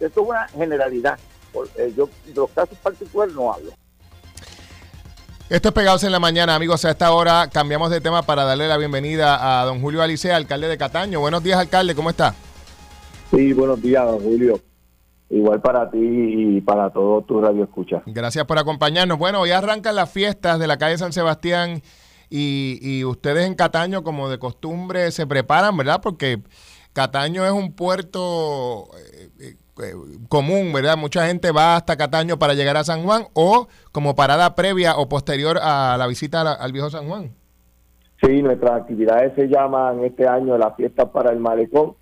esto 0.00 0.06
es 0.06 0.28
una 0.28 0.48
generalidad. 0.48 1.18
Eh, 1.76 1.92
yo 1.96 2.08
de 2.26 2.34
los 2.34 2.50
casos 2.50 2.76
particulares 2.78 3.34
no 3.34 3.52
hablo. 3.52 3.72
Esto 5.50 5.68
es 5.68 5.74
Pegados 5.74 6.02
en 6.04 6.12
la 6.12 6.18
Mañana, 6.18 6.54
amigos. 6.54 6.86
A 6.86 6.90
esta 6.90 7.12
hora 7.12 7.50
cambiamos 7.52 7.90
de 7.90 8.00
tema 8.00 8.22
para 8.22 8.44
darle 8.44 8.66
la 8.66 8.78
bienvenida 8.78 9.60
a 9.60 9.66
don 9.66 9.82
Julio 9.82 10.00
Alicea, 10.00 10.36
alcalde 10.36 10.68
de 10.68 10.78
Cataño. 10.78 11.20
Buenos 11.20 11.44
días, 11.44 11.58
alcalde, 11.58 11.94
¿cómo 11.94 12.08
está? 12.08 12.34
Sí, 13.30 13.52
buenos 13.52 13.82
días, 13.82 14.06
don 14.06 14.20
Julio. 14.20 14.58
Igual 15.28 15.60
para 15.60 15.90
ti 15.90 15.98
y 15.98 16.60
para 16.62 16.88
todos 16.90 17.26
tus 17.26 17.42
radioescuchas. 17.42 18.02
Gracias 18.06 18.46
por 18.46 18.58
acompañarnos. 18.58 19.18
Bueno, 19.18 19.40
hoy 19.40 19.50
arrancan 19.50 19.96
las 19.96 20.10
fiestas 20.10 20.58
de 20.58 20.66
la 20.66 20.78
calle 20.78 20.96
San 20.96 21.12
Sebastián 21.12 21.82
y, 22.30 23.04
ustedes 23.04 23.46
en 23.46 23.54
Cataño, 23.54 24.02
como 24.02 24.30
de 24.30 24.38
costumbre, 24.38 25.12
se 25.12 25.26
preparan, 25.26 25.76
¿verdad? 25.76 26.00
Porque 26.02 26.40
Cataño 26.94 27.44
es 27.44 27.52
un 27.52 27.74
puerto 27.74 28.88
eh, 29.82 29.92
común, 30.28 30.72
¿verdad? 30.72 30.96
Mucha 30.96 31.26
gente 31.26 31.50
va 31.50 31.76
hasta 31.76 31.96
Cataño 31.96 32.38
para 32.38 32.54
llegar 32.54 32.76
a 32.76 32.84
San 32.84 33.02
Juan 33.02 33.24
o 33.34 33.66
como 33.92 34.14
parada 34.14 34.54
previa 34.54 34.96
o 34.96 35.08
posterior 35.08 35.58
a 35.60 35.96
la 35.98 36.06
visita 36.06 36.40
al 36.52 36.72
viejo 36.72 36.90
San 36.90 37.08
Juan. 37.08 37.30
Sí, 38.22 38.42
nuestras 38.42 38.82
actividades 38.82 39.34
se 39.34 39.48
llaman 39.48 40.04
este 40.04 40.26
año 40.26 40.56
las 40.56 40.76
fiestas 40.76 41.08
para 41.10 41.32
el 41.32 41.40
malecón, 41.40 41.94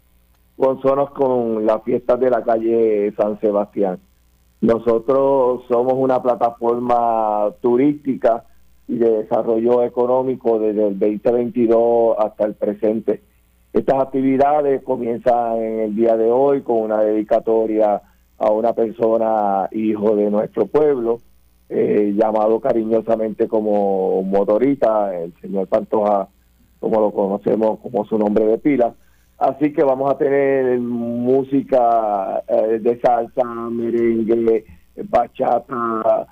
sonos 0.56 1.11
con 1.11 1.66
las 1.66 1.82
fiestas 1.82 2.20
de 2.20 2.30
la 2.30 2.42
calle 2.44 3.12
San 3.16 3.40
Sebastián. 3.40 3.98
Nosotros 4.61 5.62
somos 5.68 5.94
una 5.94 6.22
plataforma 6.22 7.50
turística 7.61 8.44
y 8.87 8.96
de 8.96 9.22
desarrollo 9.22 9.82
económico 9.82 10.58
desde 10.58 10.88
el 10.88 10.98
2022 10.98 12.16
hasta 12.18 12.44
el 12.44 12.54
presente 12.54 13.23
estas 13.73 14.02
actividades 14.02 14.83
comienzan 14.83 15.56
en 15.56 15.81
el 15.81 15.96
día 15.96 16.16
de 16.16 16.31
hoy 16.31 16.60
con 16.62 16.79
una 16.79 17.00
dedicatoria 17.00 18.02
a 18.38 18.50
una 18.50 18.73
persona 18.75 19.68
hijo 19.73 20.14
de 20.16 20.31
nuestro 20.31 20.66
pueblo, 20.66 21.20
eh, 21.68 22.12
llamado 22.14 22.60
cariñosamente 22.60 23.48
como 23.48 24.23
Motorita, 24.23 25.16
el 25.16 25.33
señor 25.40 25.68
Pantoja, 25.68 26.29
como 26.81 27.00
lo 27.00 27.12
conocemos 27.12 27.79
como 27.81 28.04
su 28.04 28.18
nombre 28.18 28.44
de 28.44 28.58
pila. 28.58 28.94
Así 29.38 29.73
que 29.73 29.83
vamos 29.83 30.12
a 30.12 30.18
tener 30.18 30.79
música 30.79 32.42
eh, 32.46 32.79
de 32.79 33.00
salsa, 33.00 33.44
merengue, 33.44 34.64
bachata, 35.08 36.27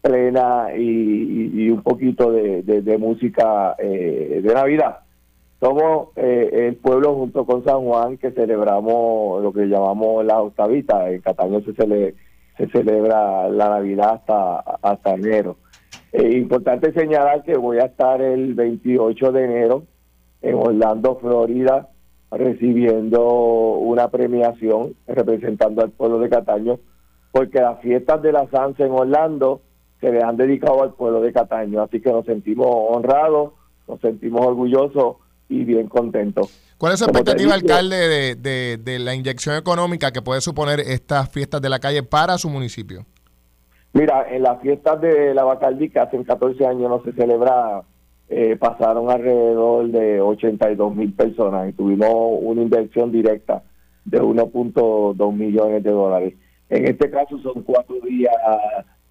plena 0.00 0.68
y, 0.76 1.70
un 1.70 1.82
poquito 1.82 2.32
de, 2.32 2.98
música 2.98 3.76
eh, 3.78 4.40
de 4.42 4.54
Navidad. 4.54 4.98
Somos 5.62 6.08
eh, 6.16 6.66
el 6.66 6.74
pueblo 6.74 7.14
junto 7.14 7.46
con 7.46 7.62
San 7.62 7.84
Juan 7.84 8.18
que 8.18 8.32
celebramos 8.32 9.40
lo 9.40 9.52
que 9.52 9.66
llamamos 9.66 10.24
la 10.24 10.40
octavita. 10.40 11.08
En 11.08 11.20
Cataño 11.20 11.60
se, 11.60 11.72
se 11.72 12.66
celebra 12.72 13.48
la 13.48 13.68
Navidad 13.68 14.14
hasta, 14.14 14.58
hasta 14.82 15.14
enero. 15.14 15.58
Es 16.10 16.34
importante 16.34 16.92
señalar 16.92 17.44
que 17.44 17.56
voy 17.56 17.78
a 17.78 17.84
estar 17.84 18.20
el 18.20 18.54
28 18.54 19.30
de 19.30 19.44
enero 19.44 19.84
en 20.40 20.56
Orlando, 20.56 21.18
Florida, 21.20 21.90
recibiendo 22.32 23.24
una 23.24 24.08
premiación 24.08 24.96
representando 25.06 25.82
al 25.82 25.92
pueblo 25.92 26.18
de 26.18 26.28
Cataño, 26.28 26.80
porque 27.30 27.60
las 27.60 27.80
fiestas 27.80 28.20
de 28.20 28.32
la 28.32 28.48
Sanse 28.50 28.82
en 28.82 28.90
Orlando 28.90 29.60
se 30.00 30.10
le 30.10 30.24
han 30.24 30.36
dedicado 30.36 30.82
al 30.82 30.94
pueblo 30.94 31.20
de 31.20 31.32
Cataño, 31.32 31.82
así 31.82 32.00
que 32.00 32.10
nos 32.10 32.26
sentimos 32.26 32.66
honrados, 32.66 33.52
nos 33.86 34.00
sentimos 34.00 34.44
orgullosos 34.44 35.21
y 35.52 35.64
bien 35.64 35.86
contentos. 35.86 36.50
¿Cuál 36.78 36.94
es 36.94 36.98
su 36.98 37.04
expectativa, 37.04 37.54
alcalde, 37.54 38.34
de, 38.34 38.76
de, 38.78 38.98
la 38.98 39.14
inyección 39.14 39.56
económica 39.56 40.10
que 40.10 40.22
puede 40.22 40.40
suponer 40.40 40.80
estas 40.80 41.28
fiestas 41.30 41.60
de 41.60 41.68
la 41.68 41.78
calle 41.78 42.02
para 42.02 42.38
su 42.38 42.48
municipio? 42.48 43.04
Mira, 43.92 44.26
en 44.30 44.42
las 44.42 44.60
fiestas 44.62 45.00
de 45.00 45.34
la 45.34 45.44
Bacaldi, 45.44 45.90
que 45.90 46.00
hace 46.00 46.22
14 46.24 46.66
años 46.66 46.88
no 46.88 47.02
se 47.04 47.12
celebra, 47.12 47.82
eh, 48.28 48.56
pasaron 48.56 49.10
alrededor 49.10 49.88
de 49.88 50.20
82 50.20 50.96
mil 50.96 51.12
personas 51.12 51.68
y 51.68 51.72
tuvimos 51.74 52.38
una 52.40 52.62
inversión 52.62 53.12
directa 53.12 53.62
de 54.04 54.20
1.2 54.20 55.32
millones 55.34 55.84
de 55.84 55.90
dólares. 55.90 56.34
En 56.70 56.86
este 56.86 57.10
caso 57.10 57.38
son 57.42 57.62
cuatro 57.62 57.96
días 58.00 58.34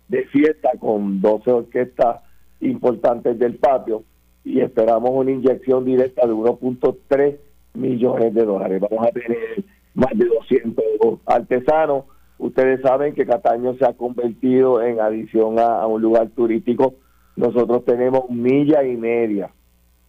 de 0.07 0.25
fiesta 0.25 0.71
con 0.79 1.21
12 1.21 1.51
orquestas 1.51 2.21
importantes 2.59 3.37
del 3.37 3.55
patio 3.57 4.03
y 4.43 4.59
esperamos 4.61 5.11
una 5.11 5.31
inyección 5.31 5.85
directa 5.85 6.25
de 6.25 6.33
1.3 6.33 7.37
millones 7.73 8.33
de 8.33 8.45
dólares. 8.45 8.81
Vamos 8.81 9.07
a 9.07 9.11
tener 9.11 9.63
más 9.93 10.17
de 10.17 10.25
200 10.25 10.83
artesanos. 11.25 12.05
Ustedes 12.37 12.81
saben 12.81 13.13
que 13.13 13.25
Cataño 13.25 13.75
se 13.75 13.85
ha 13.85 13.93
convertido 13.93 14.81
en 14.81 14.99
adición 14.99 15.59
a, 15.59 15.85
un 15.85 16.01
lugar 16.01 16.29
turístico. 16.29 16.95
Nosotros 17.35 17.85
tenemos 17.85 18.29
milla 18.29 18.83
y 18.83 18.97
media, 18.97 19.51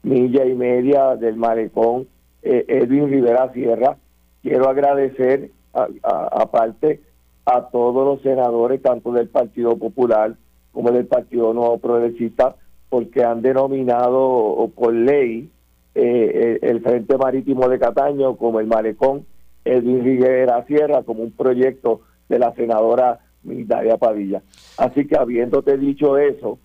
milla 0.03 0.45
y 0.47 0.55
media 0.55 1.14
del 1.16 1.37
malecón 1.37 2.09
eh, 2.43 2.64
Edwin 2.68 3.11
Rivera 3.11 3.53
Sierra. 3.53 3.97
Quiero 4.43 4.68
agradecer 4.68 5.51
aparte 6.03 7.01
a 7.47 7.68
todos 7.68 8.07
los 8.07 8.22
senadores, 8.22 8.83
tanto 8.83 9.12
del 9.12 9.28
Partido 9.28 9.76
Popular 9.76 10.35
como 10.72 10.91
del 10.91 11.07
Partido 11.07 11.53
Nuevo 11.53 11.78
Progresista, 11.78 12.57
porque 12.93 13.24
han 13.24 13.40
denominado 13.40 14.70
por 14.74 14.93
ley 14.93 15.51
eh, 15.95 16.59
el 16.61 16.82
Frente 16.82 17.16
Marítimo 17.16 17.66
de 17.70 17.78
Cataño 17.78 18.36
como 18.36 18.61
el 18.61 18.66
Malecón 18.66 19.24
Edwin 19.64 20.05
Rivera 20.05 20.62
Sierra 20.66 21.03
como 21.03 21.22
un 21.22 21.32
proyecto 21.32 22.03
de 22.28 22.38
la 22.38 22.53
senadora 22.53 23.20
Militaria 23.45 23.97
Padilla. 23.97 24.43
Así 24.76 25.07
que 25.07 25.16
habiéndote 25.16 25.78
dicho 25.78 26.18
eso, 26.18 26.59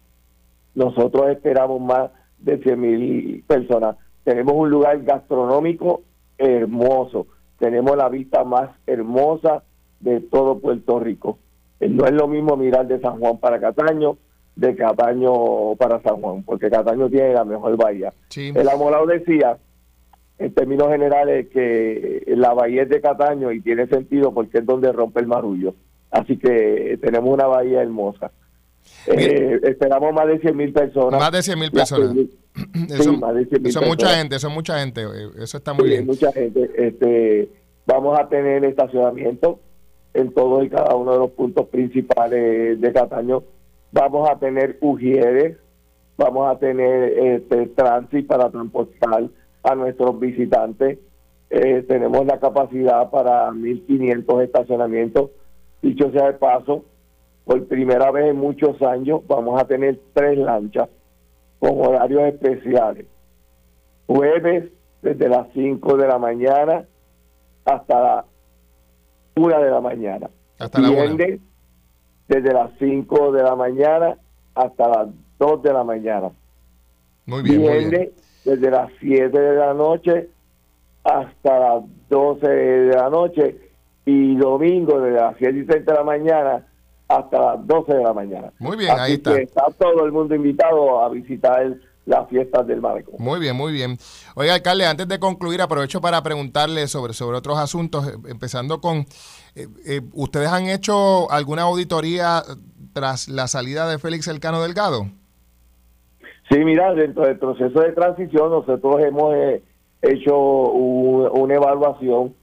nosotros 0.75 1.30
esperamos 1.30 1.80
más 1.80 2.11
de 2.39 2.57
100 2.57 2.82
mil 2.82 3.43
personas. 3.47 3.95
Tenemos 4.25 4.53
un 4.53 4.69
lugar 4.69 5.01
gastronómico 5.03 6.01
hermoso, 6.38 7.28
tenemos 7.57 7.95
la 7.95 8.09
vista 8.09 8.43
más 8.43 8.69
hermosa 8.86 9.63
de 10.01 10.19
todo 10.19 10.59
Puerto 10.59 10.99
Rico. 10.99 11.38
Eh, 11.80 11.88
no 11.88 12.05
es 12.05 12.11
lo 12.11 12.28
mismo 12.28 12.57
mirar 12.57 12.86
de 12.86 12.99
San 12.99 13.17
Juan 13.17 13.38
para 13.38 13.61
Cataño, 13.61 14.17
de 14.57 14.75
Cataño 14.75 15.75
para 15.75 16.01
San 16.01 16.19
Juan, 16.19 16.43
porque 16.43 16.69
Cataño 16.69 17.09
tiene 17.09 17.33
la 17.33 17.45
mejor 17.45 17.77
bahía. 17.77 18.11
El 18.35 18.67
Amolado 18.67 19.05
decía, 19.05 19.57
en 20.39 20.53
términos 20.53 20.89
generales, 20.89 21.47
que 21.53 22.23
la 22.35 22.53
bahía 22.53 22.83
es 22.83 22.89
de 22.89 22.99
Cataño 22.99 23.51
y 23.51 23.61
tiene 23.61 23.87
sentido 23.87 24.33
porque 24.33 24.57
es 24.57 24.65
donde 24.65 24.91
rompe 24.91 25.19
el 25.19 25.27
marullo. 25.27 25.75
Así 26.09 26.37
que 26.37 26.97
tenemos 27.01 27.33
una 27.33 27.45
bahía 27.45 27.81
hermosa. 27.81 28.31
Eh, 29.05 29.59
esperamos 29.63 30.13
más 30.13 30.27
de 30.27 30.39
100 30.39 30.57
mil 30.57 30.73
personas. 30.73 31.19
Más 31.19 31.31
de 31.31 31.43
100 31.43 31.59
mil 31.59 31.71
personas. 31.71 32.15
eso, 32.89 33.03
son 33.71 33.87
mucha 33.87 34.15
gente, 34.15 34.39
son 34.39 34.53
mucha 34.53 34.79
gente. 34.79 35.05
Eso 35.37 35.57
está 35.57 35.73
muy 35.73 35.89
bien. 35.89 36.05
Mucha 36.05 36.31
gente. 36.31 36.69
Este, 36.75 37.49
vamos 37.85 38.19
a 38.19 38.27
tener 38.27 38.65
estacionamiento 38.65 39.59
en 40.13 40.33
todos 40.33 40.65
y 40.65 40.69
cada 40.69 40.95
uno 40.95 41.13
de 41.13 41.19
los 41.19 41.31
puntos 41.31 41.67
principales 41.67 42.81
de 42.81 42.93
Cataño. 42.93 43.43
Vamos 43.91 44.29
a 44.29 44.38
tener 44.38 44.77
UGIERES, 44.81 45.57
vamos 46.17 46.49
a 46.49 46.59
tener 46.59 47.17
este, 47.17 47.67
tránsito 47.67 48.27
para 48.27 48.49
transportar 48.49 49.29
a 49.63 49.75
nuestros 49.75 50.19
visitantes. 50.19 50.99
Eh, 51.49 51.85
tenemos 51.88 52.25
la 52.25 52.39
capacidad 52.39 53.09
para 53.09 53.49
1.500 53.51 54.43
estacionamientos. 54.43 55.31
Dicho 55.81 56.11
sea 56.11 56.27
de 56.27 56.33
paso, 56.33 56.83
por 57.45 57.65
primera 57.67 58.11
vez 58.11 58.31
en 58.31 58.38
muchos 58.38 58.81
años 58.81 59.21
vamos 59.27 59.61
a 59.61 59.65
tener 59.65 59.99
tres 60.13 60.38
lanchas 60.38 60.89
con 61.59 61.79
horarios 61.79 62.23
especiales. 62.23 63.05
Jueves 64.07 64.69
desde 65.01 65.29
las 65.29 65.47
5 65.53 65.97
de 65.97 66.07
la 66.07 66.17
mañana 66.17 66.85
hasta 67.63 68.01
la 68.01 68.25
una 69.35 69.59
de 69.59 69.69
la 69.69 69.81
mañana. 69.81 70.29
Hasta 70.59 70.79
la 70.79 70.89
desde 72.28 72.53
las 72.53 72.71
5 72.80 73.32
de 73.32 73.43
la 73.43 73.55
mañana 73.55 74.17
hasta 74.55 74.88
las 74.88 75.07
2 75.39 75.63
de 75.63 75.73
la 75.73 75.84
mañana. 75.84 76.32
Muy 77.25 77.43
bien, 77.43 77.61
muy 77.61 77.86
bien. 77.86 78.11
desde 78.43 78.71
las 78.71 78.89
7 78.99 79.38
de 79.38 79.55
la 79.55 79.73
noche 79.73 80.30
hasta 81.03 81.59
las 81.59 81.84
12 82.09 82.47
de 82.47 82.95
la 82.95 83.09
noche 83.09 83.55
y 84.05 84.36
domingo 84.36 84.99
desde 84.99 85.19
las 85.19 85.36
7 85.38 85.59
y 85.59 85.65
30 85.65 85.91
de 85.91 85.97
la 85.97 86.03
mañana 86.03 86.67
hasta 87.07 87.39
las 87.39 87.67
12 87.67 87.93
de 87.93 88.03
la 88.03 88.13
mañana. 88.13 88.51
Muy 88.59 88.78
bien, 88.78 88.91
ahí 88.97 89.13
está. 89.13 89.38
está 89.39 89.65
todo 89.78 90.05
el 90.05 90.11
mundo 90.11 90.36
invitado 90.36 91.03
a 91.03 91.09
visitar 91.09 91.61
el, 91.61 91.82
las 92.07 92.28
fiestas 92.30 92.65
del 92.65 92.82
Marco. 92.82 93.11
Muy 93.19 93.39
bien, 93.39 93.55
muy 93.55 93.73
bien. 93.73 93.99
Oiga, 94.36 94.55
alcalde, 94.55 94.86
antes 94.86 95.07
de 95.07 95.19
concluir, 95.19 95.61
aprovecho 95.61 96.01
para 96.01 96.23
preguntarle 96.23 96.88
sobre, 96.88 97.13
sobre 97.13 97.38
otros 97.38 97.59
asuntos, 97.59 98.07
eh, 98.07 98.13
empezando 98.30 98.80
con, 98.82 99.05
eh, 99.57 99.67
eh, 99.85 100.01
¿ustedes 100.13 100.49
han 100.49 100.67
hecho 100.67 101.29
alguna 101.31 101.63
auditoría 101.63 102.43
tras 102.93 103.27
la 103.27 103.47
salida 103.47 103.89
de 103.89 103.99
Félix 103.99 104.27
Elcano 104.27 104.61
Delgado? 104.61 105.07
Sí, 106.49 106.59
mira, 106.63 106.93
dentro 106.93 107.25
del 107.25 107.37
proceso 107.37 107.81
de 107.81 107.91
transición 107.91 108.49
nosotros 108.49 109.01
hemos 109.01 109.35
hecho 110.01 110.37
una 110.37 111.55
evaluación 111.55 112.33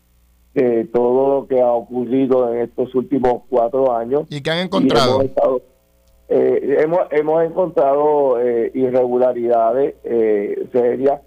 de 0.54 0.84
todo 0.92 1.40
lo 1.40 1.48
que 1.48 1.60
ha 1.60 1.72
ocurrido 1.72 2.52
en 2.52 2.60
estos 2.60 2.94
últimos 2.94 3.42
cuatro 3.48 3.96
años. 3.96 4.24
¿Y 4.30 4.40
qué 4.42 4.50
han 4.50 4.58
encontrado? 4.58 5.22
Eh, 6.28 6.78
hemos, 6.80 7.00
hemos 7.10 7.44
encontrado 7.44 8.40
eh, 8.40 8.70
irregularidades 8.74 9.96
eh, 10.04 10.68
serias, 10.72 11.20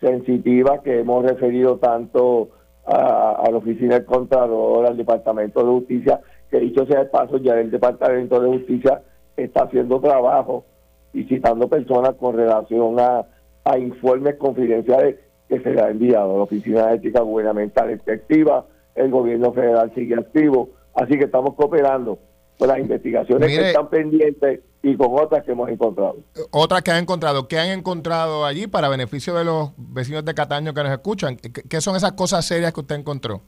sensitivas, 0.00 0.80
que 0.80 1.00
hemos 1.00 1.24
referido 1.24 1.76
tanto 1.76 2.48
a, 2.88 3.48
la 3.50 3.56
Oficina 3.56 3.94
del 3.94 4.04
Contralor, 4.04 4.86
al 4.86 4.96
Departamento 4.96 5.60
de 5.60 5.70
Justicia, 5.70 6.20
que 6.50 6.60
dicho 6.60 6.86
sea 6.86 7.02
el 7.02 7.10
paso, 7.10 7.36
ya 7.38 7.58
el 7.58 7.70
Departamento 7.70 8.40
de 8.40 8.48
Justicia 8.48 9.02
está 9.36 9.64
haciendo 9.64 10.00
trabajo 10.00 10.64
visitando 11.12 11.68
personas 11.68 12.14
con 12.14 12.36
relación 12.36 12.98
a, 12.98 13.24
a 13.64 13.78
informes 13.78 14.36
confidenciales 14.36 15.16
que 15.48 15.60
se 15.60 15.70
le 15.70 15.80
ha 15.80 15.90
enviado. 15.90 16.36
La 16.36 16.42
Oficina 16.44 16.86
de 16.86 16.96
Ética 16.96 17.20
Gubernamental 17.20 17.90
Efectiva, 17.90 18.66
el 18.94 19.10
Gobierno 19.10 19.52
Federal 19.52 19.92
sigue 19.94 20.14
activo, 20.14 20.70
así 20.94 21.18
que 21.18 21.24
estamos 21.24 21.54
cooperando 21.54 22.18
con 22.58 22.68
las 22.68 22.78
investigaciones 22.78 23.48
que 23.48 23.68
están 23.68 23.88
pendientes 23.88 24.60
y 24.82 24.96
con 24.96 25.08
otras 25.12 25.44
que 25.44 25.52
hemos 25.52 25.68
encontrado. 25.68 26.16
Otras 26.50 26.82
que 26.82 26.90
han 26.90 27.02
encontrado. 27.02 27.48
¿Qué 27.48 27.58
han 27.58 27.70
encontrado 27.70 28.44
allí 28.44 28.66
para 28.66 28.88
beneficio 28.88 29.34
de 29.34 29.44
los 29.44 29.72
vecinos 29.76 30.24
de 30.24 30.34
Cataño 30.34 30.72
que 30.72 30.82
nos 30.82 30.92
escuchan? 30.92 31.36
¿Qué, 31.36 31.80
son 31.80 31.96
esas 31.96 32.12
cosas 32.12 32.44
serias 32.44 32.72
que 32.72 32.80
usted 32.80 32.96
encontró? 32.96 33.40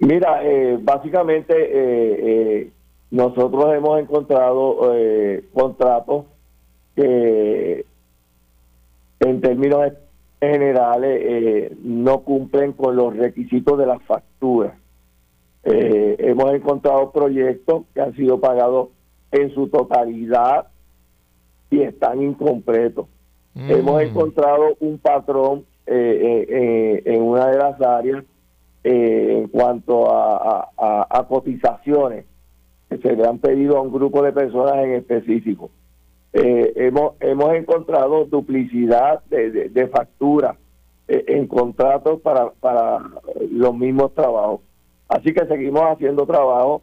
Mira, 0.00 0.44
eh, 0.44 0.78
básicamente 0.80 1.54
eh, 1.56 2.16
eh, 2.62 2.70
nosotros 3.10 3.74
hemos 3.74 4.00
encontrado 4.00 4.92
contratos 5.52 6.26
que 6.94 7.86
en 9.20 9.40
términos 9.40 9.92
generales 10.40 11.72
no 11.82 12.20
cumplen 12.20 12.72
con 12.72 12.96
los 12.96 13.16
requisitos 13.16 13.78
de 13.78 13.86
las 13.86 14.02
facturas. 14.02 14.74
Hemos 15.64 16.52
encontrado 16.52 17.10
proyectos 17.10 17.84
que 17.94 18.00
han 18.02 18.14
sido 18.14 18.38
pagados 18.38 18.88
en 19.34 19.52
su 19.54 19.68
totalidad 19.68 20.68
y 21.70 21.80
están 21.80 22.22
incompletos. 22.22 23.06
Mm. 23.54 23.70
Hemos 23.70 24.02
encontrado 24.02 24.76
un 24.80 24.98
patrón 24.98 25.64
eh, 25.86 26.46
eh, 26.48 27.02
en 27.04 27.22
una 27.22 27.48
de 27.48 27.58
las 27.58 27.80
áreas 27.80 28.24
en 28.84 29.48
cuanto 29.48 30.10
a, 30.10 31.26
cotizaciones 31.28 32.26
se 33.02 33.16
le 33.16 33.26
han 33.26 33.38
pedido 33.38 33.76
a 33.76 33.80
un 33.80 33.92
grupo 33.92 34.22
de 34.22 34.32
personas 34.32 34.76
en 34.84 34.92
específico. 34.92 35.70
Eh, 36.32 36.72
hemos, 36.76 37.14
hemos 37.20 37.54
encontrado 37.54 38.24
duplicidad 38.24 39.22
de, 39.30 39.68
de, 39.68 39.86
facturas 39.88 40.56
eh, 41.06 41.24
en 41.28 41.46
contratos 41.46 42.20
para, 42.20 42.50
para 42.50 42.98
los 43.50 43.74
mismos 43.76 44.12
trabajos. 44.14 44.60
Así 45.08 45.32
que 45.32 45.46
seguimos 45.46 45.82
haciendo 45.82 46.26
trabajo. 46.26 46.82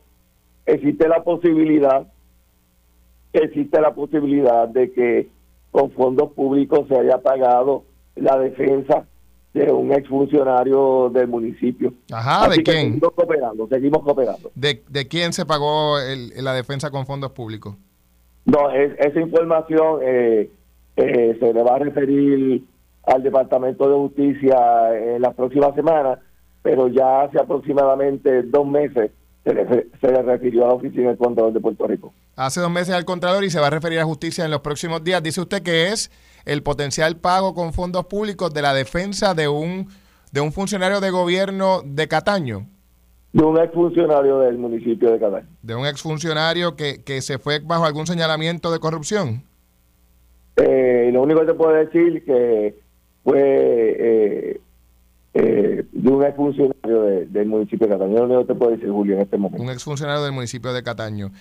Existe 0.66 1.08
la 1.08 1.24
posibilidad, 1.24 2.08
existe 3.34 3.80
la 3.82 3.94
posibilidad 3.94 4.68
de 4.68 4.92
que 4.92 5.30
con 5.72 5.92
fondos 5.92 6.32
públicos 6.34 6.88
se 6.88 6.98
haya 6.98 7.20
pagado 7.20 7.84
la 8.16 8.38
defensa 8.38 9.06
de 9.54 9.72
un 9.72 9.92
exfuncionario 9.92 11.10
del 11.10 11.28
municipio. 11.28 11.94
Ajá, 12.12 12.48
¿de 12.50 12.64
quién? 12.64 12.94
Seguimos 12.94 13.12
cooperando, 13.14 13.68
seguimos 13.68 14.04
cooperando. 14.04 14.52
¿De, 14.56 14.82
de 14.90 15.08
quién 15.08 15.34
se 15.34 15.46
pagó 15.46 16.00
el, 16.00 16.32
la 16.44 16.54
defensa 16.54 16.90
con 16.90 17.06
fondos 17.06 17.32
públicos? 17.32 17.76
No, 18.46 18.72
esa 18.72 19.20
información 19.20 20.00
eh, 20.04 20.50
eh, 20.96 21.38
se 21.40 21.54
le 21.54 21.64
va 21.64 21.76
a 21.76 21.80
referir 21.80 22.64
al 23.04 23.24
Departamento 23.24 23.88
de 23.90 23.96
Justicia 23.96 25.16
en 25.16 25.22
la 25.22 25.32
próxima 25.32 25.74
semana, 25.74 26.20
pero 26.62 26.88
ya 26.88 27.24
hace 27.24 27.40
aproximadamente 27.40 28.44
dos 28.44 28.66
meses 28.68 29.12
se 29.44 29.54
le, 29.54 29.88
se 30.00 30.12
le 30.12 30.22
refirió 30.22 30.66
a 30.66 30.70
la 30.70 30.74
Oficina 30.76 31.10
del 31.10 31.18
Contralor 31.18 31.54
de 31.54 31.60
Puerto 31.60 31.88
Rico. 31.88 32.14
Hace 32.36 32.62
dos 32.62 32.72
meses 32.72 32.96
al 32.96 33.06
Contralor 33.06 33.44
y 33.44 33.50
se 33.50 33.60
va 33.60 33.68
a 33.68 33.70
referir 33.70 34.00
a 34.00 34.06
justicia 34.06 34.46
en 34.46 34.52
los 34.52 34.62
próximos 34.62 35.04
días. 35.04 35.22
Dice 35.22 35.42
usted 35.42 35.62
que 35.62 35.90
es 35.90 36.12
el 36.46 36.64
potencial 36.64 37.18
pago 37.18 37.54
con 37.54 37.74
fondos 37.74 38.06
públicos 38.06 38.54
de 38.54 38.62
la 38.62 38.74
defensa 38.74 39.34
de 39.34 39.48
un, 39.48 39.90
de 40.32 40.42
un 40.42 40.52
funcionario 40.52 41.02
de 41.02 41.12
gobierno 41.12 41.82
de 41.84 42.08
Cataño. 42.08 42.68
De 43.34 43.44
un 43.44 43.58
exfuncionario 43.58 44.40
del 44.40 44.58
municipio 44.58 45.12
de 45.12 45.20
Cataño. 45.20 45.48
De 45.62 45.76
un 45.76 45.86
exfuncionario 45.86 46.76
que, 46.76 47.04
que 47.04 47.22
se 47.22 47.38
fue 47.38 47.60
bajo 47.60 47.86
algún 47.86 48.08
señalamiento 48.08 48.72
de 48.72 48.80
corrupción. 48.80 49.44
Eh, 50.58 51.10
lo 51.14 51.24
único 51.24 51.42
que 51.42 51.48
te 51.48 51.54
puedo 51.54 51.74
decir 51.74 52.24
que 52.26 52.76
fue 53.24 53.40
eh, 53.40 54.62
eh, 55.34 55.86
de 55.92 56.10
un 56.10 56.24
exfuncionario 56.24 57.02
del 57.28 57.48
municipio 57.48 57.88
de 57.88 57.94
Cataño. 57.94 58.18
Lo 58.18 58.24
único 58.26 58.42
que 58.42 58.54
te 58.54 58.56
puedo 58.56 58.72
decir, 58.72 58.90
Julio, 58.90 59.16
en 59.16 59.22
este 59.22 59.38
momento. 59.38 59.64
Un 59.64 59.70
exfuncionario 59.70 60.24
del 60.24 60.34
municipio 60.34 60.74
de 60.74 60.84
Cataño. 60.84 61.32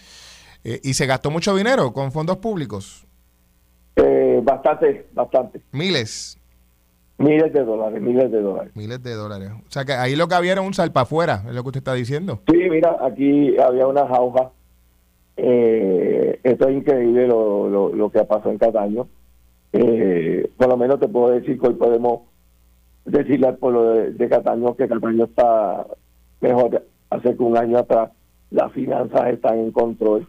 ¿Y 0.62 0.94
se 0.94 1.06
gastó 1.06 1.30
mucho 1.30 1.54
dinero 1.54 1.92
con 1.92 2.12
fondos 2.12 2.36
públicos? 2.36 3.06
Eh, 3.96 4.40
bastante, 4.42 5.06
bastante. 5.12 5.60
Miles. 5.72 6.36
Miles 7.18 7.52
de 7.52 7.64
dólares, 7.64 8.00
miles 8.00 8.30
de 8.30 8.40
dólares. 8.40 8.72
Miles 8.74 9.02
de 9.02 9.14
dólares. 9.14 9.50
O 9.66 9.70
sea 9.70 9.84
que 9.84 9.92
ahí 9.92 10.16
lo 10.16 10.26
que 10.26 10.34
había 10.34 10.52
era 10.52 10.62
un 10.62 10.72
salpa 10.72 11.02
afuera, 11.02 11.42
es 11.46 11.54
lo 11.54 11.62
que 11.62 11.68
usted 11.68 11.80
está 11.80 11.92
diciendo. 11.92 12.40
Sí, 12.50 12.56
mira, 12.70 12.96
aquí 13.02 13.58
había 13.58 13.86
una 13.86 14.06
jauja. 14.06 14.50
Eh, 15.36 16.40
esto 16.42 16.68
es 16.68 16.76
increíble 16.76 17.26
lo, 17.26 17.68
lo, 17.68 17.94
lo 17.94 18.10
que 18.10 18.20
ha 18.20 18.28
pasado 18.28 18.50
en 18.50 18.58
Cataño. 18.58 19.06
Eh, 19.72 20.50
por 20.56 20.68
lo 20.68 20.76
menos 20.76 20.98
te 20.98 21.08
puedo 21.08 21.30
decir 21.30 21.60
que 21.60 21.68
hoy 21.68 21.74
podemos 21.74 22.22
decirle 23.04 23.48
al 23.48 23.56
pueblo 23.56 23.92
de, 23.92 24.12
de 24.12 24.28
Cataño 24.28 24.74
que 24.74 24.88
Cataño 24.88 25.24
está 25.24 25.86
mejor 26.40 26.86
hace 27.10 27.36
que 27.36 27.42
un 27.42 27.56
año 27.56 27.78
atrás. 27.78 28.10
Las 28.50 28.72
finanzas 28.72 29.28
están 29.28 29.58
en 29.58 29.72
control. 29.72 30.26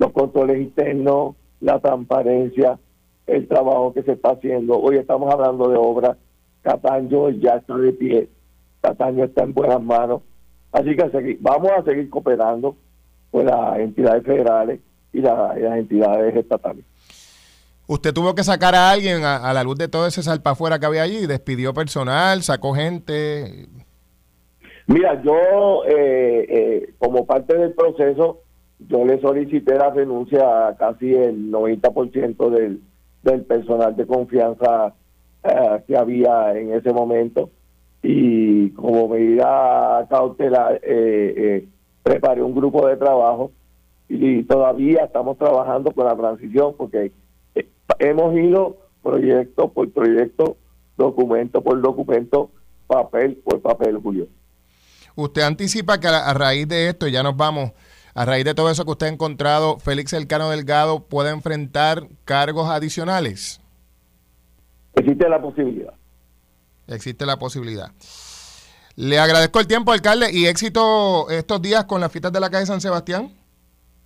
Los 0.00 0.10
controles 0.12 0.58
internos 0.58 1.36
la 1.60 1.78
transparencia, 1.78 2.78
el 3.26 3.46
trabajo 3.46 3.92
que 3.92 4.02
se 4.02 4.12
está 4.12 4.30
haciendo. 4.30 4.78
Hoy 4.78 4.96
estamos 4.96 5.32
hablando 5.32 5.68
de 5.68 5.76
obras. 5.76 6.16
Cataño 6.62 7.30
ya 7.30 7.56
está 7.56 7.76
de 7.76 7.92
pie. 7.92 8.28
Cataño 8.80 9.24
está 9.24 9.44
en 9.44 9.54
buenas 9.54 9.82
manos. 9.82 10.22
Así 10.72 10.96
que 10.96 11.38
vamos 11.40 11.70
a 11.70 11.84
seguir 11.84 12.08
cooperando 12.10 12.76
con 13.30 13.46
las 13.46 13.78
entidades 13.78 14.24
federales 14.24 14.80
y, 15.12 15.20
las 15.20 15.56
entidades 15.56 16.34
estatales. 16.34 16.84
Usted 17.86 18.12
tuvo 18.12 18.34
que 18.34 18.44
sacar 18.44 18.74
a 18.74 18.90
alguien 18.90 19.24
a, 19.24 19.52
la 19.52 19.64
luz 19.64 19.76
de 19.76 19.88
todo 19.88 20.06
ese 20.06 20.22
salpa 20.22 20.50
afuera 20.50 20.78
que 20.78 20.86
había 20.86 21.02
allí, 21.02 21.26
despidió 21.26 21.74
personal, 21.74 22.42
sacó 22.42 22.72
gente. 22.72 23.66
Mira, 24.86 25.20
yo 25.22 25.84
eh, 25.86 26.46
eh, 26.48 26.94
como 26.98 27.26
parte 27.26 27.56
del 27.56 27.74
proceso 27.74 28.42
yo 28.88 29.04
le 29.04 29.20
solicité 29.20 29.76
la 29.76 29.90
renuncia 29.90 30.68
a 30.68 30.76
casi 30.76 31.14
el 31.14 31.50
90% 31.50 32.50
del, 32.50 32.80
del 33.22 33.42
personal 33.42 33.96
de 33.96 34.06
confianza 34.06 34.94
eh, 35.42 35.82
que 35.86 35.96
había 35.96 36.58
en 36.58 36.72
ese 36.72 36.92
momento 36.92 37.50
y 38.02 38.70
como 38.70 39.08
medida 39.08 40.06
cautelar 40.08 40.80
eh, 40.82 41.34
eh, 41.36 41.68
preparé 42.02 42.42
un 42.42 42.54
grupo 42.54 42.86
de 42.86 42.96
trabajo 42.96 43.52
y 44.08 44.42
todavía 44.44 45.04
estamos 45.04 45.36
trabajando 45.38 45.92
con 45.92 46.06
la 46.06 46.16
transición 46.16 46.74
porque 46.76 47.12
hemos 47.98 48.34
ido 48.34 48.78
proyecto 49.02 49.68
por 49.68 49.90
proyecto, 49.90 50.56
documento 50.96 51.62
por 51.62 51.80
documento, 51.80 52.50
papel 52.86 53.36
por 53.44 53.60
papel, 53.60 53.98
Julio. 53.98 54.26
Usted 55.14 55.42
anticipa 55.42 55.98
que 55.98 56.08
a 56.08 56.32
raíz 56.34 56.66
de 56.66 56.88
esto, 56.88 57.06
ya 57.08 57.22
nos 57.22 57.36
vamos, 57.36 57.72
a 58.14 58.24
raíz 58.24 58.44
de 58.44 58.54
todo 58.54 58.70
eso 58.70 58.84
que 58.84 58.90
usted 58.90 59.06
ha 59.06 59.10
encontrado, 59.10 59.78
Félix 59.78 60.12
Elcano 60.12 60.50
Delgado 60.50 61.00
puede 61.00 61.30
enfrentar 61.30 62.08
cargos 62.24 62.68
adicionales. 62.68 63.60
Existe 64.94 65.28
la 65.28 65.40
posibilidad. 65.40 65.94
Existe 66.88 67.24
la 67.24 67.38
posibilidad. 67.38 67.92
Le 68.96 69.18
agradezco 69.18 69.60
el 69.60 69.66
tiempo, 69.66 69.92
alcalde, 69.92 70.30
y 70.32 70.46
éxito 70.46 71.30
estos 71.30 71.62
días 71.62 71.84
con 71.84 72.00
las 72.00 72.10
fiestas 72.10 72.32
de 72.32 72.40
la 72.40 72.50
calle 72.50 72.66
San 72.66 72.80
Sebastián. 72.80 73.32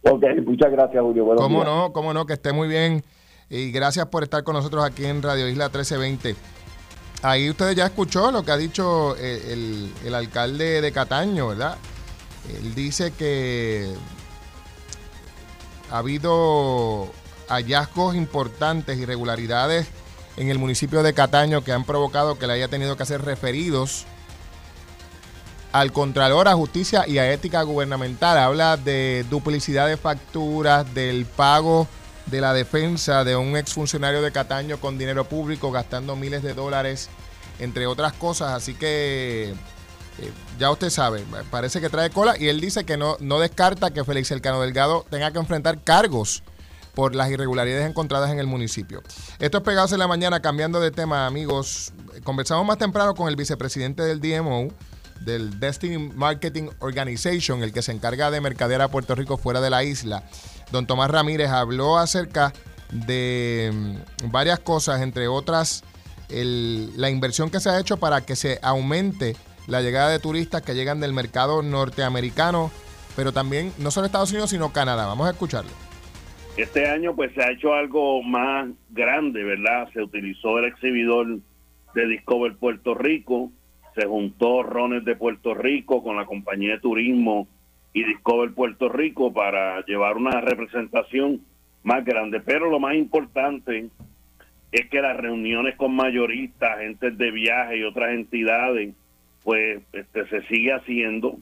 Ok, 0.03 0.23
muchas 0.45 0.71
gracias, 0.71 1.03
Julio. 1.03 1.25
Buenos 1.25 1.43
cómo 1.43 1.65
no, 1.65 1.93
cómo 1.93 2.13
no, 2.13 2.27
que 2.27 2.35
esté 2.35 2.53
muy 2.53 2.69
bien. 2.69 3.03
Y 3.49 3.73
gracias 3.73 4.07
por 4.07 4.23
estar 4.23 4.45
con 4.45 4.55
nosotros 4.55 4.85
aquí 4.85 5.07
en 5.07 5.23
Radio 5.23 5.49
Isla 5.49 5.65
1320. 5.65 6.37
Ahí 7.23 7.49
ustedes 7.49 7.75
ya 7.75 7.87
escuchó 7.87 8.31
lo 8.31 8.43
que 8.43 8.53
ha 8.53 8.57
dicho 8.59 9.17
el, 9.17 9.91
el 10.05 10.15
alcalde 10.15 10.83
de 10.83 10.93
Cataño, 10.93 11.49
¿verdad? 11.49 11.79
Él 12.49 12.75
dice 12.75 13.13
que 13.13 13.95
ha 15.91 15.99
habido 15.99 17.11
hallazgos 17.49 18.15
importantes, 18.17 18.99
irregularidades 18.99 19.87
en 20.37 20.51
el 20.51 20.59
municipio 20.59 21.03
de 21.03 21.15
Cataño 21.15 21.63
que 21.63 21.73
han 21.73 21.85
provocado 21.85 22.39
que 22.39 22.47
le 22.47 22.55
haya 22.55 22.69
tenido 22.69 22.97
que 22.97 23.05
hacer 23.05 23.23
referidos 23.23 24.07
al 25.73 25.93
Contralor, 25.93 26.49
a 26.49 26.55
Justicia 26.55 27.05
y 27.07 27.19
a 27.19 27.33
Ética 27.33 27.63
Gubernamental. 27.63 28.39
Habla 28.39 28.77
de 28.77 29.25
duplicidad 29.29 29.89
de 29.89 29.97
facturas, 29.97 30.93
del 30.95 31.27
pago 31.27 31.89
de 32.27 32.41
la 32.41 32.55
defensa 32.55 33.25
de 33.25 33.37
un 33.37 33.57
exfuncionario 33.57 34.23
de 34.23 34.33
Cataño 34.33 34.79
con 34.79 34.99
dinero 34.99 35.25
público, 35.25 35.73
gastando 35.73 36.17
miles 36.17 36.43
de 36.43 36.55
dólares, 36.55 37.09
entre 37.59 37.87
otras 37.87 38.13
cosas. 38.13 38.53
Así 38.53 38.75
que 38.75 39.55
eh, 40.19 40.31
ya 40.59 40.71
usted 40.71 40.91
sabe, 40.91 41.25
parece 41.51 41.81
que 41.81 41.89
trae 41.89 42.11
cola 42.11 42.37
y 42.39 42.49
él 42.49 42.61
dice 42.61 42.85
que 42.85 42.97
no, 42.97 43.17
no 43.21 43.41
descarta 43.41 43.91
que 43.93 44.05
Félix 44.05 44.31
Elcano 44.31 44.61
Delgado 44.61 45.05
tenga 45.11 45.33
que 45.33 45.39
enfrentar 45.39 45.83
cargos 45.83 46.43
por 46.95 47.15
las 47.15 47.31
irregularidades 47.31 47.89
encontradas 47.89 48.31
en 48.31 48.39
el 48.39 48.47
municipio. 48.47 49.03
Esto 49.41 49.59
es 49.59 49.65
Pegados 49.65 49.93
en 49.93 49.99
la 49.99 50.07
Mañana, 50.07 50.41
cambiando 50.41 50.81
de 50.81 50.93
tema, 50.93 51.27
amigos. 51.27 51.93
Conversamos 52.23 52.65
más 52.65 52.79
temprano 52.79 53.15
con 53.15 53.29
el 53.29 53.35
vicepresidente 53.35 54.03
del 54.03 54.21
DMO, 54.21 54.69
del 55.21 55.59
Destiny 55.59 55.99
Marketing 55.99 56.69
Organization, 56.79 57.63
el 57.65 57.73
que 57.73 57.83
se 57.83 57.91
encarga 57.91 58.31
de 58.31 58.41
mercadear 58.41 58.81
a 58.83 58.89
Puerto 58.89 59.17
Rico 59.17 59.37
fuera 59.37 59.61
de 59.61 59.71
la 59.71 59.83
isla. 59.83 60.23
Don 60.71 60.87
Tomás 60.87 61.11
Ramírez 61.11 61.51
habló 61.51 61.99
acerca 61.99 62.53
de 62.91 63.73
mm, 64.23 64.31
varias 64.31 64.61
cosas, 64.61 65.03
entre 65.03 65.27
otras 65.27 65.83
la 66.29 67.11
inversión 67.11 67.51
que 67.51 67.61
se 67.61 67.69
ha 67.69 67.79
hecho 67.79 67.99
para 67.99 68.23
que 68.23 68.35
se 68.35 68.59
aumente 68.63 69.37
la 69.67 69.81
llegada 69.81 70.11
de 70.11 70.19
turistas 70.19 70.63
que 70.63 70.75
llegan 70.75 71.01
del 71.01 71.13
mercado 71.13 71.63
norteamericano, 71.63 72.71
pero 73.17 73.33
también 73.33 73.73
no 73.79 73.91
solo 73.91 74.07
Estados 74.07 74.31
Unidos, 74.33 74.51
sino 74.51 74.73
Canadá. 74.73 75.07
Vamos 75.07 75.27
a 75.27 75.31
escucharlo. 75.31 75.71
Este 76.57 76.89
año 76.89 77.17
pues 77.17 77.33
se 77.35 77.43
ha 77.43 77.51
hecho 77.51 77.75
algo 77.75 78.23
más 78.23 78.69
grande, 78.91 79.43
¿verdad? 79.43 79.89
Se 79.93 80.03
utilizó 80.03 80.59
el 80.59 80.67
exhibidor 80.67 81.39
de 81.95 82.09
Discover 82.09 82.57
Puerto 82.57 82.95
Rico, 82.95 83.51
se 83.95 84.07
juntó 84.07 84.63
Rones 84.63 85.05
de 85.05 85.17
Puerto 85.17 85.55
Rico 85.55 86.03
con 86.03 86.17
la 86.17 86.27
compañía 86.27 86.75
de 86.75 86.81
turismo 86.81 87.49
y 87.93 88.05
Discover 88.05 88.53
Puerto 88.53 88.89
Rico 88.89 89.33
para 89.33 89.85
llevar 89.85 90.17
una 90.17 90.41
representación 90.41 91.41
más 91.83 92.05
grande. 92.05 92.41
Pero 92.41 92.71
lo 92.71 92.81
más 92.81 92.95
importante 92.95 93.89
es 94.73 94.89
que 94.91 95.01
las 95.01 95.17
reuniones 95.17 95.77
con 95.77 95.95
mayoristas, 95.95 96.73
agentes 96.77 97.17
de 97.17 97.31
viaje 97.31 97.79
y 97.79 97.85
otras 97.85 98.11
entidades 98.11 98.95
pues 99.45 99.83
este, 99.93 100.27
se 100.29 100.43
sigue 100.49 100.73
haciendo. 100.73 101.39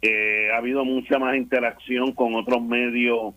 Eh, 0.00 0.50
ha 0.54 0.58
habido 0.58 0.84
mucha 0.84 1.18
más 1.18 1.36
interacción 1.36 2.12
con 2.12 2.34
otros 2.34 2.62
medios 2.62 3.34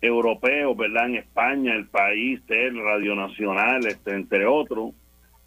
europeos, 0.00 0.76
¿verdad? 0.76 1.06
En 1.06 1.16
España, 1.16 1.74
el 1.74 1.86
país, 1.86 2.40
el 2.48 2.82
Radio 2.82 3.14
Nacional, 3.16 3.86
este, 3.86 4.14
entre 4.14 4.46
otros, 4.46 4.92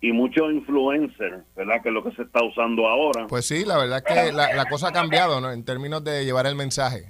y 0.02 0.12
muchos 0.12 0.52
influencers, 0.52 1.44
¿verdad? 1.56 1.82
Que 1.82 1.90
es 1.90 1.94
lo 1.94 2.04
que 2.04 2.12
se 2.12 2.24
está 2.24 2.44
usando 2.44 2.88
ahora. 2.88 3.28
Pues 3.28 3.46
sí, 3.46 3.64
la 3.66 3.78
verdad 3.78 4.04
es 4.06 4.14
que 4.14 4.32
la, 4.32 4.66
cosa 4.66 4.90
ha 4.90 4.92
cambiado, 4.92 5.40
¿no? 5.40 5.52
En 5.52 5.64
términos 5.64 6.04
de 6.04 6.26
llevar 6.26 6.48
el 6.48 6.56
mensaje. 6.56 7.04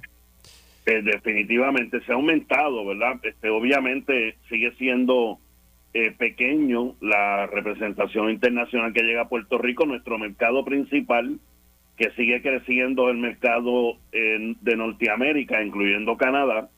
Eh, 0.86 1.02
definitivamente 1.04 2.04
se 2.04 2.12
ha 2.12 2.16
aumentado, 2.16 2.86
¿verdad? 2.86 3.20
Este, 3.24 3.50
obviamente 3.50 4.36
sigue 4.50 4.74
siendo 4.78 5.40
eh, 5.94 6.12
pequeño 6.12 6.96
la 7.02 7.48
representación 7.48 8.30
internacional 8.30 8.94
que 8.94 9.04
llega 9.04 9.24
a 9.24 9.30
Puerto 9.30 9.58
Rico. 9.58 9.86
Nuestro 9.86 10.18
mercado 10.18 10.64
principal, 10.64 11.40
que 11.98 12.12
sigue 12.12 12.42
creciendo, 12.42 13.10
el 13.10 13.18
mercado 13.18 13.98
de 14.12 14.76
Norteamérica, 14.76 15.64
incluyendo 15.64 16.18
Canadá. 16.18 16.70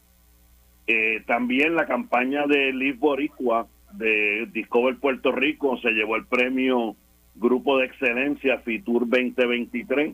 Eh, 0.86 1.24
también 1.26 1.76
la 1.76 1.86
campaña 1.86 2.46
de 2.46 2.74
Live 2.74 2.98
Boricua 3.00 3.68
de 3.94 4.48
Discover 4.52 4.98
Puerto 4.98 5.32
Rico 5.32 5.78
se 5.78 5.92
llevó 5.92 6.18
el 6.18 6.26
premio 6.26 6.96
Grupo 7.36 7.78
de 7.78 7.86
Excelencia 7.86 8.60
FITUR 8.60 9.08
2023 9.08 10.14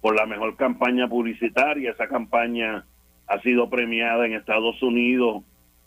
por 0.00 0.16
la 0.16 0.26
mejor 0.26 0.56
campaña 0.56 1.08
publicitaria. 1.08 1.90
Esa 1.90 2.08
campaña 2.08 2.86
ha 3.26 3.40
sido 3.42 3.68
premiada 3.68 4.26
en 4.26 4.32
Estados 4.32 4.82
Unidos 4.82 5.42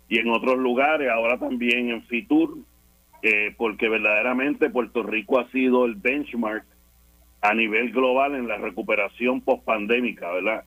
y 0.09 0.17
en 0.17 0.29
otros 0.31 0.57
lugares, 0.57 1.09
ahora 1.09 1.37
también 1.37 1.91
en 1.91 2.03
FITUR, 2.03 2.57
eh, 3.21 3.53
porque 3.57 3.87
verdaderamente 3.87 4.69
Puerto 4.69 5.03
Rico 5.03 5.39
ha 5.39 5.49
sido 5.51 5.85
el 5.85 5.95
benchmark 5.95 6.65
a 7.41 7.53
nivel 7.53 7.91
global 7.91 8.35
en 8.35 8.47
la 8.47 8.57
recuperación 8.57 9.41
post-pandémica, 9.41 10.31
¿verdad? 10.31 10.65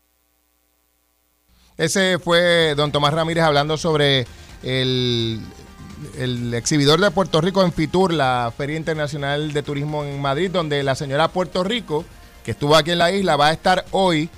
Ese 1.77 2.19
fue 2.19 2.75
don 2.77 2.93
Tomás 2.93 3.13
Ramírez 3.13 3.43
hablando 3.43 3.77
sobre 3.77 4.27
el, 4.63 5.41
el 6.19 6.55
exhibidor 6.55 7.01
de 7.01 7.11
Puerto 7.11 7.41
Rico 7.41 7.65
en 7.65 7.73
FITUR, 7.73 8.13
la 8.13 8.53
Feria 8.57 8.77
Internacional 8.77 9.53
de 9.53 9.63
Turismo 9.63 10.05
en 10.05 10.21
Madrid, 10.21 10.51
donde 10.51 10.83
la 10.83 10.95
señora 10.95 11.29
Puerto 11.29 11.65
Rico, 11.65 12.05
que 12.45 12.53
estuvo 12.53 12.77
aquí 12.77 12.93
en 12.93 12.99
la 12.99 13.11
isla, 13.11 13.37
va 13.37 13.49
a 13.49 13.53
estar 13.53 13.85
hoy 13.91 14.31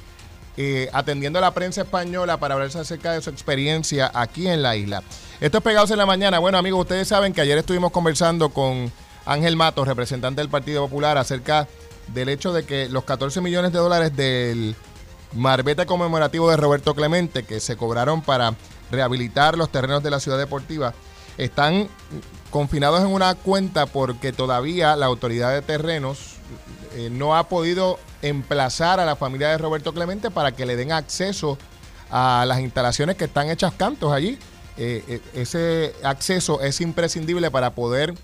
eh, 0.57 0.89
atendiendo 0.93 1.39
a 1.39 1.43
la 1.43 1.55
prensa 1.55 1.83
española 1.83 2.37
para 2.39 2.55
hablarse 2.55 2.79
acerca 2.79 3.13
de 3.13 3.23
su 3.23 3.31
experiencia 3.31 4.11
aquí 4.15 4.49
en 4.49 4.63
la 4.63 4.77
isla. 4.77 5.03
Esto 5.41 5.59
es 5.59 5.65
Pegados 5.65 5.91
en 5.91 5.99
la 5.99 6.07
Mañana. 6.07 6.39
Bueno, 6.39 6.59
amigos, 6.59 6.81
ustedes 6.81 7.09
saben 7.09 7.33
que 7.33 7.41
ayer 7.41 7.59
estuvimos 7.59 7.91
conversando 7.91 8.51
con 8.51 8.93
Ángel 9.27 9.57
Matos, 9.57 9.89
representante 9.89 10.41
del 10.41 10.51
Partido 10.51 10.85
Popular, 10.85 11.19
acerca 11.19 11.67
del 12.09 12.29
hecho 12.29 12.53
de 12.53 12.65
que 12.65 12.89
los 12.89 13.05
14 13.05 13.41
millones 13.41 13.73
de 13.73 13.79
dólares 13.79 14.15
del 14.17 14.77
marbete 15.33 15.87
conmemorativo 15.87 16.51
de 16.51 16.57
Roberto 16.57 16.95
Clemente 16.95 17.43
que 17.43 17.61
se 17.61 17.77
cobraron 17.77 18.23
para 18.23 18.55
rehabilitar 18.91 19.59
los 19.59 19.71
terrenos 19.71 20.03
de 20.03 20.11
la 20.11 20.21
ciudad 20.21 20.39
deportiva 20.39 20.95
están 21.39 21.89
confinados 22.51 23.01
en 23.01 23.09
una 23.09 23.35
cuenta 23.35 23.87
porque 23.87 24.33
todavía 24.33 24.95
la 24.95 25.07
autoridad 25.07 25.53
de 25.53 25.63
terrenos 25.63 26.37
eh, 26.95 27.09
no 27.11 27.37
ha 27.37 27.49
podido 27.49 27.99
emplazar 28.29 29.01
a 29.01 29.05
la 29.05 29.17
familia 29.17 29.49
de 29.49 29.59
Roberto 29.59 29.93
Clemente 29.93 30.31
para 30.31 30.53
que 30.53 30.67
le 30.67 30.77
den 30.77 30.93
acceso 30.93 31.59
a 32.11 32.45
las 32.47 32.61
instalaciones 32.61 33.17
que 33.17 33.25
están 33.25 33.51
hechas 33.51 33.73
cantos 33.75 34.13
allí. 34.13 34.39
Eh, 34.77 35.05
eh, 35.07 35.21
ese 35.35 35.95
acceso 36.03 36.61
es 36.61 36.81
imprescindible 36.81 37.51
para 37.51 37.71
poder 37.75 38.15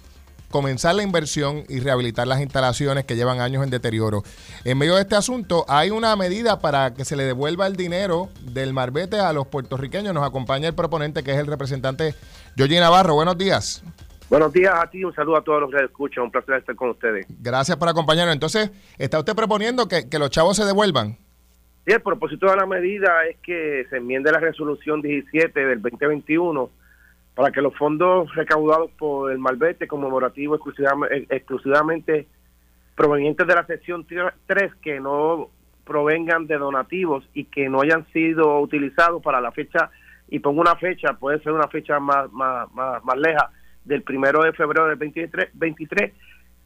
comenzar 0.50 0.96
la 0.96 1.02
inversión 1.02 1.64
y 1.68 1.78
rehabilitar 1.80 2.26
las 2.26 2.40
instalaciones 2.40 3.04
que 3.04 3.14
llevan 3.14 3.40
años 3.40 3.62
en 3.62 3.70
deterioro. 3.70 4.24
En 4.64 4.78
medio 4.78 4.96
de 4.96 5.02
este 5.02 5.14
asunto, 5.14 5.64
hay 5.68 5.90
una 5.90 6.14
medida 6.16 6.58
para 6.58 6.92
que 6.92 7.04
se 7.04 7.14
le 7.14 7.24
devuelva 7.24 7.66
el 7.66 7.76
dinero 7.76 8.30
del 8.40 8.72
marbete 8.72 9.20
a 9.20 9.32
los 9.32 9.46
puertorriqueños. 9.46 10.12
Nos 10.12 10.26
acompaña 10.26 10.66
el 10.66 10.74
proponente, 10.74 11.22
que 11.22 11.32
es 11.32 11.38
el 11.38 11.46
representante 11.46 12.14
Yoyi 12.56 12.80
Navarro. 12.80 13.14
Buenos 13.14 13.38
días. 13.38 13.82
Buenos 14.30 14.52
días 14.52 14.72
a 14.72 14.88
ti, 14.88 15.02
un 15.02 15.12
saludo 15.12 15.38
a 15.38 15.42
todos 15.42 15.62
los 15.62 15.70
que 15.72 15.84
escuchan, 15.84 16.22
un 16.22 16.30
placer 16.30 16.54
estar 16.54 16.76
con 16.76 16.90
ustedes. 16.90 17.26
Gracias 17.42 17.76
por 17.76 17.88
acompañarnos. 17.88 18.32
Entonces, 18.32 18.70
¿está 18.96 19.18
usted 19.18 19.34
proponiendo 19.34 19.88
que, 19.88 20.06
los 20.20 20.30
chavos 20.30 20.56
se 20.56 20.64
devuelvan? 20.64 21.16
Sí, 21.84 21.92
el 21.92 22.00
propósito 22.00 22.48
de 22.48 22.54
la 22.54 22.64
medida 22.64 23.26
es 23.28 23.38
que 23.38 23.88
se 23.90 23.96
enmiende 23.96 24.30
la 24.30 24.38
resolución 24.38 25.02
17 25.02 25.66
del 25.66 25.82
2021 25.82 26.70
para 27.34 27.50
que 27.50 27.60
los 27.60 27.76
fondos 27.76 28.32
recaudados 28.36 28.92
por 28.92 29.32
el 29.32 29.38
Malvete 29.38 29.88
conmemorativo 29.88 30.54
exclusivamente, 30.54 31.16
eh, 31.16 31.26
exclusivamente 31.30 32.28
provenientes 32.94 33.44
de 33.48 33.54
la 33.56 33.66
sección 33.66 34.06
3 34.06 34.74
que 34.76 35.00
no 35.00 35.50
provengan 35.84 36.46
de 36.46 36.56
donativos 36.56 37.28
y 37.34 37.46
que 37.46 37.68
no 37.68 37.80
hayan 37.80 38.06
sido 38.12 38.60
utilizados 38.60 39.20
para 39.24 39.40
la 39.40 39.50
fecha, 39.50 39.90
y 40.28 40.38
pongo 40.38 40.60
una 40.60 40.76
fecha, 40.76 41.14
puede 41.14 41.42
ser 41.42 41.50
una 41.50 41.66
fecha 41.66 41.98
más, 41.98 42.30
más, 42.30 42.72
más, 42.72 43.04
más 43.04 43.16
leja, 43.16 43.50
del 43.90 44.02
primero 44.02 44.42
de 44.42 44.52
febrero 44.52 44.86
del 44.86 44.96
23, 44.96 45.50
23 45.52 46.12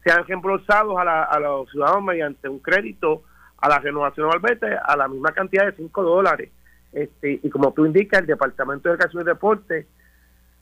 sean 0.03 0.25
reembolsados 0.25 0.95
a, 0.97 1.23
a 1.23 1.39
los 1.39 1.69
ciudadanos 1.71 2.03
mediante 2.03 2.47
un 2.47 2.59
crédito 2.59 3.23
a 3.57 3.67
la 3.67 3.79
renovación 3.79 4.29
Albete 4.31 4.67
a 4.67 4.95
la 4.95 5.07
misma 5.07 5.31
cantidad 5.31 5.65
de 5.65 5.75
5 5.75 6.03
dólares. 6.03 6.51
Este, 6.93 7.39
y 7.41 7.49
como 7.49 7.73
tú 7.73 7.85
indicas, 7.85 8.21
el 8.21 8.27
Departamento 8.27 8.87
de 8.87 8.95
Educación 8.95 9.23
y 9.23 9.25
Deporte 9.25 9.87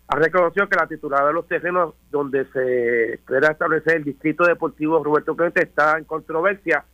ha 0.08 0.16
reconocido 0.16 0.68
que 0.70 0.78
la 0.78 0.88
titular 0.88 1.26
de 1.28 1.34
los 1.34 1.48
terrenos 1.48 1.94
donde 2.10 2.46
se 2.54 3.14
espera 3.14 3.52
establecer 3.52 3.98
el 3.98 4.04
distrito 4.04 4.46
deportivo 4.46 5.04
Roberto 5.04 5.36
Clemente 5.36 5.64
está 5.64 5.98
en 5.98 6.06
controversia 6.06 6.86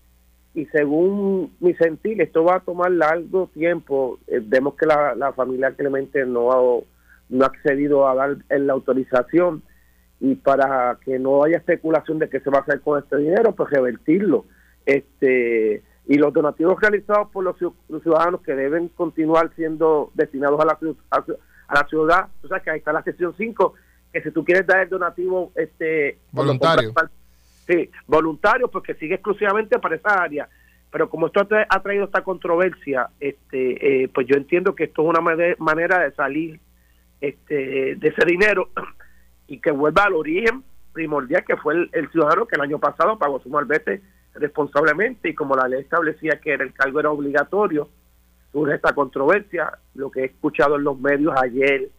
y 0.53 0.65
según 0.67 1.55
mi 1.59 1.73
sentir 1.75 2.21
esto 2.21 2.43
va 2.43 2.55
a 2.55 2.59
tomar 2.61 2.91
largo 2.91 3.47
tiempo. 3.53 4.19
Eh, 4.27 4.41
vemos 4.41 4.75
que 4.75 4.85
la, 4.85 5.15
la 5.15 5.31
familia 5.33 5.71
Clemente 5.71 6.25
no 6.25 6.51
ha 6.51 6.83
no 7.29 7.45
ha 7.45 7.47
accedido 7.47 8.07
a 8.07 8.15
dar 8.15 8.37
la 8.49 8.73
autorización 8.73 9.63
y 10.19 10.35
para 10.35 10.97
que 11.03 11.17
no 11.17 11.43
haya 11.43 11.57
especulación 11.57 12.19
de 12.19 12.29
qué 12.29 12.39
se 12.41 12.49
va 12.49 12.59
a 12.59 12.61
hacer 12.61 12.81
con 12.81 12.99
este 12.99 13.17
dinero, 13.17 13.55
pues 13.55 13.69
revertirlo. 13.69 14.45
Este 14.85 15.83
y 16.09 16.15
los 16.15 16.33
donativos 16.33 16.81
realizados 16.81 17.29
por 17.29 17.43
los, 17.43 17.55
ciudadanos 18.01 18.41
que 18.41 18.55
deben 18.55 18.87
continuar 18.89 19.51
siendo 19.55 20.11
destinados 20.15 20.59
a 20.59 20.65
la, 20.65 20.79
a, 21.11 21.75
la 21.75 21.87
ciudad, 21.87 22.29
tú 22.41 22.47
sabes 22.47 22.63
que 22.63 22.71
ahí 22.71 22.79
está 22.79 22.91
la 22.91 23.03
sección 23.03 23.35
5, 23.37 23.73
que 24.11 24.23
si 24.23 24.31
tú 24.31 24.43
quieres 24.43 24.65
dar 24.65 24.79
el 24.79 24.89
donativo 24.89 25.51
este 25.53 26.17
voluntario. 26.31 26.93
Sí, 27.67 27.91
voluntario, 28.07 28.67
porque 28.69 28.95
sigue 28.95 29.13
exclusivamente 29.13 29.77
para 29.77 29.97
esa 29.97 30.23
área. 30.23 30.49
Pero 30.91 31.07
como 31.11 31.27
esto 31.27 31.41
ha 31.69 31.83
traído 31.83 32.05
esta 32.05 32.23
controversia, 32.23 33.11
este, 33.19 34.03
eh, 34.03 34.09
pues 34.09 34.25
yo 34.25 34.35
entiendo 34.35 34.73
que 34.73 34.85
esto 34.85 35.03
es 35.03 35.09
una 35.09 35.21
manera 35.59 35.99
de 35.99 36.11
salir 36.13 36.59
este, 37.21 37.95
de 37.95 38.07
ese 38.07 38.25
dinero 38.25 38.69
y 39.47 39.59
que 39.59 39.71
vuelva 39.71 40.03
al 40.05 40.13
origen 40.13 40.63
primordial 40.93 41.43
que 41.45 41.57
fue 41.57 41.89
el, 41.91 42.11
ciudadano 42.11 42.45
que 42.45 42.55
el 42.55 42.61
año 42.61 42.79
pasado 42.79 43.17
pagó 43.17 43.39
su 43.39 43.49
malvete 43.49 44.01
responsablemente 44.33 45.29
y 45.29 45.35
como 45.35 45.55
la 45.55 45.67
ley 45.67 45.81
establecía 45.81 46.39
que 46.39 46.53
el 46.53 46.73
cargo 46.73 46.99
era 46.99 47.11
obligatorio, 47.11 47.89
surge 48.51 48.75
esta 48.75 48.93
controversia, 48.93 49.79
lo 49.95 50.11
que 50.11 50.21
he 50.21 50.25
escuchado 50.25 50.75
en 50.75 50.83
los 50.83 50.99
medios 50.99 51.33
ayer, 51.41 51.89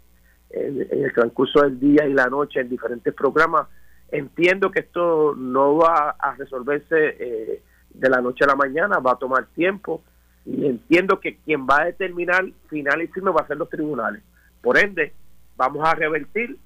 en, 0.51 0.87
el 0.91 1.13
transcurso 1.13 1.63
del 1.63 1.79
día 1.79 2.07
y 2.07 2.13
la 2.13 2.27
noche 2.27 2.61
en 2.61 2.69
diferentes 2.69 3.13
programas, 3.15 3.69
entiendo 4.11 4.71
que 4.71 4.81
esto 4.81 5.35
no 5.37 5.77
va 5.77 6.17
a 6.19 6.35
resolverse 6.35 7.17
eh, 7.19 7.63
de 7.91 8.11
la 8.11 8.21
noche 8.21 8.45
a 8.45 8.49
la 8.49 8.57
mañana, 8.57 8.99
va 8.99 9.13
a 9.13 9.19
tomar 9.19 9.47
tiempo 9.55 10.03
y 10.45 10.67
entiendo 10.67 11.21
que 11.21 11.37
quien 11.37 11.67
va 11.67 11.83
a 11.83 11.87
determinar 11.87 12.45
final 12.69 13.03
y 13.03 13.09
firme 13.09 13.31
va 13.31 13.43
a 13.43 13.47
ser 13.47 13.57
los 13.57 13.69
tribunales. 13.69 14.23
Por 14.63 14.79
ende, 14.79 15.15
vamos 15.57 15.87
a 15.87 15.95
revertir 15.95 16.59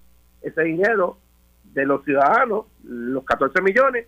ese 0.43 0.63
dinero 0.63 1.19
de 1.65 1.87
los 1.87 2.05
ciudadanos, 2.05 2.67
los 2.85 3.25
14 3.25 3.61
millones, 3.63 4.07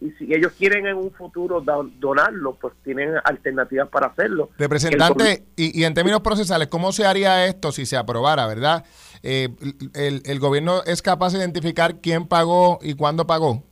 y 0.00 0.10
si 0.12 0.34
ellos 0.34 0.52
quieren 0.58 0.86
en 0.86 0.96
un 0.96 1.12
futuro 1.12 1.60
donarlo, 1.60 2.56
pues 2.60 2.74
tienen 2.82 3.14
alternativas 3.24 3.88
para 3.88 4.08
hacerlo. 4.08 4.50
Representante, 4.58 5.44
y, 5.56 5.84
en 5.84 5.94
términos 5.94 6.20
procesales, 6.20 6.68
¿cómo 6.68 6.90
se 6.90 7.06
haría 7.06 7.46
esto 7.46 7.70
si 7.70 7.86
se 7.86 7.96
aprobara, 7.96 8.46
verdad? 8.46 8.84
Eh, 9.22 9.48
el, 9.94 10.40
gobierno 10.40 10.82
es 10.84 11.00
capaz 11.00 11.32
de 11.32 11.38
identificar 11.38 12.00
quién 12.00 12.26
pagó 12.26 12.80
y 12.82 12.94
cuándo 12.94 13.26
pagó? 13.26 13.62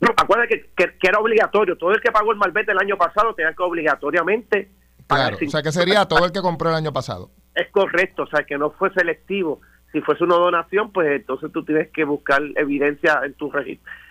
No, 0.00 0.08
acuérdate 0.16 0.70
que, 0.76 1.08
era 1.08 1.18
obligatorio. 1.18 1.76
Todo 1.76 1.92
el 1.92 2.00
que 2.00 2.12
pagó 2.12 2.32
el 2.32 2.38
malvete 2.38 2.72
el 2.72 2.78
año 2.78 2.96
pasado 2.96 3.34
tenía 3.34 3.54
que 3.54 3.62
obligatoriamente 3.62 4.70
pagar. 5.06 5.30
Claro, 5.30 5.46
o 5.46 5.50
sea, 5.50 5.62
que 5.62 5.72
sería 5.72 6.04
todo 6.08 6.26
el 6.26 6.32
que 6.32 6.42
compró 6.42 6.68
el 6.68 6.76
año 6.76 6.92
pasado 6.92 7.30
es 7.54 7.70
correcto, 7.70 8.24
o 8.24 8.26
sea, 8.26 8.44
que 8.44 8.58
no 8.58 8.70
fue 8.70 8.92
selectivo. 8.92 9.60
Si 9.92 10.00
fuese 10.00 10.22
una 10.22 10.36
donación, 10.36 10.92
pues 10.92 11.08
entonces 11.10 11.50
tú 11.52 11.64
tienes 11.64 11.90
que 11.90 12.04
buscar 12.04 12.40
evidencia 12.56 13.20
en 13.24 13.34
tu 13.34 13.50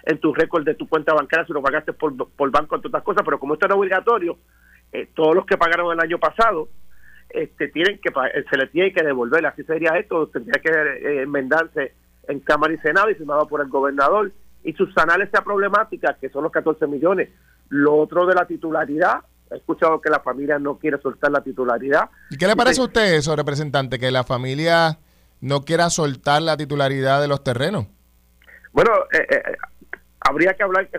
en 0.03 0.19
tu 0.19 0.33
récord 0.33 0.65
de 0.65 0.75
tu 0.75 0.89
cuenta 0.89 1.13
bancaria 1.13 1.45
si 1.45 1.53
lo 1.53 1.61
pagaste 1.61 1.93
por, 1.93 2.15
por 2.31 2.51
banco, 2.51 2.75
entre 2.75 2.89
otras 2.89 3.03
cosas, 3.03 3.23
pero 3.23 3.39
como 3.39 3.53
esto 3.53 3.65
era 3.65 3.75
obligatorio, 3.75 4.37
eh, 4.91 5.07
todos 5.13 5.35
los 5.35 5.45
que 5.45 5.57
pagaron 5.57 5.93
el 5.93 5.99
año 5.99 6.17
pasado 6.17 6.67
este 7.29 7.67
tienen 7.67 7.99
que 7.99 8.09
eh, 8.09 8.43
se 8.49 8.57
le 8.57 8.67
tiene 8.67 8.91
que 8.91 9.03
devolver, 9.03 9.45
así 9.45 9.63
sería 9.63 9.91
esto, 9.97 10.27
tendría 10.27 10.61
que 10.61 10.69
eh, 10.69 11.21
enmendarse 11.21 11.93
en 12.27 12.39
Cámara 12.39 12.73
y 12.73 12.77
Senado 12.77 13.09
y 13.09 13.15
firmado 13.15 13.47
por 13.47 13.61
el 13.61 13.69
gobernador 13.69 14.31
y 14.63 14.73
subsanar 14.73 15.21
esa 15.21 15.43
problemática 15.43 16.17
que 16.19 16.29
son 16.29 16.43
los 16.43 16.51
14 16.51 16.87
millones. 16.87 17.29
Lo 17.69 17.95
otro 17.95 18.25
de 18.25 18.33
la 18.33 18.45
titularidad, 18.45 19.21
He 19.51 19.57
escuchado 19.57 19.99
que 19.99 20.09
la 20.09 20.19
familia 20.19 20.59
no 20.59 20.77
quiere 20.77 20.99
soltar 21.01 21.31
la 21.31 21.41
titularidad. 21.41 22.09
¿Y 22.29 22.37
qué 22.37 22.47
le 22.47 22.55
parece 22.55 22.81
a 22.81 22.85
usted 22.85 23.15
eso, 23.15 23.35
representante, 23.35 23.97
que 23.97 24.11
la 24.11 24.23
familia 24.23 24.99
no 25.41 25.61
quiera 25.61 25.89
soltar 25.89 26.41
la 26.41 26.55
titularidad 26.57 27.21
de 27.21 27.27
los 27.27 27.43
terrenos? 27.43 27.87
Bueno, 28.71 28.91
eh, 29.11 29.25
eh, 29.29 29.57
habría 30.19 30.53
que 30.53 30.63
hablar, 30.63 30.89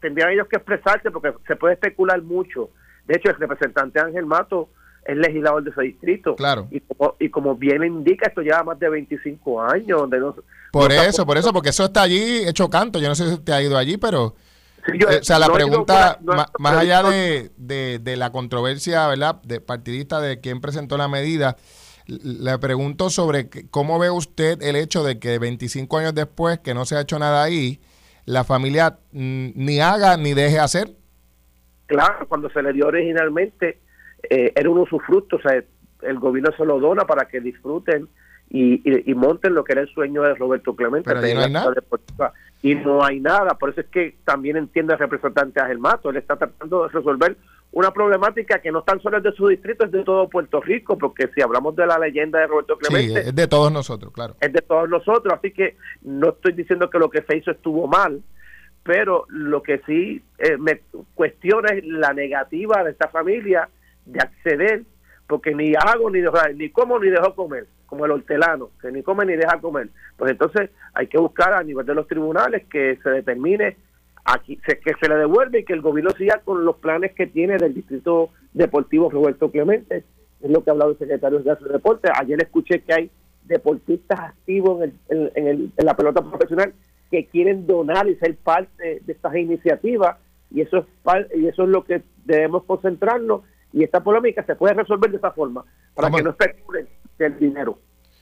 tendrían 0.00 0.30
ellos 0.30 0.46
que 0.48 0.56
expresarse 0.56 1.10
porque 1.10 1.34
se 1.46 1.56
puede 1.56 1.74
especular 1.74 2.22
mucho. 2.22 2.70
De 3.06 3.16
hecho, 3.16 3.30
el 3.30 3.36
representante 3.36 4.00
Ángel 4.00 4.26
Mato 4.26 4.70
es 5.04 5.16
legislador 5.16 5.62
de 5.64 5.70
ese 5.70 5.82
distrito. 5.82 6.36
Claro. 6.36 6.68
Y 6.70 6.80
como, 6.80 7.16
y 7.18 7.30
como 7.30 7.56
bien 7.56 7.84
indica, 7.84 8.28
esto 8.28 8.40
lleva 8.40 8.62
más 8.62 8.78
de 8.78 8.88
25 8.88 9.62
años. 9.62 10.00
Donde 10.00 10.18
no, 10.18 10.34
por 10.72 10.94
no 10.94 11.02
eso, 11.02 11.26
por 11.26 11.36
eso, 11.36 11.52
porque 11.52 11.70
eso 11.70 11.84
está 11.84 12.02
allí 12.02 12.46
hecho 12.46 12.68
canto. 12.68 12.98
Yo 12.98 13.08
no 13.08 13.14
sé 13.14 13.30
si 13.30 13.38
te 13.40 13.52
ha 13.52 13.62
ido 13.62 13.76
allí, 13.76 13.96
pero... 13.96 14.34
Sí, 14.90 14.98
yo- 14.98 15.08
Eh, 15.10 15.18
o 15.20 15.24
sea, 15.24 15.38
la 15.38 15.46
no 15.48 15.52
pregunta, 15.54 16.18
no- 16.22 16.32
más 16.58 16.72
allá 16.76 17.02
de, 17.02 17.50
de- 17.56 17.98
de 17.98 18.16
la 18.16 18.30
controversia, 18.32 19.06
¿verdad?, 19.08 19.40
de 19.42 19.60
partidista 19.60 20.20
de 20.20 20.40
quién 20.40 20.60
presentó 20.60 20.96
la 20.96 21.08
medida, 21.08 21.56
le 22.06 22.58
pregunto 22.58 23.10
sobre 23.10 23.50
cómo 23.70 23.98
ve 23.98 24.10
usted 24.10 24.62
el 24.62 24.76
hecho 24.76 25.04
de 25.04 25.18
que 25.18 25.38
25 25.38 25.98
años 25.98 26.14
después, 26.14 26.58
que 26.60 26.72
no 26.74 26.86
se 26.86 26.96
ha 26.96 27.02
hecho 27.02 27.18
nada 27.18 27.42
ahí, 27.42 27.80
la 28.24 28.44
familia 28.44 28.98
mm, 29.12 29.48
ni 29.54 29.80
haga 29.80 30.16
ni 30.16 30.32
deje 30.34 30.58
hacer. 30.58 30.90
Claro, 31.86 32.26
cuando 32.28 32.48
se 32.50 32.62
le 32.62 32.72
dio 32.72 32.86
originalmente, 32.86 33.80
eh, 34.30 34.52
era 34.54 34.68
un 34.70 34.78
usufructo, 34.78 35.36
o 35.36 35.40
sea, 35.40 35.62
el 36.02 36.18
gobierno 36.18 36.50
se 36.56 36.64
lo 36.64 36.78
dona 36.78 37.04
para 37.06 37.26
que 37.28 37.40
disfruten 37.40 38.08
y, 38.50 38.74
y, 38.90 39.10
y 39.10 39.14
monten 39.14 39.54
lo 39.54 39.64
que 39.64 39.72
era 39.72 39.82
el 39.82 39.88
sueño 39.88 40.22
de 40.22 40.34
Roberto 40.34 40.74
Clemente. 40.76 41.08
Pero 41.08 41.20
no 41.20 41.26
hay 41.26 41.50
nada. 41.52 41.72
Y 42.62 42.74
no 42.74 43.04
hay 43.04 43.20
nada, 43.20 43.50
por 43.54 43.70
eso 43.70 43.82
es 43.82 43.86
que 43.86 44.16
también 44.24 44.56
entiende 44.56 44.92
el 44.92 44.98
representante 44.98 45.60
Ángel 45.60 45.78
Mato, 45.78 46.10
él 46.10 46.16
está 46.16 46.36
tratando 46.36 46.82
de 46.82 46.88
resolver 46.88 47.36
una 47.70 47.90
problemática 47.92 48.60
que 48.60 48.72
no 48.72 48.82
tan 48.82 49.00
solo 49.00 49.18
es 49.18 49.22
de 49.22 49.32
su 49.32 49.46
distrito, 49.48 49.84
es 49.84 49.92
de 49.92 50.02
todo 50.02 50.28
Puerto 50.28 50.60
Rico, 50.60 50.96
porque 50.96 51.28
si 51.34 51.42
hablamos 51.42 51.76
de 51.76 51.86
la 51.86 51.98
leyenda 51.98 52.40
de 52.40 52.46
Roberto 52.46 52.78
Sí, 52.80 52.88
Clemente, 52.88 53.20
es 53.28 53.34
de 53.34 53.46
todos 53.46 53.70
nosotros, 53.70 54.12
claro. 54.12 54.36
es 54.40 54.52
de 54.52 54.62
todos 54.62 54.88
nosotros, 54.88 55.34
así 55.34 55.52
que 55.52 55.76
no 56.02 56.30
estoy 56.30 56.52
diciendo 56.52 56.88
que 56.88 56.98
lo 56.98 57.10
que 57.10 57.22
se 57.22 57.36
hizo 57.36 57.50
estuvo 57.50 57.86
mal, 57.86 58.22
pero 58.82 59.26
lo 59.28 59.62
que 59.62 59.82
sí 59.86 60.22
eh, 60.38 60.56
me 60.56 60.80
cuestiona 61.14 61.74
es 61.74 61.84
la 61.84 62.14
negativa 62.14 62.82
de 62.82 62.92
esta 62.92 63.08
familia 63.08 63.68
de 64.06 64.20
acceder, 64.20 64.82
porque 65.28 65.54
ni 65.54 65.74
hago 65.74 66.10
ni, 66.10 66.20
o 66.26 66.32
sea, 66.34 66.48
ni 66.52 66.70
como 66.70 66.98
ni 66.98 67.10
dejo 67.10 67.34
comer, 67.36 67.66
como 67.86 68.04
el 68.06 68.10
hortelano, 68.12 68.70
que 68.80 68.90
ni 68.90 69.02
come 69.02 69.24
ni 69.26 69.36
deja 69.36 69.60
comer. 69.60 69.88
Pues 70.16 70.30
entonces 70.32 70.70
hay 70.94 71.06
que 71.06 71.18
buscar 71.18 71.52
a 71.52 71.62
nivel 71.62 71.86
de 71.86 71.94
los 71.94 72.08
tribunales 72.08 72.64
que 72.68 72.98
se 73.02 73.10
determine 73.10 73.76
aquí 74.24 74.56
que 74.56 74.92
se 75.00 75.08
le 75.08 75.14
devuelve 75.16 75.60
y 75.60 75.64
que 75.64 75.72
el 75.74 75.80
gobierno 75.80 76.10
siga 76.18 76.40
con 76.44 76.64
los 76.64 76.76
planes 76.76 77.12
que 77.14 77.26
tiene 77.26 77.56
del 77.56 77.72
distrito 77.74 78.30
deportivo 78.52 79.10
Roberto 79.10 79.50
Clemente. 79.50 80.04
Es 80.40 80.50
lo 80.50 80.62
que 80.64 80.70
ha 80.70 80.72
hablado 80.72 80.90
el 80.92 80.98
secretario 80.98 81.38
de 81.40 81.50
Hacienda 81.50 81.70
y 81.70 81.72
Deportes. 81.78 82.10
Ayer 82.14 82.42
escuché 82.42 82.82
que 82.82 82.92
hay 82.94 83.10
deportistas 83.44 84.20
activos 84.20 84.82
en, 84.84 84.98
el- 85.08 85.32
en- 85.34 85.46
el- 85.46 85.72
en 85.76 85.86
la 85.86 85.96
pelota 85.96 86.22
profesional 86.22 86.74
que 87.10 87.26
quieren 87.26 87.66
donar 87.66 88.06
y 88.08 88.16
ser 88.16 88.36
parte 88.36 89.00
de 89.04 89.12
estas 89.12 89.34
iniciativas 89.36 90.16
y 90.50 90.60
eso 90.60 90.78
es 90.78 90.84
y 91.36 91.46
eso 91.46 91.62
es 91.64 91.68
lo 91.70 91.84
que 91.84 92.02
debemos 92.26 92.64
concentrarnos 92.64 93.42
y 93.72 93.84
esta 93.84 94.00
polémica 94.00 94.44
se 94.44 94.54
puede 94.56 94.74
resolver 94.74 95.10
de 95.10 95.16
esa 95.18 95.30
forma 95.32 95.64
para 95.94 96.08
¿Cómo? 96.08 96.16
que 96.18 96.22
no 96.24 96.30
especulen 96.30 96.88
el 97.18 97.38
dinero. 97.38 97.78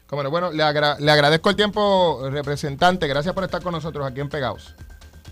Como 0.06 0.22
no, 0.22 0.30
bueno, 0.30 0.52
le, 0.52 0.62
agra- 0.62 0.96
le 1.00 1.10
agradezco 1.10 1.50
el 1.50 1.56
tiempo, 1.56 2.20
representante. 2.30 3.06
Gracias 3.08 3.34
por 3.34 3.44
estar 3.44 3.60
con 3.62 3.72
nosotros 3.72 4.06
aquí 4.06 4.20
en 4.20 4.28
Pegados. 4.28 4.74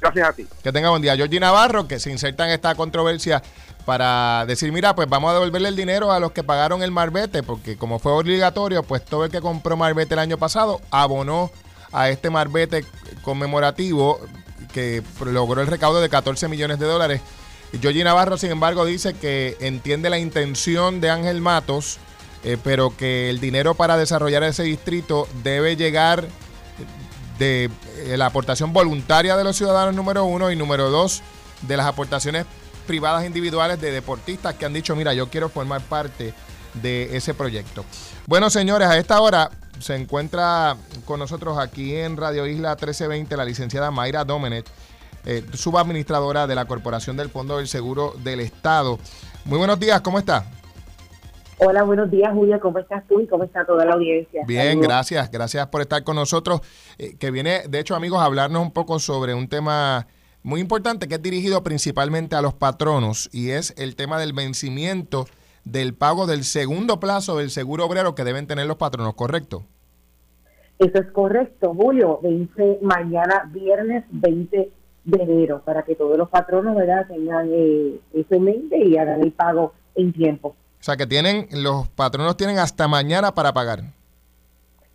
Gracias 0.00 0.28
a 0.28 0.32
ti. 0.32 0.46
Que 0.62 0.72
tenga 0.72 0.90
buen 0.90 1.00
día. 1.00 1.16
Georgie 1.16 1.38
Navarro, 1.40 1.86
que 1.86 1.98
se 2.00 2.10
inserta 2.10 2.44
en 2.46 2.50
esta 2.52 2.74
controversia 2.74 3.40
para 3.86 4.44
decir, 4.46 4.72
mira, 4.72 4.94
pues 4.94 5.08
vamos 5.08 5.30
a 5.30 5.34
devolverle 5.34 5.68
el 5.68 5.76
dinero 5.76 6.10
a 6.10 6.18
los 6.18 6.32
que 6.32 6.42
pagaron 6.42 6.82
el 6.82 6.90
marbete, 6.90 7.42
porque 7.42 7.76
como 7.76 7.98
fue 7.98 8.12
obligatorio, 8.12 8.82
pues 8.82 9.04
todo 9.04 9.24
el 9.24 9.30
que 9.30 9.40
compró 9.40 9.76
marbete 9.76 10.14
el 10.14 10.20
año 10.20 10.38
pasado 10.38 10.80
abonó 10.90 11.50
a 11.92 12.08
este 12.08 12.28
marbete 12.28 12.84
conmemorativo 13.22 14.18
que 14.72 15.02
logró 15.24 15.60
el 15.60 15.68
recaudo 15.68 16.00
de 16.00 16.08
14 16.08 16.48
millones 16.48 16.78
de 16.78 16.86
dólares. 16.86 17.20
Georgie 17.80 18.04
Navarro, 18.04 18.36
sin 18.38 18.50
embargo, 18.50 18.84
dice 18.84 19.14
que 19.14 19.56
entiende 19.60 20.10
la 20.10 20.18
intención 20.18 21.00
de 21.00 21.10
Ángel 21.10 21.40
Matos, 21.40 21.98
eh, 22.44 22.56
pero 22.62 22.96
que 22.96 23.30
el 23.30 23.40
dinero 23.40 23.74
para 23.74 23.96
desarrollar 23.96 24.42
ese 24.42 24.64
distrito 24.64 25.28
debe 25.42 25.76
llegar 25.76 26.26
de 27.38 27.70
eh, 27.98 28.16
la 28.16 28.26
aportación 28.26 28.72
voluntaria 28.72 29.36
de 29.36 29.44
los 29.44 29.56
ciudadanos 29.56 29.94
número 29.94 30.24
uno 30.24 30.50
y 30.50 30.56
número 30.56 30.90
dos 30.90 31.22
de 31.62 31.76
las 31.76 31.86
aportaciones 31.86 32.46
privadas 32.86 33.24
individuales 33.24 33.80
de 33.80 33.90
deportistas 33.90 34.54
que 34.54 34.66
han 34.66 34.72
dicho, 34.72 34.94
mira, 34.94 35.14
yo 35.14 35.30
quiero 35.30 35.48
formar 35.48 35.80
parte 35.80 36.34
de 36.74 37.16
ese 37.16 37.34
proyecto. 37.34 37.84
Bueno, 38.26 38.50
señores, 38.50 38.88
a 38.88 38.98
esta 38.98 39.20
hora 39.20 39.50
se 39.80 39.94
encuentra 39.94 40.76
con 41.04 41.18
nosotros 41.18 41.58
aquí 41.58 41.96
en 41.96 42.16
Radio 42.16 42.46
Isla 42.46 42.70
1320 42.70 43.36
la 43.36 43.44
licenciada 43.44 43.90
Mayra 43.90 44.24
Domenech, 44.24 44.66
eh, 45.24 45.44
subadministradora 45.54 46.46
de 46.46 46.54
la 46.54 46.66
Corporación 46.66 47.16
del 47.16 47.28
Fondo 47.30 47.58
del 47.58 47.68
Seguro 47.68 48.14
del 48.22 48.40
Estado. 48.40 48.98
Muy 49.44 49.58
buenos 49.58 49.78
días, 49.80 50.00
¿cómo 50.00 50.18
está? 50.18 50.46
Hola, 51.58 51.82
buenos 51.84 52.10
días, 52.10 52.32
Julia. 52.32 52.58
¿Cómo 52.58 52.78
estás 52.80 53.06
tú 53.06 53.20
y 53.20 53.26
cómo 53.26 53.44
está 53.44 53.64
toda 53.64 53.84
la 53.84 53.94
audiencia? 53.94 54.42
Bien, 54.46 54.68
Saludos. 54.68 54.88
gracias. 54.88 55.30
Gracias 55.30 55.66
por 55.68 55.80
estar 55.82 56.02
con 56.02 56.16
nosotros. 56.16 56.60
eh, 56.98 57.16
que 57.18 57.30
viene, 57.30 57.62
de 57.68 57.78
hecho, 57.78 57.94
amigos, 57.94 58.20
a 58.20 58.24
hablarnos 58.24 58.60
un 58.60 58.72
poco 58.72 58.98
sobre 58.98 59.34
un 59.34 59.48
tema 59.48 60.06
muy 60.42 60.60
importante 60.60 61.08
que 61.08 61.14
es 61.14 61.22
dirigido 61.22 61.62
principalmente 61.62 62.36
a 62.36 62.42
los 62.42 62.54
patronos 62.54 63.30
y 63.32 63.50
es 63.50 63.72
el 63.78 63.96
tema 63.96 64.18
del 64.18 64.32
vencimiento 64.32 65.26
del 65.64 65.94
pago 65.94 66.26
del 66.26 66.44
segundo 66.44 67.00
plazo 67.00 67.38
del 67.38 67.50
seguro 67.50 67.86
obrero 67.86 68.14
que 68.14 68.24
deben 68.24 68.46
tener 68.46 68.66
los 68.66 68.76
patronos, 68.76 69.14
¿correcto? 69.14 69.64
Eso 70.78 70.98
es 70.98 71.10
correcto, 71.12 71.72
Julio. 71.72 72.18
Vence 72.22 72.78
mañana, 72.82 73.48
viernes 73.52 74.04
20 74.10 74.70
de 75.04 75.22
enero, 75.22 75.62
para 75.64 75.82
que 75.82 75.94
todos 75.94 76.16
los 76.16 76.28
patronos 76.28 76.74
¿verdad? 76.74 77.06
tengan 77.06 77.48
eh, 77.52 78.00
eso 78.12 78.34
en 78.34 78.42
mente 78.42 78.78
y 78.84 78.96
hagan 78.96 79.22
el 79.22 79.32
pago 79.32 79.72
en 79.94 80.12
tiempo. 80.12 80.48
O 80.48 80.82
sea, 80.82 80.96
que 80.96 81.06
tienen, 81.06 81.48
los 81.52 81.88
patronos 81.88 82.36
tienen 82.36 82.58
hasta 82.58 82.88
mañana 82.88 83.34
para 83.34 83.52
pagar. 83.52 83.84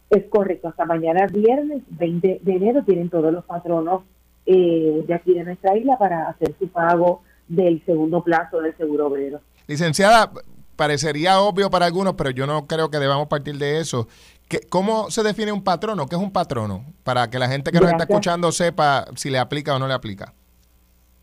Es 0.09 0.25
correcto, 0.29 0.67
hasta 0.67 0.85
mañana, 0.85 1.27
viernes 1.27 1.83
20 1.89 2.41
de 2.41 2.51
enero, 2.51 2.83
tienen 2.83 3.09
todos 3.09 3.31
los 3.31 3.45
patronos 3.45 4.03
eh, 4.45 5.03
de 5.07 5.13
aquí 5.13 5.33
de 5.33 5.43
nuestra 5.43 5.77
isla 5.77 5.97
para 5.97 6.29
hacer 6.29 6.55
su 6.57 6.67
pago 6.69 7.21
del 7.47 7.83
segundo 7.85 8.23
plazo 8.23 8.61
del 8.61 8.75
seguro 8.77 9.07
obrero. 9.07 9.41
Licenciada, 9.67 10.31
parecería 10.75 11.41
obvio 11.41 11.69
para 11.69 11.85
algunos, 11.85 12.13
pero 12.13 12.31
yo 12.31 12.47
no 12.47 12.65
creo 12.65 12.89
que 12.89 12.97
debamos 12.97 13.27
partir 13.27 13.57
de 13.57 13.79
eso. 13.79 14.07
¿Qué- 14.49 14.61
¿Cómo 14.67 15.09
se 15.11 15.21
define 15.23 15.51
un 15.51 15.63
patrono? 15.63 16.07
¿Qué 16.07 16.15
es 16.15 16.21
un 16.21 16.31
patrono? 16.31 16.83
Para 17.03 17.29
que 17.29 17.37
la 17.39 17.47
gente 17.47 17.71
que 17.71 17.77
nos 17.77 17.85
está 17.85 17.97
Gracias. 17.99 18.09
escuchando 18.09 18.51
sepa 18.51 19.05
si 19.15 19.29
le 19.29 19.37
aplica 19.37 19.75
o 19.75 19.79
no 19.79 19.87
le 19.87 19.93
aplica. 19.93 20.33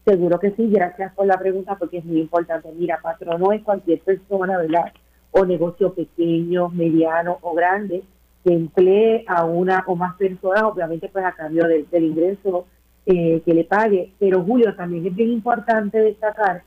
Seguro 0.05 0.39
que 0.39 0.53
sí, 0.53 0.69
gracias 0.71 1.13
por 1.15 1.27
la 1.27 1.37
pregunta 1.37 1.75
porque 1.77 1.99
es 1.99 2.05
muy 2.05 2.21
importante. 2.21 2.71
Mira, 2.79 3.01
patrono 3.03 3.51
es 3.51 3.63
cualquier 3.65 4.01
persona, 4.01 4.57
¿verdad? 4.59 4.93
O 5.33 5.45
negocio 5.45 5.93
pequeño, 5.93 6.69
mediano 6.69 7.39
o 7.43 7.53
grande 7.55 8.05
que 8.45 8.53
emplee 8.55 9.25
a 9.27 9.45
una 9.45 9.83
o 9.89 9.97
más 9.97 10.15
personas, 10.15 10.63
obviamente 10.63 11.09
pues 11.09 11.25
a 11.25 11.33
cambio 11.33 11.67
del- 11.67 11.91
del 11.91 12.05
ingreso 12.05 12.67
eh, 13.07 13.43
que 13.45 13.55
le 13.55 13.65
pague. 13.65 14.13
Pero 14.21 14.43
Julio, 14.45 14.75
también 14.77 15.05
es 15.07 15.15
bien 15.15 15.31
importante 15.31 15.99
destacar 15.99 16.63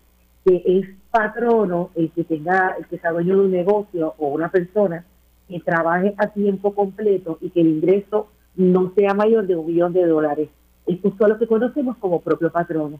que 0.45 0.61
es 0.65 0.85
patrono 1.11 1.89
el 1.95 2.11
que 2.11 2.23
tenga, 2.25 2.75
el 2.77 2.85
que 2.87 2.97
sea 2.99 3.11
dueño 3.11 3.35
de 3.35 3.41
un 3.45 3.51
negocio 3.51 4.13
o 4.17 4.27
una 4.29 4.49
persona 4.49 5.05
que 5.49 5.59
trabaje 5.59 6.13
a 6.17 6.27
tiempo 6.27 6.73
completo 6.73 7.37
y 7.41 7.49
que 7.49 7.61
el 7.61 7.67
ingreso 7.67 8.27
no 8.55 8.93
sea 8.95 9.13
mayor 9.13 9.47
de 9.47 9.55
un 9.55 9.65
millón 9.65 9.93
de 9.93 10.05
dólares. 10.05 10.49
Esto 10.85 11.09
es 11.09 11.27
lo 11.27 11.37
que 11.37 11.47
conocemos 11.47 11.97
como 11.97 12.21
propio 12.21 12.51
patrono. 12.51 12.99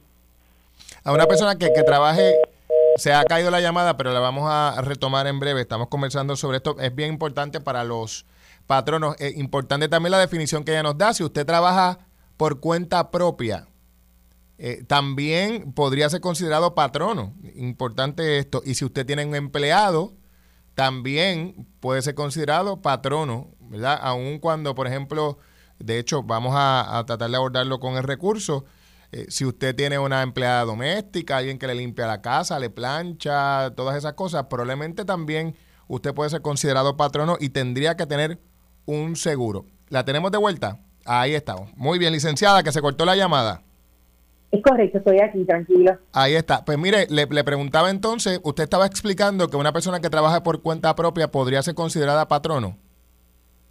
A 1.04 1.12
una 1.12 1.26
persona 1.26 1.58
que, 1.58 1.70
trabaje, 1.84 2.36
se 2.97 3.14
ha 3.14 3.24
caído 3.24 3.52
la 3.52 3.62
llamada, 3.62 3.97
pero 3.97 4.14
la 4.14 4.20
vamos 4.20 4.45
a 4.47 4.82
retomar 4.82 5.28
en 5.28 5.39
breve. 5.39 5.62
Estamos 5.62 5.88
conversando 5.88 6.36
sobre 6.36 6.58
esto. 6.58 6.76
Es 6.80 6.93
bien 6.93 7.14
importante 7.14 7.62
para 7.62 7.84
los 7.84 8.26
patronos. 8.68 9.16
Es 9.20 9.38
importante 9.38 9.88
también 9.88 10.12
la 10.12 10.20
definición 10.20 10.64
que 10.64 10.72
ella 10.72 10.84
nos 10.84 10.97
da. 10.97 11.14
Si 11.14 11.24
usted 11.24 11.45
trabaja 11.45 12.00
por 12.38 12.60
cuenta 12.60 13.12
propia, 13.12 13.68
eh, 14.58 14.84
también 14.88 15.72
podría 15.74 16.10
ser 16.10 16.22
considerado 16.22 16.76
patrono. 16.76 17.34
Importante 17.56 18.39
esto. 18.39 18.62
Y 18.66 18.76
si 18.76 18.86
usted 18.86 19.06
tiene 19.06 19.26
un 19.26 19.36
empleado, 19.36 20.14
también 20.76 21.67
puede 21.80 22.01
ser 22.01 22.15
considerado 22.15 22.82
patrono, 22.82 23.49
¿verdad? 23.59 23.99
Aun 24.01 24.39
cuando, 24.39 24.76
por 24.76 24.88
ejemplo, 24.88 25.38
de 25.80 25.99
hecho, 25.99 26.24
vamos 26.24 26.53
a, 26.55 26.97
a 26.97 27.05
tratar 27.05 27.30
de 27.30 27.38
abordarlo 27.38 27.80
con 27.80 27.95
el 27.95 28.03
recurso. 28.03 28.65
Eh, 29.11 29.26
si 29.30 29.45
usted 29.45 29.76
tiene 29.76 29.97
una 29.97 30.22
empleada 30.22 30.65
doméstica, 30.65 31.38
alguien 31.38 31.57
que 31.57 31.67
le 31.67 31.76
limpia 31.76 32.05
la 32.05 32.22
casa, 32.22 32.59
le 32.59 32.70
plancha, 32.70 33.72
todas 33.76 33.97
esas 33.97 34.13
cosas, 34.13 34.45
probablemente 34.49 35.03
también 35.03 35.55
usted 35.88 36.13
puede 36.13 36.30
ser 36.30 36.41
considerado 36.41 36.95
patrono 36.95 37.38
y 37.39 37.49
tendría 37.49 37.97
que 37.97 38.05
tener 38.05 38.39
un 38.86 39.15
seguro. 39.15 39.65
¿La 39.89 40.05
tenemos 40.05 40.32
de 40.32 40.38
vuelta? 40.38 40.80
Ahí 41.05 41.34
estamos. 41.34 41.72
Muy 41.76 41.97
bien, 41.97 42.13
licenciada, 42.13 42.61
que 42.61 42.72
se 42.72 42.82
cortó 42.82 43.05
la 43.05 43.15
llamada. 43.15 43.63
Es 44.52 44.64
correcto, 44.64 44.97
estoy 44.97 45.20
aquí, 45.20 45.43
tranquilo. 45.45 45.97
Ahí 46.14 46.34
está. 46.36 46.66
Pues 46.66 46.78
mire, 46.78 47.06
le, 47.10 47.28
le 47.28 47.43
preguntaba 47.43 47.89
entonces, 47.91 48.39
usted 48.43 48.64
estaba 48.64 48.86
explicando 48.88 49.47
que 49.47 49.58
una 49.58 49.72
persona 49.72 50.00
que 50.00 50.10
trabaja 50.10 50.41
por 50.41 50.62
cuenta 50.62 50.95
propia 50.95 51.30
podría 51.30 51.62
ser 51.62 51.76
considerada 51.76 52.28
patrono. 52.28 52.76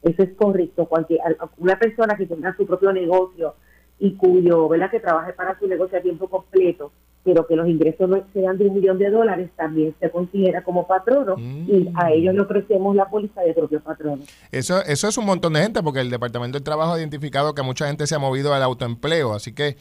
Eso 0.03 0.23
es 0.23 0.31
correcto. 0.37 0.87
Cualquier, 0.87 1.21
una 1.57 1.77
persona 1.79 2.17
que 2.17 2.27
tenga 2.27 2.55
su 2.57 2.65
propio 2.65 2.93
negocio 2.93 3.57
y 3.99 4.13
cuyo, 4.15 4.69
¿verdad? 4.69 4.91
Que 4.91 5.01
trabaje 5.01 5.33
para 5.33 5.59
su 5.59 5.67
negocio 5.67 5.99
a 5.99 6.01
tiempo 6.01 6.29
completo, 6.29 6.93
pero 7.25 7.45
que 7.49 7.57
los 7.57 7.67
ingresos 7.69 8.09
no 8.09 8.15
excedan 8.15 8.57
de 8.57 8.69
un 8.69 8.75
millón 8.77 8.99
de 9.01 9.11
dólares, 9.11 9.51
también 9.57 9.93
se 9.99 10.09
considera 10.09 10.63
como 10.63 10.87
patrono 10.87 11.35
y 11.37 11.89
a 11.97 12.05
Mm. 12.05 12.13
ellos 12.13 12.35
le 12.37 12.41
ofrecemos 12.43 12.95
la 12.95 13.11
póliza 13.11 13.41
de 13.41 13.53
propio 13.55 13.81
patrono. 13.81 14.23
Eso, 14.53 14.81
eso 14.85 15.09
es 15.09 15.19
un 15.19 15.27
montón 15.27 15.55
de 15.55 15.63
gente 15.63 15.83
porque 15.83 15.99
el 15.99 16.11
Departamento 16.11 16.57
del 16.57 16.63
Trabajo 16.65 16.93
ha 16.93 16.99
identificado 17.01 17.53
que 17.57 17.63
mucha 17.63 17.89
gente 17.89 18.07
se 18.07 18.15
ha 18.15 18.21
movido 18.21 18.55
al 18.55 18.63
autoempleo, 18.63 19.35
así 19.35 19.53
que 19.53 19.77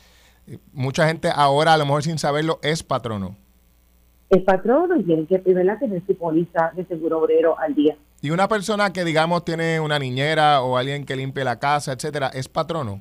mucha 0.73 1.07
gente 1.07 1.29
ahora, 1.33 1.73
a 1.73 1.77
lo 1.77 1.85
mejor 1.85 2.03
sin 2.03 2.17
saberlo, 2.17 2.59
es 2.61 2.83
patrono. 2.83 3.35
Es 4.29 4.43
patrono 4.43 4.97
y 4.97 5.03
tienen 5.03 5.27
que 5.27 5.37
¿verdad? 5.37 5.79
tener 5.79 6.05
su 6.05 6.15
póliza 6.17 6.71
de 6.75 6.85
seguro 6.85 7.19
obrero 7.19 7.57
al 7.59 7.73
día. 7.75 7.95
Y 8.21 8.31
una 8.31 8.47
persona 8.47 8.91
que, 8.91 9.03
digamos, 9.03 9.45
tiene 9.45 9.79
una 9.79 9.99
niñera 9.99 10.61
o 10.61 10.75
alguien 10.77 11.05
que 11.05 11.15
limpie 11.15 11.43
la 11.43 11.59
casa, 11.59 11.93
etcétera, 11.93 12.27
¿es 12.33 12.49
patrono? 12.49 12.99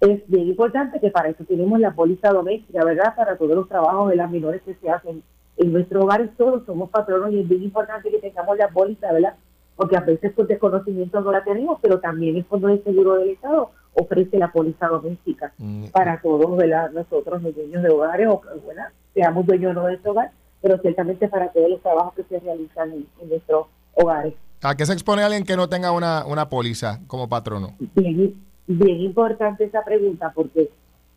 Es 0.00 0.22
bien 0.28 0.48
importante 0.48 1.00
que 1.00 1.10
para 1.10 1.28
eso 1.28 1.44
tenemos 1.44 1.80
la 1.80 1.92
póliza 1.92 2.30
doméstica, 2.30 2.84
¿verdad? 2.84 3.16
Para 3.16 3.36
todos 3.36 3.56
los 3.56 3.68
trabajos 3.68 4.10
de 4.10 4.16
las 4.16 4.30
menores 4.30 4.62
que 4.62 4.74
se 4.74 4.88
hacen 4.88 5.22
en 5.56 5.72
nuestro 5.72 6.04
hogar, 6.04 6.30
todos 6.36 6.64
somos 6.64 6.88
patronos 6.90 7.32
y 7.32 7.40
es 7.40 7.48
bien 7.48 7.64
importante 7.64 8.08
que 8.10 8.18
tengamos 8.18 8.56
la 8.56 8.68
póliza, 8.68 9.12
¿verdad? 9.12 9.34
Porque 9.74 9.96
a 9.96 10.00
veces 10.00 10.32
por 10.32 10.46
desconocimiento 10.46 11.20
no 11.20 11.32
la 11.32 11.42
tenemos, 11.42 11.80
pero 11.82 11.98
también 11.98 12.36
el 12.36 12.44
Fondo 12.44 12.68
de 12.68 12.82
Seguro 12.84 13.16
del 13.16 13.30
Estado 13.30 13.72
ofrece 13.94 14.38
la 14.38 14.52
póliza 14.52 14.86
doméstica 14.86 15.52
para 15.92 16.20
todos, 16.20 16.56
¿verdad? 16.56 16.90
Nosotros, 16.90 17.42
los 17.42 17.54
dueños 17.54 17.82
de 17.82 17.90
hogares, 17.90 18.28
o 18.28 18.40
¿verdad? 18.66 18.88
seamos 19.14 19.46
dueños 19.46 19.74
no 19.74 19.84
de 19.86 19.94
este 19.94 20.08
hogar, 20.08 20.30
pero 20.60 20.78
ciertamente 20.78 21.28
para 21.28 21.48
todos 21.48 21.70
los 21.70 21.82
trabajos 21.82 22.14
que 22.14 22.24
se 22.24 22.38
realizan 22.40 22.92
en, 22.92 23.06
en 23.20 23.28
nuestros 23.28 23.66
hogares. 23.94 24.34
¿A 24.62 24.74
qué 24.74 24.86
se 24.86 24.92
expone 24.92 25.22
alguien 25.22 25.44
que 25.44 25.56
no 25.56 25.68
tenga 25.68 25.92
una, 25.92 26.24
una 26.26 26.48
póliza 26.48 27.00
como 27.06 27.28
patrono? 27.28 27.74
Bien, 27.94 28.34
bien 28.66 29.00
importante 29.00 29.64
esa 29.64 29.84
pregunta 29.84 30.32
porque, 30.34 30.70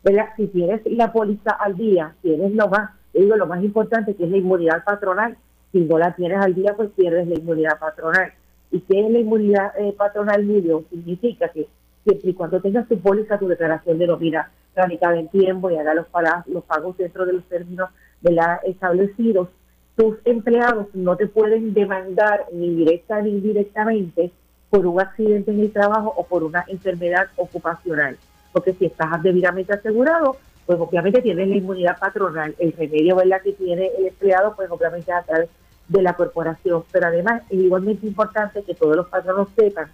¿verdad? 0.04 0.26
Si 0.36 0.46
tienes 0.48 0.80
la 0.86 1.12
póliza 1.12 1.50
al 1.52 1.76
día, 1.76 2.14
tienes 2.22 2.52
lo 2.52 2.68
más, 2.68 2.90
digo, 3.12 3.36
lo 3.36 3.46
más 3.46 3.62
importante 3.62 4.14
que 4.14 4.24
es 4.24 4.30
la 4.30 4.36
inmunidad 4.36 4.84
patronal. 4.84 5.36
Si 5.72 5.80
no 5.80 5.98
la 5.98 6.14
tienes 6.14 6.38
al 6.38 6.54
día, 6.54 6.74
pues 6.76 6.90
pierdes 6.96 7.26
la 7.26 7.34
inmunidad 7.34 7.78
patronal. 7.78 8.32
¿Y 8.70 8.80
qué 8.80 9.00
es 9.00 9.10
la 9.10 9.18
inmunidad 9.18 9.72
eh, 9.78 9.94
patronal, 9.96 10.46
Julio? 10.46 10.84
Significa 10.90 11.48
que 11.48 11.66
siempre 12.04 12.30
y 12.30 12.34
cuando 12.34 12.60
tengas 12.60 12.88
tu 12.88 12.98
póliza, 12.98 13.38
tu 13.38 13.48
declaración 13.48 13.98
de 13.98 14.06
nómina 14.06 14.50
tramitada 14.74 15.18
en 15.18 15.28
tiempo 15.28 15.70
y 15.70 15.76
haga 15.76 15.94
los, 15.94 16.06
los 16.46 16.64
pagos 16.64 16.96
dentro 16.96 17.26
de 17.26 17.34
los 17.34 17.44
términos 17.44 17.90
¿verdad? 18.20 18.60
establecidos, 18.64 19.48
tus 19.96 20.16
empleados 20.24 20.86
no 20.94 21.16
te 21.16 21.26
pueden 21.26 21.74
demandar 21.74 22.46
ni 22.52 22.74
directa 22.74 23.20
ni 23.20 23.30
indirectamente 23.30 24.30
por 24.70 24.86
un 24.86 25.00
accidente 25.00 25.50
en 25.50 25.60
el 25.60 25.72
trabajo 25.72 26.14
o 26.16 26.24
por 26.24 26.42
una 26.44 26.64
enfermedad 26.66 27.26
ocupacional. 27.36 28.16
Porque 28.52 28.72
si 28.72 28.86
estás 28.86 29.22
debidamente 29.22 29.74
asegurado, 29.74 30.36
pues 30.64 30.78
obviamente 30.80 31.20
tienes 31.20 31.48
la 31.48 31.56
inmunidad 31.56 31.98
patronal. 31.98 32.54
El 32.58 32.72
remedio 32.72 33.16
¿verdad? 33.16 33.42
que 33.42 33.52
tiene 33.52 33.90
el 33.98 34.06
empleado, 34.06 34.54
pues 34.56 34.70
obviamente 34.70 35.12
a 35.12 35.22
través 35.22 35.50
de 35.88 36.02
la 36.02 36.14
corporación. 36.14 36.84
Pero 36.90 37.06
además 37.06 37.42
es 37.50 37.60
igualmente 37.60 38.06
importante 38.06 38.62
que 38.62 38.74
todos 38.74 38.96
los 38.96 39.08
patronos 39.08 39.48
sepan 39.54 39.90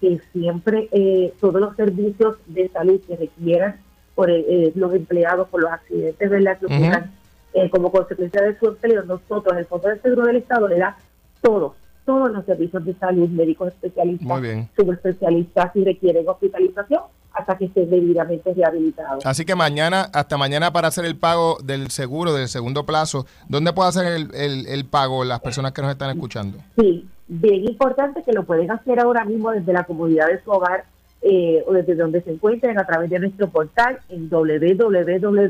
que 0.00 0.20
siempre 0.32 0.88
eh, 0.92 1.32
todos 1.40 1.60
los 1.60 1.76
servicios 1.76 2.36
de 2.46 2.68
salud 2.70 3.00
que 3.06 3.16
requieran 3.16 3.76
por 4.14 4.30
eh, 4.30 4.72
los 4.74 4.94
empleados 4.94 5.48
por 5.48 5.62
los 5.62 5.70
accidentes 5.70 6.30
¿verdad? 6.30 6.58
que 6.58 6.66
ocurran 6.66 7.10
eh, 7.54 7.68
como 7.70 7.90
consecuencia 7.90 8.42
de 8.42 8.58
su 8.58 8.68
empleo, 8.68 9.02
nosotros, 9.04 9.56
el 9.56 9.66
Fondo 9.66 9.88
de 9.88 9.98
Seguro 10.00 10.26
del 10.26 10.36
Estado, 10.36 10.68
le 10.68 10.78
da 10.78 10.96
todos, 11.42 11.72
todos 12.04 12.30
los 12.30 12.44
servicios 12.44 12.84
de 12.84 12.94
salud, 12.94 13.28
médicos 13.28 13.68
especialistas, 13.68 14.28
subespecialistas 14.76 15.72
si 15.72 15.84
requieren 15.84 16.28
hospitalización, 16.28 17.00
hasta 17.32 17.56
que 17.56 17.66
estén 17.66 17.88
debidamente 17.90 18.52
rehabilitados. 18.54 19.24
Así 19.24 19.44
que 19.44 19.54
mañana, 19.54 20.08
hasta 20.12 20.36
mañana 20.36 20.72
para 20.72 20.88
hacer 20.88 21.04
el 21.04 21.16
pago 21.16 21.58
del 21.62 21.90
seguro 21.90 22.32
del 22.34 22.48
segundo 22.48 22.84
plazo, 22.84 23.26
¿dónde 23.48 23.72
puede 23.72 23.88
hacer 23.90 24.06
el, 24.06 24.34
el- 24.34 24.66
el 24.66 24.84
pago 24.84 25.24
las 25.24 25.40
personas 25.40 25.72
que 25.72 25.82
nos 25.82 25.90
están 25.92 26.10
escuchando? 26.10 26.58
Sí, 26.78 27.06
bien 27.30 27.64
importante 27.64 28.22
que 28.24 28.32
lo 28.32 28.42
pueden 28.42 28.72
hacer 28.72 28.98
ahora 28.98 29.24
mismo 29.24 29.52
desde 29.52 29.72
la 29.72 29.84
comodidad 29.84 30.26
de 30.26 30.42
su 30.42 30.50
hogar 30.50 30.84
eh, 31.22 31.62
o 31.64 31.72
desde 31.72 31.94
donde 31.94 32.22
se 32.22 32.32
encuentren 32.32 32.76
a 32.76 32.84
través 32.84 33.08
de 33.08 33.20
nuestro 33.20 33.48
portal 33.48 34.00
en 34.08 34.28
www.csse.pr.gov 34.28 35.44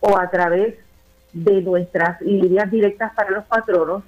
o 0.00 0.18
a 0.18 0.30
través 0.30 0.74
de 1.32 1.62
nuestras 1.62 2.20
líneas 2.20 2.70
directas 2.70 3.14
para 3.14 3.30
los 3.30 3.46
patronos 3.46 4.02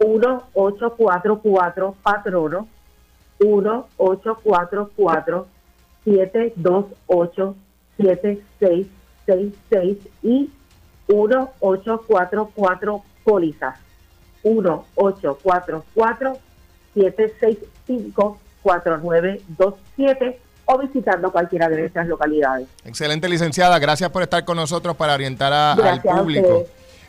1844 0.00 1.94
patrono 2.02 2.68
1844 3.40 5.46
728 6.04 7.56
7666 7.96 9.96
y 10.22 10.50
1844 11.08 13.02
pólizas 13.24 13.76
1844 14.44 16.38
765 16.94 18.38
4927 18.62 20.40
o 20.66 20.78
visitando 20.78 21.32
cualquiera 21.32 21.68
de 21.68 21.80
nuestras 21.80 22.06
localidades. 22.06 22.68
Excelente, 22.84 23.28
licenciada. 23.28 23.78
Gracias 23.78 24.10
por 24.10 24.22
estar 24.22 24.44
con 24.44 24.56
nosotros 24.56 24.96
para 24.96 25.14
orientar 25.14 25.52
a- 25.52 25.72
al 25.72 25.98
a 25.98 26.02
público. 26.02 26.64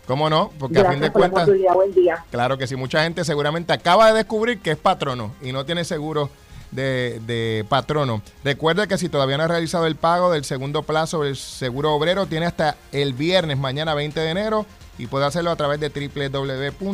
¿Cómo 0.08 0.30
no? 0.30 0.52
Porque 0.60 0.80
a 0.80 0.90
fin 0.92 1.00
de 1.00 1.12
por 1.12 1.22
cuentas, 1.22 1.44
oportunidad. 1.44 1.74
Buen 1.76 1.94
día. 1.94 2.26
claro 2.32 2.58
que 2.58 2.66
sí, 2.68 2.76
mucha 2.76 3.04
gente 3.04 3.24
seguramente 3.24 3.72
acaba 3.72 4.08
de 4.08 4.14
descubrir 4.16 4.60
que 4.60 4.72
es 4.72 4.78
patrono 4.78 5.34
y 5.42 5.52
no 5.52 5.64
tiene 5.66 5.84
seguro 5.86 6.30
de, 6.72 7.22
de 7.26 7.66
patrono. 7.70 8.22
Recuerde 8.44 8.88
que 8.88 8.98
si 8.98 9.10
todavía 9.10 9.38
no 9.38 9.44
ha 9.44 9.48
realizado 9.48 9.86
el 9.88 9.96
pago 9.96 10.32
del 10.32 10.44
segundo 10.46 10.84
plazo 10.84 11.24
del 11.24 11.36
seguro 11.36 11.94
obrero, 11.94 12.26
tiene 12.26 12.46
hasta 12.46 12.78
el 12.92 13.14
viernes, 13.14 13.58
mañana 13.58 13.94
20 13.94 14.20
de 14.20 14.30
enero, 14.30 14.66
y 14.98 15.08
puede 15.08 15.26
hacerlo 15.26 15.52
a 15.52 15.56
través 15.56 15.80
de 15.80 15.90
www.cfse.pr.gov. 15.90 16.90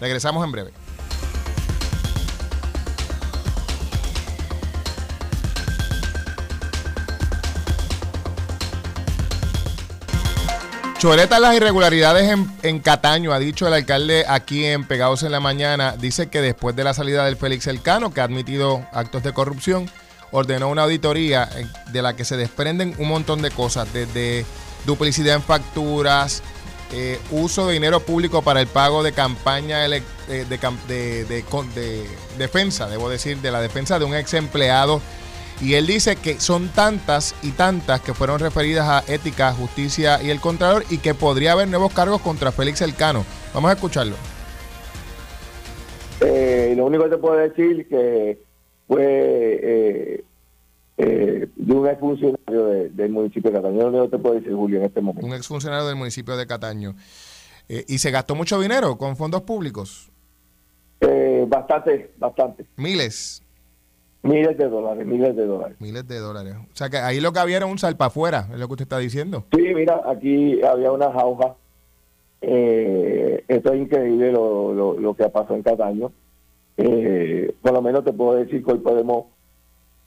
Regresamos 0.00 0.44
en 0.44 0.52
breve. 0.52 0.72
Choretas 11.00 11.40
las 11.40 11.56
irregularidades 11.56 12.30
en, 12.62 12.78
Cataño, 12.80 13.32
ha 13.32 13.38
dicho 13.38 13.66
el 13.66 13.72
alcalde 13.72 14.26
aquí 14.28 14.66
en 14.66 14.84
Pegados 14.86 15.22
en 15.22 15.32
la 15.32 15.40
Mañana. 15.40 15.96
Dice 15.98 16.28
que 16.28 16.42
después 16.42 16.76
de 16.76 16.84
la 16.84 16.92
salida 16.92 17.24
del 17.24 17.36
Félix 17.38 17.66
Elcano, 17.68 18.12
que 18.12 18.20
ha 18.20 18.24
admitido 18.24 18.84
actos 18.92 19.22
de 19.22 19.32
corrupción, 19.32 19.90
ordenó 20.30 20.68
una 20.68 20.82
auditoría 20.82 21.48
eh, 21.56 21.66
de 21.90 22.02
la 22.02 22.14
que 22.16 22.26
se 22.26 22.36
desprenden 22.36 22.94
un 22.98 23.08
montón 23.08 23.40
de 23.40 23.50
cosas, 23.50 23.90
desde 23.94 24.44
duplicidad 24.84 25.36
en 25.36 25.42
facturas, 25.42 26.42
eh, 26.92 27.18
uso 27.30 27.66
de 27.66 27.72
dinero 27.72 28.00
público 28.00 28.42
para 28.42 28.60
el 28.60 28.66
pago 28.66 29.02
de 29.02 29.12
campaña 29.12 29.86
eh, 29.86 30.02
de, 30.28 30.44
de- 30.44 31.24
de 31.24 31.24
de 31.74 32.06
defensa, 32.36 32.88
debo 32.88 33.08
decir, 33.08 33.38
de 33.38 33.50
la 33.50 33.62
defensa 33.62 33.98
de 33.98 34.04
un 34.04 34.14
ex 34.14 34.34
empleado. 34.34 35.00
Y 35.62 35.74
él 35.74 35.86
dice 35.86 36.16
que 36.16 36.40
son 36.40 36.68
tantas 36.68 37.34
y 37.42 37.50
tantas 37.50 38.00
que 38.00 38.14
fueron 38.14 38.38
referidas 38.40 38.88
a 38.88 39.12
ética, 39.12 39.52
justicia 39.52 40.22
y 40.22 40.30
el 40.30 40.40
Contralor 40.40 40.84
y 40.88 40.98
que 40.98 41.12
podría 41.14 41.52
haber 41.52 41.68
nuevos 41.68 41.92
cargos 41.92 42.22
contra 42.22 42.50
Félix 42.50 42.80
Elcano. 42.80 43.24
Vamos 43.52 43.70
a 43.70 43.74
escucharlo. 43.74 44.16
Eh, 46.20 46.74
lo 46.76 46.86
único 46.86 47.04
que 47.04 47.10
te 47.10 47.16
puedo 47.18 47.36
decir 47.36 47.88
que 47.88 48.42
fue 48.86 49.04
eh, 49.62 50.24
eh, 50.98 51.48
de 51.56 51.72
un 51.74 51.86
exfuncionario 51.88 52.66
de- 52.66 52.88
del 52.90 53.10
municipio 53.10 53.50
de 53.50 53.56
Cataño. 53.56 53.80
Lo 53.82 53.88
único 53.88 54.04
que 54.04 54.16
te 54.16 54.22
puedo 54.22 54.34
decir, 54.36 54.52
Julio, 54.54 54.78
en 54.80 54.84
este 54.86 55.00
momento. 55.00 55.26
Un 55.26 55.34
exfuncionario 55.34 55.86
del 55.86 55.96
municipio 55.96 56.36
de 56.36 56.46
Cataño. 56.46 56.94
Eh, 57.68 57.84
y 57.88 57.98
se 57.98 58.10
gastó 58.10 58.34
mucho 58.34 58.60
dinero 58.60 58.98
con 58.98 59.16
fondos 59.16 59.42
públicos. 59.42 60.10
Eh, 61.00 61.44
bastante, 61.48 62.12
bastante. 62.18 62.66
Miles, 62.76 63.42
Miles 64.22 64.58
de 64.58 64.68
dólares, 64.68 65.06
miles 65.06 65.34
de 65.34 65.46
dólares. 65.46 65.76
miles 65.80 66.06
de 66.06 66.18
dólares. 66.18 66.54
O 66.56 66.76
sea 66.76 66.90
que 66.90 66.98
ahí 66.98 67.20
lo 67.20 67.32
que 67.32 67.38
había 67.38 67.56
era 67.56 67.66
un 67.66 67.78
salpa 67.78 68.06
afuera, 68.06 68.48
es 68.52 68.58
lo 68.58 68.66
que 68.66 68.72
usted 68.74 68.82
está 68.82 68.98
diciendo. 68.98 69.44
Sí, 69.56 69.62
mira, 69.74 70.02
aquí 70.06 70.62
había 70.62 70.92
una 70.92 71.10
jauja. 71.10 71.54
Eh, 72.42 73.44
esto 73.48 73.72
es 73.72 73.80
increíble 73.80 74.32
lo, 74.32 74.72
lo, 74.74 74.98
lo 75.00 75.14
que 75.14 75.24
ha 75.24 75.30
pasado 75.30 75.56
en 75.56 75.62
Cataño. 75.62 76.12
Eh, 76.76 77.54
por 77.62 77.72
lo 77.72 77.82
menos 77.82 78.04
te 78.04 78.12
puedo 78.12 78.34
decir 78.34 78.64
que 78.64 78.72
hoy 78.72 78.78
podemos 78.78 79.26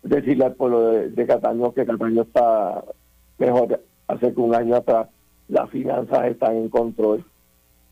decirle 0.03 0.45
al 0.45 0.53
pueblo 0.55 0.91
de, 0.91 1.09
de 1.09 1.28
Cataño 1.28 1.74
que 1.74 1.86
Cataño 1.86 2.22
está 2.24 2.84
mejor 3.38 3.82
hace 4.07 4.34
que 4.34 4.41
un 4.41 4.53
año 4.55 4.76
atrás. 4.76 5.07
Las 5.47 5.70
finanzas 5.72 6.26
están 6.28 6.55
en 6.55 6.70
control. 6.70 7.26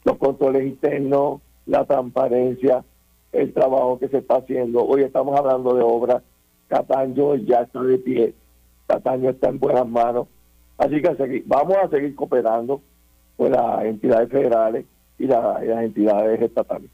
Los 0.04 0.18
controles 0.18 0.64
internos, 0.66 1.42
la 1.66 1.86
transparencia, 1.86 2.84
el 3.32 3.54
trabajo 3.54 4.00
que 4.00 4.08
se 4.10 4.18
está 4.18 4.38
haciendo. 4.38 4.86
Hoy 4.86 5.04
estamos 5.04 5.38
hablando 5.38 5.74
de 5.74 5.84
obras. 5.84 6.22
Cataño 6.68 7.36
ya 7.36 7.62
está 7.62 7.82
de 7.82 7.98
pie. 7.98 8.34
Cataño 8.88 9.30
está 9.30 9.50
en 9.50 9.60
buenas 9.60 9.88
manos. 9.88 10.28
Así 10.78 11.02
que 11.02 11.44
vamos 11.46 11.78
a 11.82 11.90
seguir 11.90 12.16
cooperando 12.16 12.82
con 13.38 13.52
las 13.52 13.86
entidades 13.86 14.30
federales 14.30 14.86
y 15.18 15.28
las 15.28 15.62
entidades 15.64 16.42
estatales. 16.42 16.90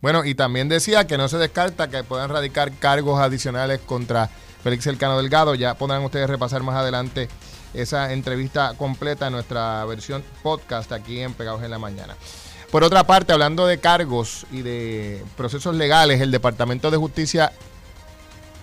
Bueno, 0.00 0.24
y 0.24 0.34
también 0.34 0.68
decía 0.68 1.06
que 1.06 1.16
no 1.16 1.28
se 1.28 1.38
descarta 1.38 1.88
que 1.88 2.04
puedan 2.04 2.30
radicar 2.30 2.72
cargos 2.78 3.20
adicionales 3.20 3.80
contra 3.80 4.26
Félix 4.62 4.86
Elcano 4.86 5.16
Delgado. 5.16 5.54
Ya 5.54 5.74
podrán 5.74 6.04
ustedes 6.04 6.28
repasar 6.28 6.62
más 6.62 6.76
adelante 6.76 7.28
esa 7.72 8.12
entrevista 8.12 8.74
completa 8.76 9.26
en 9.26 9.32
nuestra 9.32 9.84
versión 9.86 10.22
podcast 10.42 10.92
aquí 10.92 11.20
en 11.20 11.32
Pegados 11.34 11.62
en 11.62 11.70
la 11.70 11.78
Mañana. 11.78 12.16
Por 12.74 12.82
otra 12.82 13.04
parte, 13.04 13.32
hablando 13.32 13.68
de 13.68 13.78
cargos 13.78 14.48
y 14.50 14.62
de 14.62 15.22
procesos 15.36 15.76
legales, 15.76 16.20
el 16.20 16.32
Departamento 16.32 16.90
de 16.90 16.96
Justicia 16.96 17.52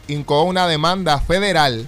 incoó 0.09 0.43
una 0.43 0.68
demanda 0.68 1.18
federal 1.22 1.88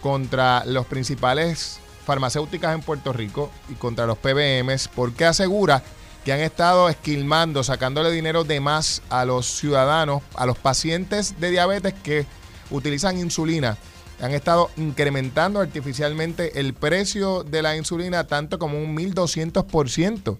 contra 0.00 0.64
los 0.64 0.86
principales 0.86 1.78
farmacéuticas 2.04 2.74
en 2.74 2.80
Puerto 2.80 3.12
Rico 3.12 3.52
y 3.68 3.74
contra 3.74 4.06
los 4.06 4.18
PBMs 4.18 4.88
porque 4.88 5.24
asegura 5.24 5.84
que 6.24 6.32
han 6.32 6.40
estado 6.40 6.88
esquilmando, 6.88 7.62
sacándole 7.62 8.10
dinero 8.10 8.42
de 8.42 8.58
más 8.58 9.00
a 9.08 9.24
los 9.24 9.46
ciudadanos, 9.46 10.20
a 10.34 10.46
los 10.46 10.58
pacientes 10.58 11.38
de 11.38 11.52
diabetes 11.52 11.94
que 11.94 12.26
utilizan 12.72 13.20
insulina. 13.20 13.78
Han 14.20 14.32
estado 14.32 14.68
incrementando 14.76 15.60
artificialmente 15.60 16.58
el 16.58 16.74
precio 16.74 17.44
de 17.44 17.62
la 17.62 17.76
insulina 17.76 18.26
tanto 18.26 18.58
como 18.58 18.82
un 18.82 18.96
1200% 18.96 20.36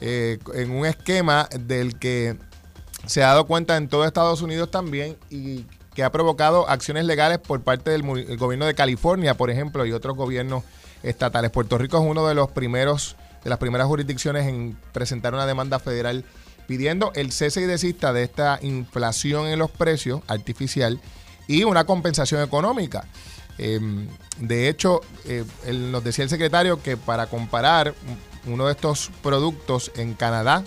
eh, 0.00 0.38
en 0.54 0.70
un 0.70 0.86
esquema 0.86 1.48
del 1.58 1.98
que 1.98 2.36
se 3.06 3.22
ha 3.22 3.28
dado 3.28 3.46
cuenta 3.46 3.76
en 3.76 3.88
todo 3.88 4.04
Estados 4.04 4.42
Unidos 4.42 4.70
también 4.70 5.16
y 5.30 5.66
que 5.94 6.04
ha 6.04 6.12
provocado 6.12 6.68
acciones 6.68 7.04
legales 7.04 7.38
por 7.38 7.62
parte 7.62 7.90
del 7.90 8.02
gobierno 8.36 8.66
de 8.66 8.74
California, 8.74 9.36
por 9.36 9.50
ejemplo, 9.50 9.84
y 9.84 9.92
otros 9.92 10.16
gobiernos 10.16 10.64
estatales. 11.02 11.50
Puerto 11.50 11.78
Rico 11.78 11.98
es 11.98 12.04
uno 12.04 12.26
de 12.26 12.34
los 12.34 12.50
primeros, 12.50 13.16
de 13.42 13.50
las 13.50 13.58
primeras 13.58 13.86
jurisdicciones 13.86 14.46
en 14.46 14.76
presentar 14.92 15.34
una 15.34 15.46
demanda 15.46 15.78
federal 15.78 16.24
pidiendo 16.66 17.10
el 17.16 17.32
cese 17.32 17.62
y 17.62 17.64
desista 17.64 18.12
de 18.12 18.22
esta 18.22 18.58
inflación 18.62 19.48
en 19.48 19.58
los 19.58 19.70
precios 19.70 20.20
artificial 20.28 21.00
y 21.48 21.64
una 21.64 21.84
compensación 21.84 22.42
económica. 22.42 23.04
Em, 23.58 24.06
de 24.38 24.68
hecho, 24.68 25.00
eh, 25.26 25.44
nos 25.72 26.04
decía 26.04 26.22
el 26.22 26.30
secretario 26.30 26.80
que 26.80 26.96
para 26.96 27.26
comparar 27.26 27.92
uno 28.46 28.66
de 28.66 28.72
estos 28.72 29.10
productos 29.22 29.92
en 29.96 30.14
Canadá 30.14 30.64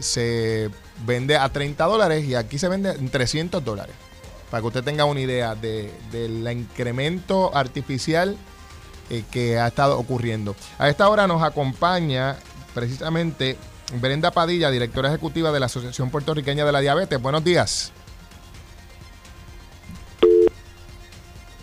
se 0.00 0.70
vende 1.04 1.36
a 1.36 1.48
30 1.48 1.84
dólares 1.84 2.24
y 2.24 2.34
aquí 2.34 2.58
se 2.58 2.68
vende 2.68 2.90
en 2.90 3.08
300 3.08 3.64
dólares. 3.64 3.94
Para 4.50 4.60
que 4.60 4.66
usted 4.68 4.84
tenga 4.84 5.04
una 5.04 5.20
idea 5.20 5.54
del 5.54 6.48
incremento 6.50 7.54
artificial 7.54 8.36
eh, 9.10 9.24
que 9.30 9.58
ha 9.58 9.66
estado 9.66 9.98
ocurriendo. 9.98 10.54
A 10.78 10.88
esta 10.88 11.08
hora 11.08 11.26
nos 11.26 11.42
acompaña 11.42 12.36
precisamente 12.74 13.56
Brenda 13.94 14.30
Padilla, 14.30 14.70
directora 14.70 15.08
ejecutiva 15.08 15.52
de 15.52 15.60
la 15.60 15.66
Asociación 15.66 16.10
Puertorriqueña 16.10 16.64
de 16.64 16.72
la 16.72 16.80
Diabetes. 16.80 17.20
Buenos 17.20 17.44
días. 17.44 17.92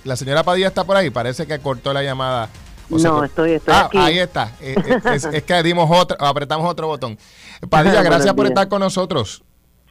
La 0.03 0.15
señora 0.17 0.43
Padilla 0.43 0.67
está 0.67 0.83
por 0.83 0.97
ahí, 0.97 1.09
parece 1.09 1.47
que 1.47 1.59
cortó 1.59 1.93
la 1.93 2.03
llamada. 2.03 2.49
No, 2.89 3.23
estoy, 3.23 3.51
estoy 3.53 3.73
ah, 3.73 3.89
Ahí 3.93 4.19
está. 4.19 4.51
Eh, 4.61 4.75
eh, 4.85 5.19
es, 5.33 5.43
que 5.43 5.63
dimos 5.63 5.89
otro, 5.91 6.17
apretamos 6.19 6.69
otro 6.69 6.87
botón. 6.87 7.17
Padilla, 7.69 8.03
gracias 8.03 8.33
por 8.33 8.45
estar 8.45 8.67
con 8.67 8.79
nosotros. 8.79 9.43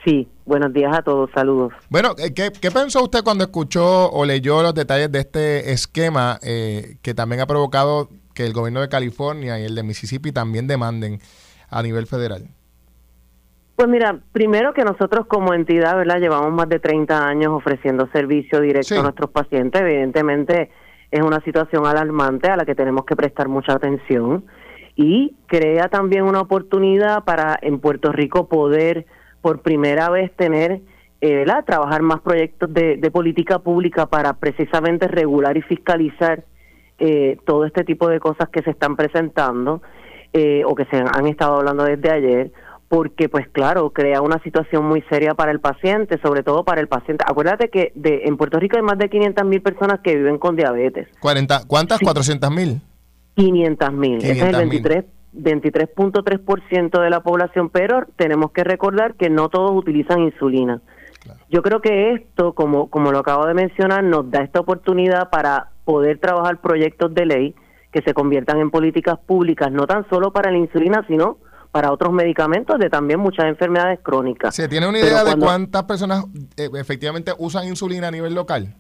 Sí, 0.05 0.29
buenos 0.45 0.73
días 0.73 0.97
a 0.97 1.03
todos, 1.03 1.31
saludos. 1.33 1.73
Bueno, 1.89 2.15
eh, 2.19 2.35
¿qué, 2.35 2.71
pensó 2.71 3.05
usted 3.05 3.23
cuando 3.23 3.45
escuchó 3.45 4.11
o 4.11 4.25
leyó 4.25 4.63
los 4.63 4.75
detalles 4.75 5.13
de 5.13 5.21
este 5.21 5.73
esquema 5.73 6.39
eh, 6.43 6.97
que 7.03 7.15
también 7.15 7.41
ha 7.41 7.47
provocado 7.47 8.09
que 8.35 8.45
el 8.45 8.53
gobierno 8.53 8.81
de 8.81 8.89
California 8.89 9.61
y 9.61 9.65
el 9.65 9.77
de 9.77 9.85
Mississippi 9.85 10.33
también 10.33 10.67
demanden 10.67 11.21
a 11.71 11.83
nivel 11.83 12.07
federal? 12.09 12.49
Pues 13.77 13.89
mira, 13.89 14.19
primero 14.33 14.75
que 14.75 14.85
nosotros 14.85 15.27
como 15.27 15.55
entidad, 15.55 15.97
¿verdad? 15.97 16.19
Llevamos 16.19 16.53
más 16.53 16.69
de 16.69 16.81
30 16.81 17.27
años 17.27 17.53
ofreciendo 17.53 18.09
servicio 18.13 18.61
directo 18.61 18.99
a 18.99 19.03
nuestros 19.03 19.31
pacientes. 19.31 19.81
Evidentemente 19.81 20.71
es 21.13 21.21
una 21.21 21.41
situación 21.41 21.87
alarmante 21.87 22.49
a 22.49 22.57
la 22.57 22.65
que 22.65 22.75
tenemos 22.75 23.05
que 23.05 23.15
prestar 23.15 23.47
mucha 23.47 23.75
atención 23.75 24.45
y 24.97 25.35
crea 25.47 25.89
también 25.89 26.25
una 26.25 26.41
oportunidad 26.41 27.25
para 27.25 27.59
en 27.61 27.79
Puerto 27.81 28.13
Rico 28.13 28.49
poder 28.49 29.07
por 29.43 29.61
primera 29.61 30.09
vez 30.09 30.35
tener, 30.37 30.81
eh, 31.21 31.45
trabajar 31.67 32.01
más 32.01 32.21
proyectos 32.21 32.73
de, 32.73 33.11
política 33.13 33.59
pública 33.59 34.07
para 34.07 34.33
precisamente 34.33 35.07
regular 35.07 35.57
y 35.57 35.63
fiscalizar 35.63 36.45
eh, 36.99 37.37
todo 37.45 37.67
este 37.67 37.85
tipo 37.85 38.09
de 38.09 38.19
cosas 38.19 38.49
que 38.49 38.63
se 38.63 38.71
están 38.71 38.97
presentando 38.97 39.83
eh, 40.33 40.63
o 40.65 40.75
que 40.75 40.87
se 40.87 40.97
han 40.97 41.27
estado 41.27 41.57
hablando 41.57 41.85
desde 41.85 42.11
ayer, 42.11 42.53
porque 42.93 43.31
pues 43.31 43.49
claro, 43.49 43.89
crea 43.89 44.21
una 44.21 44.39
situación 44.43 44.85
muy 44.85 45.01
seria 45.09 45.33
para 45.33 45.51
el 45.51 45.61
paciente, 45.61 46.21
sobre 46.23 46.43
todo 46.43 46.63
para 46.63 46.79
el 46.83 46.89
paciente. 46.89 47.25
Acuérdate 47.27 47.71
que 47.71 47.91
de, 47.95 48.25
en 48.27 48.37
Puerto 48.37 48.61
Rico 48.61 48.77
hay 48.77 48.83
más 48.83 48.99
de 48.99 49.09
500 49.09 49.47
mil 49.47 49.63
personas 49.63 50.01
que 50.01 50.15
viven 50.15 50.37
con 50.37 50.57
diabetes. 50.57 51.09
40, 51.21 51.63
¿Cuántas? 51.67 52.03
¿400 52.03 52.55
mil? 52.55 52.83
500 53.35 53.93
mil. 53.95 54.17
Ese 54.19 54.33
es 54.33 54.43
el 54.43 54.57
23 54.57 55.05
23.3% 55.35 57.03
de 57.03 57.09
la 57.09 57.23
población, 57.23 57.71
pero 57.71 58.05
tenemos 58.17 58.53
que 58.53 58.63
recordar 58.63 59.15
que 59.15 59.31
no 59.31 59.49
todos 59.49 59.71
utilizan 59.73 60.21
insulina. 60.21 60.83
Yo 61.49 61.63
creo 61.63 61.81
que 61.81 62.13
esto, 62.13 62.53
como, 62.53 62.91
como 62.91 63.11
lo 63.11 63.21
acabo 63.21 63.47
de 63.47 63.55
mencionar, 63.55 64.05
nos 64.05 64.31
da 64.31 64.41
esta 64.43 64.61
oportunidad 64.61 65.31
para 65.31 65.71
poder 65.87 66.19
trabajar 66.19 66.61
proyectos 66.61 67.15
de 67.15 67.25
ley 67.25 67.55
que 67.91 68.03
se 68.03 68.13
conviertan 68.13 68.59
en 68.59 68.71
políticas 68.71 69.19
públicas, 69.19 69.73
no 69.73 69.87
tan 69.87 70.07
solo 70.11 70.31
para 70.31 70.51
la 70.51 70.59
insulina, 70.59 71.07
sino 71.09 71.39
para 71.73 71.91
otros 71.91 72.13
medicamentos 72.13 72.79
de 72.79 72.91
también 72.91 73.19
muchas 73.19 73.47
enfermedades 73.47 73.99
crónicas. 74.03 74.55
¿Se 74.55 74.69
tiene 74.69 74.87
una 74.87 74.99
idea 74.99 75.25
de 75.25 75.37
cuántas 75.37 75.83
personas 75.85 76.27
eh, 76.57 76.69
efectivamente 76.75 77.33
usan 77.39 77.67
insulina 77.67 78.09
a 78.09 78.11
nivel 78.11 78.35
local? 78.35 78.77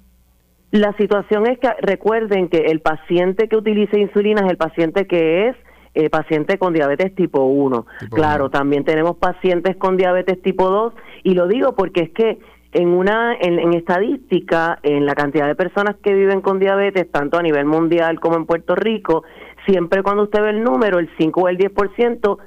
La 0.70 0.94
situación 0.96 1.46
es 1.46 1.58
que 1.58 1.68
recuerden 1.80 2.48
que 2.48 2.58
el 2.58 2.80
paciente 2.80 3.48
que 3.48 3.56
utiliza 3.56 3.98
insulina 3.98 4.42
es 4.44 4.50
el 4.50 4.56
paciente 4.56 5.06
que 5.06 5.48
es 5.48 5.56
eh, 5.94 6.08
pacientes 6.08 6.58
con 6.58 6.72
diabetes 6.72 7.14
tipo 7.14 7.44
1. 7.44 7.86
claro, 8.10 8.50
también 8.50 8.84
tenemos 8.84 9.16
pacientes 9.16 9.76
con 9.76 9.96
diabetes 9.96 10.40
tipo 10.40 10.70
2 10.70 10.94
y 11.24 11.34
lo 11.34 11.46
digo 11.46 11.74
porque 11.74 12.02
es 12.02 12.10
que 12.10 12.38
en 12.72 12.88
una 12.88 13.34
en, 13.38 13.74
estadística, 13.74 14.78
en 14.82 15.04
la 15.04 15.14
cantidad 15.14 15.46
de 15.46 15.54
personas 15.54 15.96
que 16.02 16.14
viven 16.14 16.40
con 16.40 16.58
diabetes, 16.58 17.10
tanto 17.10 17.38
a 17.38 17.42
nivel 17.42 17.66
mundial 17.66 18.18
como 18.20 18.36
en 18.36 18.46
Puerto 18.46 18.74
Rico, 18.74 19.24
siempre 19.66 20.02
cuando 20.02 20.22
usted 20.22 20.40
ve 20.40 20.50
el 20.50 20.62
número, 20.62 20.98
el 20.98 21.10
5 21.18 21.40
o 21.40 21.48
el 21.48 21.58
10% 21.58 22.38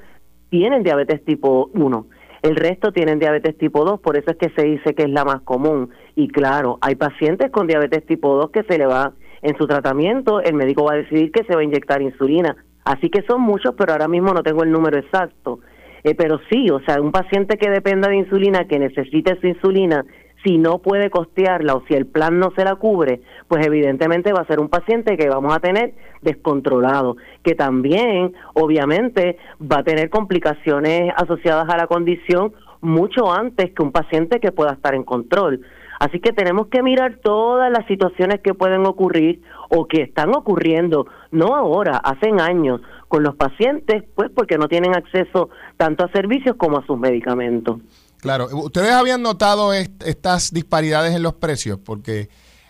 tienen 0.50 0.82
diabetes 0.82 1.24
tipo 1.24 1.70
1. 1.74 2.06
El 2.42 2.56
resto 2.56 2.92
tienen 2.92 3.18
diabetes 3.18 3.56
tipo 3.58 3.84
2, 3.84 4.00
por 4.00 4.16
eso 4.16 4.30
es 4.30 4.36
que 4.36 4.50
se 4.50 4.66
dice 4.66 4.94
que 4.94 5.04
es 5.04 5.10
la 5.10 5.24
más 5.24 5.42
común. 5.42 5.90
Y 6.14 6.28
claro, 6.28 6.78
hay 6.80 6.94
pacientes 6.94 7.50
con 7.50 7.66
diabetes 7.66 8.06
tipo 8.06 8.36
2 8.36 8.50
que 8.50 8.62
se 8.64 8.78
le 8.78 8.86
va 8.86 9.12
en 9.42 9.56
su 9.56 9.66
tratamiento, 9.66 10.40
el 10.40 10.54
médico 10.54 10.84
va 10.84 10.94
a 10.94 10.96
decidir 10.96 11.30
que 11.30 11.44
se 11.44 11.54
va 11.54 11.60
a 11.60 11.64
inyectar 11.64 12.02
insulina. 12.02 12.56
Así 12.84 13.10
que 13.10 13.22
son 13.22 13.40
muchos, 13.40 13.74
pero 13.76 13.92
ahora 13.92 14.08
mismo 14.08 14.32
no 14.32 14.42
tengo 14.42 14.62
el 14.62 14.70
número 14.70 14.98
exacto. 14.98 15.60
Eh, 16.04 16.14
pero 16.14 16.38
sí, 16.50 16.70
o 16.70 16.80
sea, 16.80 17.00
un 17.00 17.10
paciente 17.10 17.56
que 17.56 17.68
dependa 17.68 18.08
de 18.08 18.16
insulina, 18.16 18.66
que 18.68 18.78
necesite 18.78 19.38
su 19.40 19.48
insulina, 19.48 20.04
si 20.44 20.58
no 20.58 20.78
puede 20.78 21.10
costearla 21.10 21.74
o 21.74 21.82
si 21.88 21.94
el 21.94 22.06
plan 22.06 22.38
no 22.38 22.52
se 22.56 22.64
la 22.64 22.76
cubre, 22.76 23.20
pues 23.48 23.64
evidentemente 23.66 24.32
va 24.32 24.40
a 24.40 24.46
ser 24.46 24.60
un 24.60 24.68
paciente 24.68 25.16
que 25.16 25.28
vamos 25.28 25.54
a 25.54 25.60
tener 25.60 25.94
descontrolado, 26.22 27.16
que 27.42 27.54
también 27.54 28.34
obviamente 28.54 29.38
va 29.60 29.78
a 29.78 29.84
tener 29.84 30.10
complicaciones 30.10 31.12
asociadas 31.16 31.68
a 31.68 31.76
la 31.76 31.86
condición 31.86 32.52
mucho 32.80 33.32
antes 33.32 33.72
que 33.72 33.82
un 33.82 33.92
paciente 33.92 34.40
que 34.40 34.52
pueda 34.52 34.72
estar 34.72 34.94
en 34.94 35.04
control. 35.04 35.62
Así 35.98 36.20
que 36.20 36.32
tenemos 36.32 36.66
que 36.68 36.82
mirar 36.82 37.20
todas 37.22 37.72
las 37.72 37.86
situaciones 37.86 38.40
que 38.42 38.52
pueden 38.52 38.84
ocurrir 38.84 39.40
o 39.70 39.86
que 39.86 40.02
están 40.02 40.34
ocurriendo, 40.34 41.06
no 41.30 41.56
ahora, 41.56 41.96
hace 41.96 42.30
años, 42.38 42.82
con 43.08 43.22
los 43.22 43.34
pacientes, 43.34 44.04
pues 44.14 44.30
porque 44.34 44.58
no 44.58 44.68
tienen 44.68 44.94
acceso 44.94 45.48
tanto 45.76 46.04
a 46.04 46.12
servicios 46.12 46.56
como 46.56 46.78
a 46.78 46.86
sus 46.86 46.98
medicamentos. 46.98 47.78
Claro, 48.20 48.46
¿ustedes 48.52 48.90
habían 48.90 49.22
notado 49.22 49.72
estas 49.72 50.52
disparidades 50.52 51.14
en 51.14 51.22
los 51.22 51.34
precios? 51.34 51.78
Porque, 51.78 52.28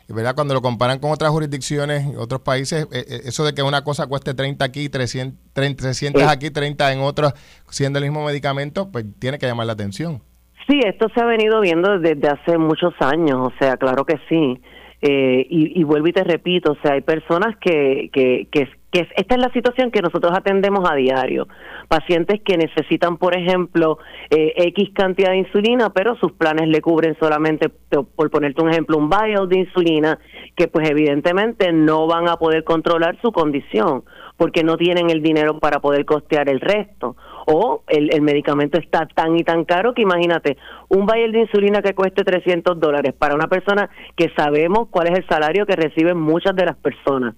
¿verdad? 0.09 0.34
Cuando 0.34 0.54
lo 0.54 0.62
comparan 0.62 0.98
con 0.98 1.11
otras 1.11 1.30
jurisdicciones, 1.30 2.16
otros 2.16 2.40
países, 2.40 2.86
eh, 2.92 3.04
eh, 3.09 3.20
eso 3.24 3.44
de 3.44 3.54
que 3.54 3.62
una 3.62 3.82
cosa 3.82 4.07
cueste 4.07 4.34
30 4.34 4.64
aquí, 4.64 4.88
300, 4.88 5.38
300 5.52 6.22
aquí, 6.22 6.50
30 6.50 6.92
en 6.92 7.00
otros, 7.00 7.32
siendo 7.68 7.98
el 7.98 8.04
mismo 8.04 8.24
medicamento, 8.24 8.90
pues 8.90 9.04
tiene 9.18 9.38
que 9.38 9.46
llamar 9.46 9.66
la 9.66 9.72
atención. 9.72 10.22
Sí, 10.68 10.80
esto 10.84 11.09
se 11.14 11.20
ha 11.20 11.26
venido 11.26 11.61
viendo 11.61 11.98
desde 11.98 12.28
hace 12.28 12.59
muchos 12.59 12.94
años, 13.00 13.38
o 13.38 13.52
sea, 13.59 13.76
claro 13.76 14.04
que 14.04 14.18
sí. 14.28 14.61
Eh, 15.02 15.46
y, 15.48 15.84
vuelvo 15.84 16.09
y 16.09 16.12
te 16.12 16.24
repito, 16.24 16.72
o 16.72 16.76
sea, 16.82 16.94
hay 16.94 17.02
personas 17.02 17.57
que, 17.61 18.09
que, 18.12 18.48
que, 18.50 18.68
que, 18.91 19.09
esta 19.16 19.34
es 19.34 19.41
la 19.41 19.53
situación 19.53 19.91
que 19.91 20.01
nosotros 20.01 20.32
atendemos 20.34 20.89
a 20.89 20.95
diario. 20.95 21.49
Pacientes 21.89 22.41
que 22.45 22.57
necesitan, 22.57 23.16
por 23.16 23.37
ejemplo, 23.37 23.99
eh, 24.30 24.53
X 24.57 24.91
cantidad 24.95 25.30
de 25.30 25.39
insulina, 25.39 25.91
pero 25.91 26.16
sus 26.16 26.32
planes 26.32 26.68
le 26.68 26.80
cubren 26.80 27.16
solamente, 27.18 27.68
por 27.68 28.30
ponerte 28.30 28.62
un 28.62 28.70
ejemplo, 28.70 28.99
un 28.99 29.09
vial 29.09 29.49
de 29.49 29.59
insulina, 29.59 30.18
que 30.57 30.68
pues 30.68 30.89
evidentemente 30.89 31.72
no 31.72 32.07
van 32.07 32.28
a 32.28 32.37
poder 32.37 32.64
controlar 32.64 33.18
su 33.22 33.32
condición 33.32 34.05
porque 34.37 34.62
no 34.62 34.76
tienen 34.76 35.09
el 35.11 35.22
dinero 35.22 35.59
para 35.59 35.80
poder 35.80 36.05
costear 36.05 36.49
el 36.49 36.61
resto. 36.61 37.16
O 37.47 37.84
el, 37.89 38.12
el 38.12 38.22
medicamento 38.22 38.78
está 38.78 39.07
tan 39.07 39.37
y 39.37 39.45
tan 39.45 39.64
caro 39.64 39.95
que 39.95 40.03
imagínate, 40.03 40.59
un 40.89 41.07
vial 41.07 41.32
de 41.32 41.43
insulina 41.43 41.80
que 41.80 41.95
cueste 41.95 42.24
300 42.24 42.78
dólares 42.78 43.14
para 43.16 43.34
una 43.34 43.47
persona 43.47 43.89
que 44.16 44.30
sabemos 44.37 44.89
cuál 44.91 45.09
es 45.09 45.18
el 45.18 45.26
salario 45.28 45.64
que 45.64 45.76
reciben 45.76 46.18
muchas 46.18 46.55
de 46.57 46.66
las 46.66 46.76
personas. 46.76 47.34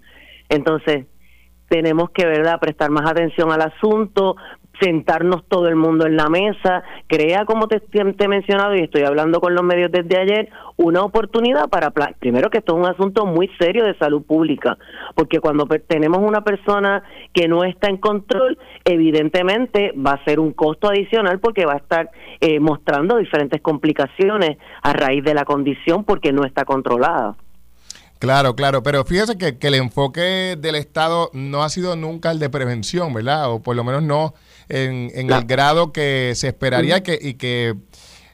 Entonces, 0.48 1.06
tenemos 1.68 2.10
que 2.10 2.26
verdad 2.26 2.58
prestar 2.60 2.90
más 2.90 3.10
atención 3.10 3.52
al 3.52 3.62
asunto, 3.62 4.36
sentarnos 4.80 5.44
todo 5.48 5.68
el 5.68 5.76
mundo 5.76 6.06
en 6.06 6.16
la 6.16 6.28
mesa, 6.28 6.82
crea, 7.06 7.44
como 7.44 7.68
te, 7.68 7.82
he 7.92 8.28
mencionado 8.28 8.74
y 8.74 8.80
estoy 8.80 9.02
hablando 9.02 9.40
con 9.40 9.54
los 9.54 9.64
medios 9.64 9.90
desde 9.90 10.18
ayer, 10.18 10.48
una 10.76 11.02
oportunidad 11.02 11.68
para, 11.68 11.90
primero 12.18 12.50
que 12.50 12.58
esto 12.58 12.74
es 12.74 12.78
un 12.78 12.86
asunto 12.86 13.26
muy 13.26 13.48
serio 13.58 13.84
de 13.84 13.96
salud 13.98 14.22
pública, 14.22 14.78
porque 15.14 15.40
cuando 15.40 15.66
tenemos 15.86 16.18
una 16.18 16.42
persona 16.42 17.02
que 17.32 17.48
no 17.48 17.64
está 17.64 17.88
en 17.88 17.96
control, 17.96 18.58
evidentemente 18.84 19.92
va 19.94 20.12
a 20.12 20.24
ser 20.24 20.38
un 20.38 20.52
costo 20.52 20.88
adicional 20.88 21.40
porque 21.40 21.66
va 21.66 21.74
a 21.74 21.78
estar 21.78 22.10
eh, 22.40 22.60
mostrando 22.60 23.16
diferentes 23.16 23.60
complicaciones 23.60 24.58
a 24.82 24.92
raíz 24.92 25.24
de 25.24 25.34
la 25.34 25.44
condición 25.44 26.04
porque 26.04 26.32
no 26.32 26.44
está 26.44 26.64
controlada. 26.64 27.36
Claro, 28.18 28.56
claro, 28.56 28.82
pero 28.82 29.04
fíjese 29.04 29.38
que, 29.38 29.58
que 29.58 29.68
el 29.68 29.74
enfoque 29.74 30.56
del 30.58 30.74
Estado 30.74 31.30
no 31.32 31.62
ha 31.62 31.68
sido 31.68 31.94
nunca 31.94 32.32
el 32.32 32.40
de 32.40 32.50
prevención, 32.50 33.14
¿verdad? 33.14 33.50
O 33.50 33.62
por 33.62 33.76
lo 33.76 33.84
menos 33.84 34.02
no 34.02 34.34
en, 34.68 35.10
el 35.14 35.44
grado 35.44 35.92
que 35.92 36.32
se 36.34 36.48
esperaría 36.48 37.02
que, 37.02 37.16
y 37.20 37.34
que 37.34 37.74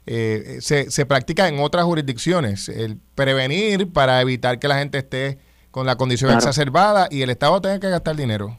eh, 0.07 0.57
se, 0.61 0.91
se 0.91 1.07
practica 1.07 1.49
en 1.49 1.59
otras 1.61 1.85
jurisdicciones. 1.85 2.68
El 2.68 2.99
prevenir 3.14 3.93
para 3.93 4.20
evitar 4.22 4.59
que 4.59 4.68
la 4.68 4.78
gente 4.78 4.99
esté 4.99 5.39
con 5.70 5.87
la 5.87 5.97
condición 5.97 6.32
exacerbada 6.32 7.09
y 7.11 7.22
el 7.22 7.30
Estado 7.30 7.61
tenga 7.61 7.80
que 7.80 7.91
gastar 7.91 8.16
dinero. 8.16 8.57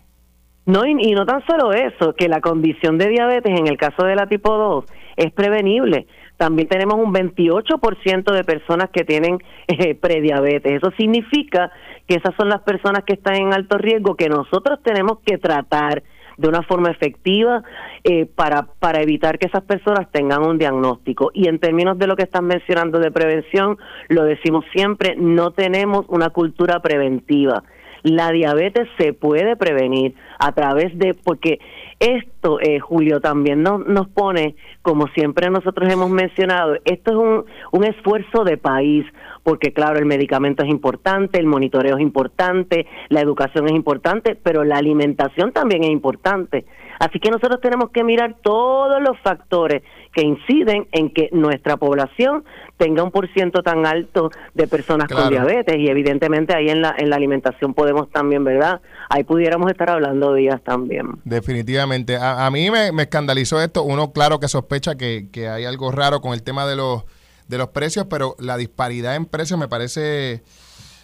No, 0.65 0.85
y, 0.85 0.91
y, 0.99 1.13
no 1.13 1.25
tan 1.25 1.45
solo 1.45 1.73
eso, 1.73 2.13
que 2.13 2.27
la 2.27 2.41
condición 2.41 2.97
de 2.97 3.09
diabetes 3.09 3.57
en 3.57 3.67
el 3.67 3.77
caso 3.77 4.03
de 4.03 4.15
la 4.15 4.27
tipo 4.27 4.55
2 4.55 4.85
es 5.17 5.31
prevenible. 5.31 6.07
También 6.37 6.67
tenemos 6.67 6.95
un 6.95 7.13
28% 7.13 8.31
de 8.31 8.43
personas 8.43 8.89
que 8.91 9.03
tienen 9.03 9.39
eh, 9.67 9.95
prediabetes. 9.95 10.73
Eso 10.73 10.91
significa 10.97 11.71
que 12.07 12.15
esas 12.15 12.35
son 12.35 12.49
las 12.49 12.61
personas 12.61 13.03
que 13.05 13.13
están 13.13 13.35
en 13.35 13.53
alto 13.53 13.77
riesgo 13.77 14.15
que 14.15 14.29
nosotros 14.29 14.79
tenemos 14.83 15.19
que 15.25 15.37
tratar 15.37 16.03
de 16.37 16.47
una 16.49 16.63
forma 16.63 16.91
efectiva 16.91 17.63
eh, 18.03 18.25
para, 18.25 18.63
para 18.79 19.01
evitar 19.01 19.39
que 19.39 19.47
esas 19.47 19.63
personas 19.63 20.11
tengan 20.11 20.43
un 20.43 20.57
diagnóstico. 20.57 21.31
Y 21.33 21.47
en 21.47 21.59
términos 21.59 21.97
de 21.97 22.07
lo 22.07 22.15
que 22.15 22.23
están 22.23 22.45
mencionando 22.45 22.99
de 22.99 23.11
prevención, 23.11 23.77
lo 24.09 24.23
decimos 24.23 24.65
siempre, 24.73 25.15
no 25.17 25.51
tenemos 25.51 26.05
una 26.09 26.29
cultura 26.29 26.81
preventiva. 26.81 27.63
La 28.03 28.29
diabetes 28.31 28.87
se 28.99 29.13
puede 29.13 29.55
prevenir 29.55 30.13
a 30.37 30.51
través 30.51 30.95
de, 30.97 31.15
porque 31.15 31.59
esto, 31.99 32.59
eh, 32.59 32.79
Julio, 32.79 33.19
también 33.21 33.63
nos 33.63 34.07
pone, 34.09 34.55
como 34.81 35.07
siempre 35.07 35.49
nosotros 35.49 35.91
hemos 35.91 36.09
mencionado, 36.09 36.75
esto 36.85 37.11
es 37.11 37.17
un, 37.17 37.45
un 37.71 37.85
esfuerzo 37.85 38.43
de 38.43 38.57
país, 38.57 39.05
porque 39.43 39.71
claro, 39.71 39.97
el 39.97 40.05
medicamento 40.05 40.63
es 40.63 40.69
importante, 40.69 41.39
el 41.39 41.45
monitoreo 41.45 41.95
es 41.95 42.01
importante, 42.01 42.85
la 43.09 43.21
educación 43.21 43.67
es 43.67 43.73
importante, 43.73 44.35
pero 44.35 44.63
la 44.63 44.77
alimentación 44.77 45.51
también 45.51 45.83
es 45.83 45.91
importante. 45.91 46.65
Así 46.99 47.19
que 47.19 47.29
nosotros 47.29 47.59
tenemos 47.61 47.89
que 47.91 48.03
mirar 48.03 48.35
todos 48.41 49.01
los 49.01 49.19
factores 49.19 49.83
que 50.13 50.21
inciden 50.21 50.87
en 50.91 51.13
que 51.13 51.29
nuestra 51.33 51.77
población 51.77 52.45
tenga 52.77 53.03
un 53.03 53.11
por 53.11 53.31
ciento 53.33 53.63
tan 53.63 53.85
alto 53.85 54.31
de 54.53 54.67
personas 54.67 55.09
con 55.09 55.29
diabetes 55.29 55.75
y 55.77 55.87
evidentemente 55.89 56.55
ahí 56.55 56.69
en 56.69 56.81
la, 56.81 56.95
en 56.97 57.09
la 57.09 57.17
alimentación 57.17 57.73
podemos 57.73 58.09
también, 58.11 58.43
¿verdad? 58.43 58.81
Ahí 59.09 59.23
pudiéramos 59.23 59.69
estar 59.69 59.89
hablando 59.89 60.33
días 60.33 60.61
también. 60.63 61.19
Definitivamente. 61.23 62.17
A, 62.19 62.49
mí 62.49 62.71
me, 62.71 62.91
me, 62.91 63.03
escandalizó 63.03 63.61
esto. 63.61 63.83
Uno, 63.83 64.11
claro 64.11 64.39
que 64.39 64.47
sospecha 64.47 64.95
que, 64.95 65.27
que 65.31 65.47
hay 65.47 65.65
algo 65.65 65.91
raro 65.91 66.21
con 66.21 66.33
el 66.33 66.43
tema 66.43 66.65
de 66.65 66.75
los, 66.75 67.03
de 67.47 67.57
los 67.57 67.69
precios, 67.69 68.07
pero 68.09 68.35
la 68.39 68.57
disparidad 68.57 69.15
en 69.15 69.25
precios 69.25 69.59
me 69.59 69.67
parece... 69.67 70.43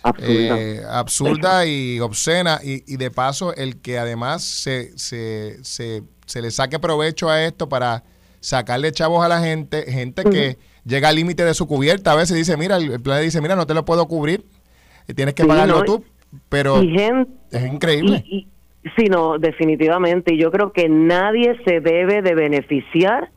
Absurda. 0.03 1.65
Eh, 1.65 1.69
y 1.69 1.99
obscena 1.99 2.59
y, 2.63 2.83
y, 2.87 2.97
de 2.97 3.11
paso 3.11 3.53
el 3.55 3.81
que 3.81 3.99
además 3.99 4.43
se, 4.43 4.97
se, 4.97 5.63
se, 5.63 6.03
se 6.25 6.41
le 6.41 6.49
saque 6.49 6.79
provecho 6.79 7.29
a 7.29 7.43
esto 7.43 7.69
para 7.69 8.03
sacarle 8.39 8.91
chavos 8.91 9.23
a 9.23 9.27
la 9.27 9.39
gente, 9.39 9.83
gente 9.91 10.23
que 10.23 10.57
llega 10.83 11.09
al 11.09 11.15
límite 11.15 11.45
de 11.45 11.53
su 11.53 11.67
cubierta, 11.67 12.11
a 12.11 12.15
veces 12.15 12.35
dice, 12.35 12.57
mira, 12.57 12.77
el, 12.77 12.99
plan 13.01 13.21
dice, 13.21 13.41
mira, 13.41 13.55
no 13.55 13.67
te 13.67 13.73
lo 13.73 13.85
puedo 13.85 14.07
cubrir, 14.07 14.43
eh, 15.07 15.13
tienes 15.13 15.35
que 15.35 15.45
pagarlo 15.45 15.83
tú, 15.83 16.03
pero 16.49 16.81
es 16.81 17.63
increíble. 17.71 18.23
sí, 18.97 19.05
no, 19.09 19.37
definitivamente, 19.37 20.33
y 20.33 20.39
yo 20.39 20.51
creo 20.51 20.73
que 20.73 20.89
nadie 20.89 21.55
se 21.63 21.79
debe 21.79 22.23
de 22.23 22.33
beneficiar 22.33 23.29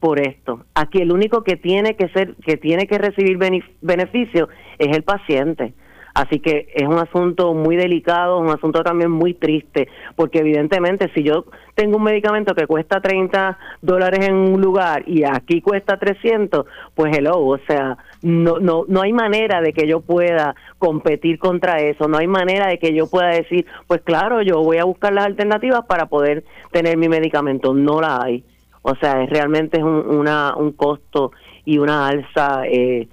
por 0.00 0.18
esto. 0.18 0.64
Aquí 0.74 1.00
el 1.00 1.12
único 1.12 1.44
que 1.44 1.56
tiene 1.56 1.94
que 1.94 2.08
ser, 2.08 2.34
que 2.36 2.56
tiene 2.56 2.86
que 2.86 2.98
recibir 2.98 3.38
beneficio 3.82 4.48
es 4.78 4.96
el 4.96 5.04
paciente. 5.04 5.74
Así 6.14 6.40
que 6.40 6.68
es 6.74 6.86
un 6.86 6.98
asunto 6.98 7.54
muy 7.54 7.76
delicado, 7.76 8.38
un 8.38 8.50
asunto 8.50 8.82
también 8.82 9.10
muy 9.10 9.34
triste, 9.34 9.88
porque 10.14 10.40
evidentemente 10.40 11.10
si 11.14 11.22
yo 11.22 11.46
tengo 11.74 11.96
un 11.96 12.02
medicamento 12.02 12.54
que 12.54 12.66
cuesta 12.66 13.00
30 13.00 13.58
dólares 13.80 14.28
en 14.28 14.34
un 14.34 14.60
lugar 14.60 15.04
y 15.06 15.24
aquí 15.24 15.62
cuesta 15.62 15.98
300, 15.98 16.66
pues 16.94 17.16
hello, 17.16 17.38
o 17.38 17.58
sea, 17.66 17.96
no, 18.20 18.58
no, 18.58 18.84
no 18.86 19.00
hay 19.00 19.12
manera 19.12 19.62
de 19.62 19.72
que 19.72 19.86
yo 19.86 20.00
pueda 20.00 20.54
competir 20.78 21.38
contra 21.38 21.80
eso, 21.80 22.08
no 22.08 22.18
hay 22.18 22.26
manera 22.26 22.68
de 22.68 22.78
que 22.78 22.94
yo 22.94 23.08
pueda 23.08 23.28
decir, 23.28 23.66
pues 23.86 24.02
claro, 24.02 24.42
yo 24.42 24.62
voy 24.62 24.78
a 24.78 24.84
buscar 24.84 25.14
las 25.14 25.24
alternativas 25.24 25.86
para 25.86 26.06
poder 26.06 26.44
tener 26.70 26.98
mi 26.98 27.08
medicamento, 27.08 27.72
no 27.72 28.00
la 28.00 28.22
hay. 28.22 28.44
O 28.82 28.94
sea, 28.96 29.22
es, 29.22 29.30
realmente 29.30 29.82
un, 29.82 30.14
una, 30.14 30.54
un 30.56 30.72
costo 30.72 31.32
y 31.64 31.78
una 31.78 32.08
alza 32.08 32.64
eh, 32.66 33.08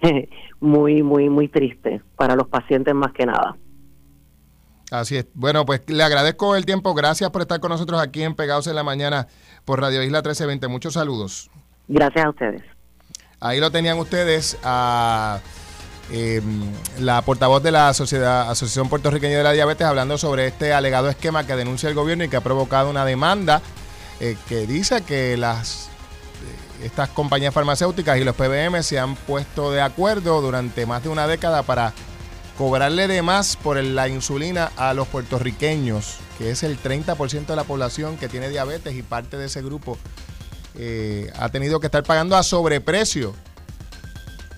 muy, 0.60 1.02
muy, 1.02 1.28
muy 1.28 1.48
triste 1.48 2.02
para 2.16 2.36
los 2.36 2.48
pacientes 2.48 2.94
más 2.94 3.12
que 3.12 3.26
nada. 3.26 3.56
Así 4.90 5.16
es. 5.16 5.26
Bueno, 5.34 5.64
pues 5.64 5.82
le 5.88 6.02
agradezco 6.02 6.56
el 6.56 6.66
tiempo. 6.66 6.94
Gracias 6.94 7.30
por 7.30 7.42
estar 7.42 7.60
con 7.60 7.70
nosotros 7.70 8.00
aquí 8.00 8.22
en 8.22 8.34
Pegados 8.34 8.66
en 8.66 8.74
la 8.74 8.82
Mañana 8.82 9.28
por 9.64 9.80
Radio 9.80 10.02
Isla 10.02 10.18
1320. 10.18 10.68
Muchos 10.68 10.94
saludos. 10.94 11.50
Gracias 11.86 12.24
a 12.24 12.30
ustedes. 12.30 12.62
Ahí 13.40 13.60
lo 13.60 13.70
tenían 13.70 13.98
ustedes 13.98 14.58
a 14.64 15.40
em, 16.12 16.60
la 16.98 17.22
portavoz 17.22 17.62
de 17.62 17.70
la 17.70 17.94
Sociedad, 17.94 18.50
Asociación 18.50 18.88
Puertorriqueña 18.88 19.38
de 19.38 19.44
la 19.44 19.52
Diabetes 19.52 19.86
hablando 19.86 20.18
sobre 20.18 20.46
este 20.46 20.72
alegado 20.72 21.08
esquema 21.08 21.46
que 21.46 21.56
denuncia 21.56 21.88
el 21.88 21.94
gobierno 21.94 22.24
y 22.24 22.28
que 22.28 22.36
ha 22.36 22.42
provocado 22.42 22.90
una 22.90 23.04
demanda 23.04 23.62
eh, 24.18 24.36
que 24.48 24.66
dice 24.66 25.02
que 25.02 25.36
las 25.36 25.89
estas 26.82 27.08
compañías 27.10 27.54
farmacéuticas 27.54 28.18
y 28.18 28.24
los 28.24 28.34
PBM 28.36 28.82
se 28.82 28.98
han 28.98 29.16
puesto 29.16 29.70
de 29.70 29.80
acuerdo 29.80 30.40
durante 30.40 30.86
más 30.86 31.02
de 31.02 31.08
una 31.08 31.26
década 31.26 31.62
para 31.62 31.92
cobrarle 32.56 33.08
de 33.08 33.22
más 33.22 33.56
por 33.56 33.82
la 33.82 34.08
insulina 34.08 34.70
a 34.76 34.92
los 34.92 35.08
puertorriqueños, 35.08 36.16
que 36.38 36.50
es 36.50 36.62
el 36.62 36.78
30% 36.78 37.46
de 37.46 37.56
la 37.56 37.64
población 37.64 38.16
que 38.16 38.28
tiene 38.28 38.50
diabetes 38.50 38.94
y 38.94 39.02
parte 39.02 39.36
de 39.36 39.46
ese 39.46 39.62
grupo 39.62 39.98
eh, 40.74 41.32
ha 41.38 41.48
tenido 41.48 41.80
que 41.80 41.86
estar 41.86 42.02
pagando 42.02 42.36
a 42.36 42.42
sobreprecio 42.42 43.34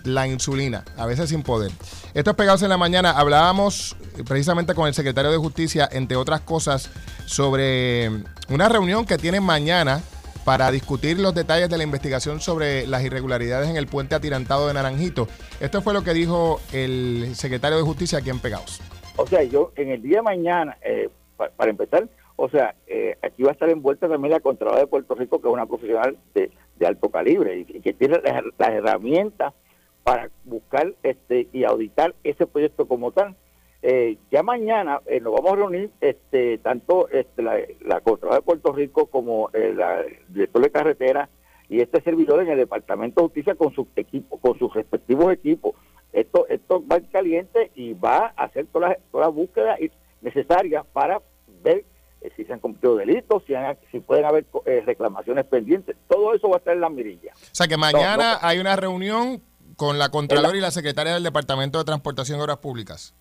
la 0.05 0.27
insulina, 0.27 0.85
a 0.97 1.07
veces 1.07 1.31
sin 1.31 1.43
poder. 1.43 1.71
Esto 2.15 2.31
es 2.31 2.37
Pegados 2.37 2.63
en 2.63 2.71
la 2.71 2.77
Mañana. 2.77 3.13
Hablábamos 3.13 3.97
precisamente 4.27 4.75
con 4.75 4.89
el 4.89 4.95
secretario 4.95 5.31
de 5.31 5.39
Justicia, 5.39 5.89
entre 5.91 6.17
otras 6.17 6.41
cosas, 6.41 6.91
sobre 7.27 8.11
una 8.49 8.69
reunión 8.69 9.07
que 9.07 9.17
tienen 9.17 9.43
mañana 9.43 10.03
para 10.45 10.71
discutir 10.71 11.19
los 11.19 11.35
detalles 11.35 11.69
de 11.69 11.79
la 11.79 11.85
investigación 11.85 12.41
sobre 12.41 12.87
las 12.87 13.05
irregularidades 13.05 13.69
en 13.69 13.77
el 13.77 13.87
puente 13.87 14.15
atirantado 14.15 14.69
de 14.69 14.75
Naranjito. 14.75 15.29
Esto 15.61 15.83
fue 15.83 15.95
lo 15.95 16.03
que 16.03 16.13
dijo 16.13 16.61
el 16.73 17.35
secretario 17.35 17.79
de 17.79 17.85
Justicia 17.85 18.19
aquí 18.19 18.31
en 18.31 18.41
Pegaos. 18.41 18.81
O 19.17 19.27
sea, 19.27 19.43
yo 19.43 19.73
en 19.77 19.91
el 19.91 20.03
día 20.03 20.19
de 20.19 20.23
mañana, 20.23 20.77
eh, 20.83 21.09
para, 21.37 21.71
empezar, 21.71 22.09
o 22.37 22.49
sea, 22.49 22.75
eh, 22.87 23.17
aquí 23.23 23.43
va 23.43 23.51
a 23.51 23.53
estar 23.53 23.69
envuelta 23.69 24.09
también 24.09 24.33
la 24.33 24.41
Contralora 24.41 24.81
de 24.81 24.87
Puerto 24.87 25.15
Rico, 25.15 25.41
que 25.41 25.49
es 25.49 25.55
una 25.55 25.67
profesional 25.67 26.17
de, 26.35 26.51
alto 26.85 27.11
calibre 27.11 27.59
y, 27.61 27.65
que 27.65 27.93
tiene 27.93 28.21
las, 28.25 28.69
herramientas 28.69 29.55
para 30.03 30.31
buscar 30.45 30.93
este 31.05 31.47
y 31.53 31.63
auditar 31.63 32.13
ese 32.25 32.45
proyecto 32.45 32.89
como 32.89 33.13
tal. 33.13 33.37
Eh, 33.85 34.19
ya 34.31 34.45
mañana 34.45 35.01
eh, 35.07 35.19
nos 35.19 35.35
vamos 35.35 35.53
a 35.53 35.57
reunir 35.57 35.91
este, 36.01 36.59
tanto 36.59 37.09
este, 37.09 37.43
la, 37.43 37.59
la 37.81 38.01
Contralora 38.01 38.37
de 38.37 38.43
Puerto 38.43 38.73
Rico 38.73 39.07
como 39.07 39.51
el, 39.53 39.81
director 40.29 40.63
de 40.63 40.71
carretera 40.71 41.29
y 41.69 41.81
este 41.81 42.01
servidor 42.03 42.41
en 42.43 42.51
el 42.51 42.59
Departamento 42.59 43.21
de 43.21 43.27
Justicia 43.27 43.57
con 43.57 43.75
sus 43.75 43.89
equipos, 43.97 44.39
con 44.41 44.57
sus 44.57 44.73
respectivos 44.73 45.33
equipos. 45.33 45.75
Esto, 46.13 46.47
esto 46.49 46.85
va 46.87 46.97
en 46.97 47.07
caliente 47.07 47.73
y 47.75 47.95
va 47.95 48.33
a 48.37 48.45
hacer 48.45 48.67
todas 48.67 48.91
las, 48.91 48.99
todas 49.11 49.27
las 49.27 49.35
búsquedas 49.35 49.81
necesarias 50.21 50.87
para 50.93 51.21
ver 51.65 51.85
eh, 52.21 52.31
si 52.37 52.45
se 52.45 52.53
han 52.53 52.61
cometido 52.61 52.95
delitos, 52.95 53.43
si, 53.49 53.55
si 53.91 53.99
pueden 53.99 54.27
haber 54.27 54.47
reclamaciones 54.87 55.45
pendientes. 55.47 55.97
Todo 56.09 56.35
eso 56.35 56.49
va 56.49 56.57
a 56.57 56.59
estar 56.59 56.75
en 56.75 56.83
la 56.83 56.89
mirilla. 56.89 57.33
O 57.35 57.55
sea 57.55 57.67
que 57.67 57.77
mañana 57.77 58.39
hay 58.43 58.61
una 58.61 58.77
reunión 58.77 59.43
con 59.75 59.99
la 59.99 60.11
Contralora 60.11 60.57
y 60.57 60.61
la 60.61 60.71
Secretaria 60.71 61.15
del 61.15 61.25
Departamento 61.25 61.79
de 61.79 61.85
Transportación 61.85 62.39
y 62.39 62.43
Obras 62.43 62.59
Públicas. 62.59 63.17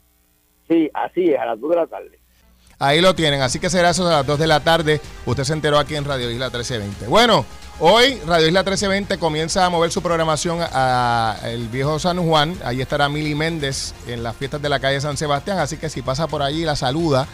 Sí, 0.71 0.89
así 0.93 1.31
es, 1.31 1.37
a 1.37 1.45
las 1.45 1.59
2 1.59 1.69
de 1.69 1.75
la 1.75 1.87
tarde. 1.87 2.19
Ahí 2.79 3.01
lo 3.01 3.13
tienen. 3.13 3.41
Así 3.41 3.59
que 3.59 3.69
será 3.69 3.89
eso 3.89 4.07
a 4.07 4.11
las 4.11 4.25
2 4.25 4.39
de 4.39 4.47
la 4.47 4.61
tarde. 4.61 5.01
Usted 5.25 5.43
se 5.43 5.51
enteró 5.51 5.77
aquí 5.77 5.95
en 5.95 6.05
Radio 6.05 6.31
Isla 6.31 6.45
1320. 6.45 7.07
Bueno, 7.07 7.45
hoy 7.79 8.17
Radio 8.25 8.47
Isla 8.47 8.61
1320 8.61 9.17
comienza 9.19 9.65
a 9.65 9.69
mover 9.69 9.91
su 9.91 10.01
programación 10.01 10.59
a 10.61 11.37
el 11.43 11.67
viejo 11.67 11.99
San 11.99 12.25
Juan. 12.25 12.55
Ahí 12.63 12.79
estará 12.79 13.09
Mili 13.09 13.35
Méndez 13.35 13.93
en 14.07 14.23
las 14.23 14.37
fiestas 14.37 14.61
de 14.61 14.69
la 14.69 14.79
calle 14.79 15.01
San 15.01 15.17
Sebastián. 15.17 15.59
Así 15.59 15.75
que 15.75 15.89
si 15.89 16.01
pasa 16.01 16.27
por 16.27 16.41
allí, 16.41 16.63
la 16.63 16.77
saluda. 16.77 17.27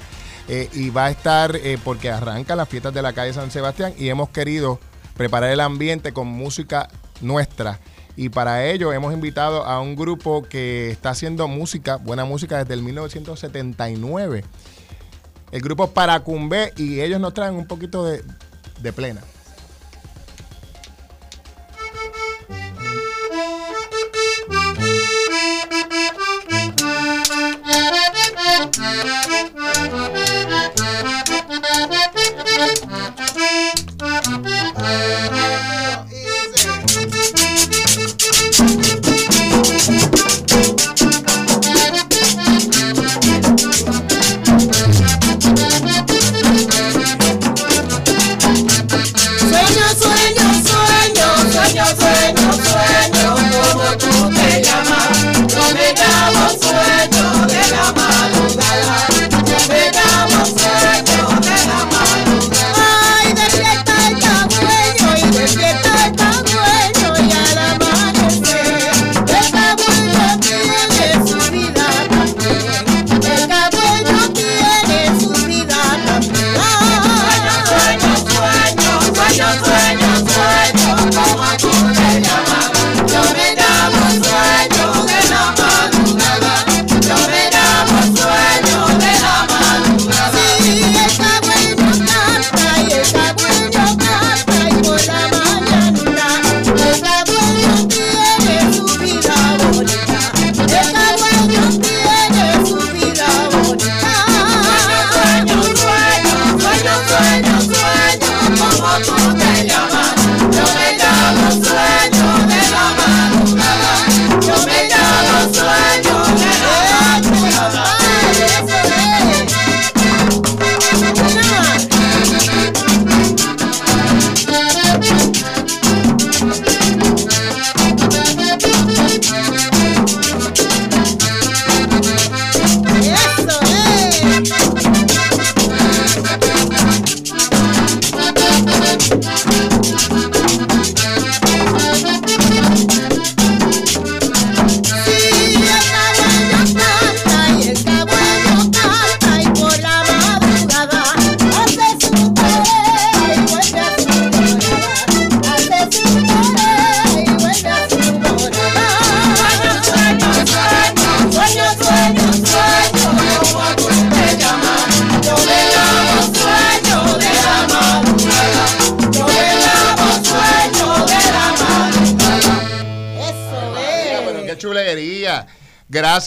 Eh, 0.49 0.68
y 0.73 0.89
va 0.89 1.05
a 1.05 1.11
estar 1.11 1.55
eh, 1.57 1.77
porque 1.84 2.09
arranca 2.09 2.55
las 2.55 2.68
fiestas 2.68 2.93
de 2.93 3.03
la 3.03 3.14
calle 3.14 3.34
San 3.34 3.51
Sebastián 3.51 3.93
y 3.99 4.09
hemos 4.09 4.30
querido 4.30 4.80
preparar 5.15 5.51
el 5.51 5.59
ambiente 5.59 6.11
con 6.11 6.26
música 6.26 6.89
nuestra. 7.22 7.80
Y 8.18 8.30
para 8.30 8.65
ello 8.65 8.91
hemos 8.91 9.14
invitado 9.14 9.64
a 9.64 9.80
un 9.80 9.95
grupo 9.95 10.41
que 10.41 10.89
está 10.89 11.11
haciendo 11.11 11.48
música, 11.48 11.98
buena 11.98 12.26
música 12.26 12.57
desde 12.57 12.73
el 12.73 12.81
1979. 12.81 14.44
El 15.52 15.61
grupo 15.61 15.91
Paracumbe 15.91 16.73
y 16.77 16.99
ellos 17.02 17.22
nos 17.22 17.35
traen 17.35 17.53
un 17.53 17.68
poquito 17.68 18.03
de, 18.03 18.23
de 18.81 18.91
plena. 18.91 19.22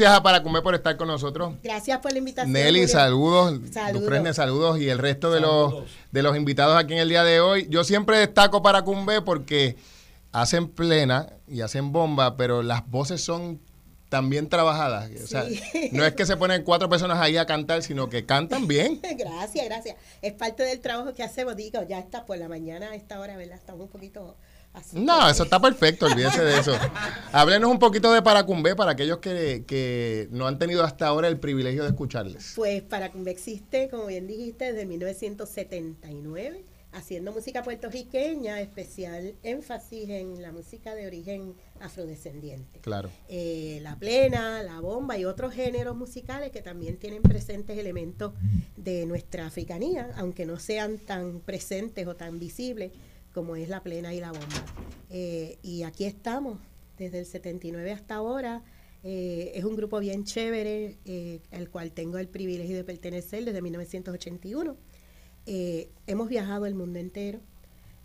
Gracias 0.00 0.18
a 0.18 0.22
Paracumbe 0.22 0.62
por 0.62 0.74
estar 0.74 0.96
con 0.96 1.08
nosotros. 1.08 1.56
Gracias 1.62 1.98
por 1.98 2.10
la 2.10 2.18
invitación. 2.18 2.52
Nelly, 2.54 2.80
Julio. 2.80 2.88
saludos. 2.88 3.60
Saludos. 3.70 4.00
Dufresne, 4.00 4.32
saludos. 4.32 4.80
Y 4.80 4.88
el 4.88 4.96
resto 4.96 5.30
de 5.30 5.40
los, 5.40 5.84
de 6.10 6.22
los 6.22 6.34
invitados 6.38 6.74
aquí 6.82 6.94
en 6.94 7.00
el 7.00 7.10
día 7.10 7.22
de 7.22 7.40
hoy. 7.40 7.66
Yo 7.68 7.84
siempre 7.84 8.16
destaco 8.16 8.62
para 8.62 8.80
Cumbe 8.80 9.20
porque 9.20 9.76
hacen 10.32 10.68
plena 10.68 11.26
y 11.46 11.60
hacen 11.60 11.92
bomba, 11.92 12.38
pero 12.38 12.62
las 12.62 12.88
voces 12.88 13.20
son 13.22 13.60
también 14.08 14.48
trabajadas. 14.48 15.10
O 15.22 15.26
sea, 15.26 15.44
Sí. 15.44 15.90
no 15.92 16.02
es 16.06 16.14
que 16.14 16.24
se 16.24 16.38
ponen 16.38 16.62
cuatro 16.62 16.88
personas 16.88 17.18
ahí 17.18 17.36
a 17.36 17.44
cantar, 17.44 17.82
sino 17.82 18.08
que 18.08 18.24
cantan 18.24 18.66
bien. 18.66 19.02
Gracias, 19.18 19.66
gracias. 19.66 19.96
Es 20.22 20.32
parte 20.32 20.62
del 20.62 20.80
trabajo 20.80 21.12
que 21.12 21.22
hacemos. 21.22 21.56
Digo, 21.56 21.82
ya 21.86 21.98
está 21.98 22.24
por 22.24 22.38
la 22.38 22.48
mañana 22.48 22.92
a 22.92 22.94
esta 22.94 23.20
hora, 23.20 23.36
¿verdad? 23.36 23.56
Estamos 23.56 23.82
un 23.82 23.88
poquito 23.88 24.34
así. 24.80 24.98
No, 24.98 25.28
eso 25.28 25.44
está 25.44 25.60
perfecto, 25.60 26.06
olvídese 26.06 26.42
de 26.42 26.58
eso. 26.58 26.72
Háblenos 27.32 27.70
un 27.70 27.78
poquito 27.78 28.12
de 28.12 28.22
Paracumbe 28.22 28.74
para 28.74 28.92
aquellos 28.92 29.18
que, 29.18 29.64
que 29.66 30.28
no 30.30 30.46
han 30.46 30.58
tenido 30.58 30.84
hasta 30.84 31.06
ahora 31.06 31.28
el 31.28 31.38
privilegio 31.38 31.82
de 31.82 31.90
escucharles. 31.90 32.52
Pues 32.56 32.82
Paracumbe 32.82 33.30
existe, 33.30 33.88
como 33.88 34.06
bien 34.06 34.26
dijiste, 34.26 34.72
desde 34.72 34.86
1979, 34.86 36.64
haciendo 36.92 37.32
música 37.32 37.62
puertorriqueña, 37.62 38.60
especial 38.60 39.34
énfasis 39.42 40.08
en 40.08 40.42
la 40.42 40.52
música 40.52 40.94
de 40.94 41.06
origen 41.06 41.54
afrodescendiente. 41.80 42.80
Claro. 42.80 43.10
Eh, 43.28 43.78
la 43.82 43.96
plena, 43.96 44.62
la 44.62 44.80
bomba 44.80 45.16
y 45.16 45.24
otros 45.24 45.54
géneros 45.54 45.96
musicales 45.96 46.50
que 46.50 46.62
también 46.62 46.96
tienen 46.96 47.22
presentes 47.22 47.78
elementos 47.78 48.32
de 48.76 49.06
nuestra 49.06 49.46
africanía, 49.46 50.10
aunque 50.16 50.46
no 50.46 50.58
sean 50.58 50.98
tan 50.98 51.40
presentes 51.40 52.06
o 52.06 52.16
tan 52.16 52.38
visibles 52.38 52.92
como 53.32 53.56
es 53.56 53.68
la 53.68 53.82
plena 53.82 54.12
y 54.14 54.20
la 54.20 54.32
bomba. 54.32 54.64
Eh, 55.10 55.58
y 55.62 55.82
aquí 55.82 56.04
estamos, 56.04 56.58
desde 56.98 57.20
el 57.20 57.26
79 57.26 57.92
hasta 57.92 58.16
ahora. 58.16 58.62
Eh, 59.02 59.52
es 59.54 59.64
un 59.64 59.76
grupo 59.76 59.98
bien 59.98 60.24
chévere, 60.24 60.98
eh, 61.06 61.40
al 61.52 61.70
cual 61.70 61.92
tengo 61.92 62.18
el 62.18 62.28
privilegio 62.28 62.76
de 62.76 62.84
pertenecer 62.84 63.44
desde 63.44 63.62
1981. 63.62 64.76
Eh, 65.46 65.88
hemos 66.06 66.28
viajado 66.28 66.66
el 66.66 66.74
mundo 66.74 66.98
entero. 66.98 67.40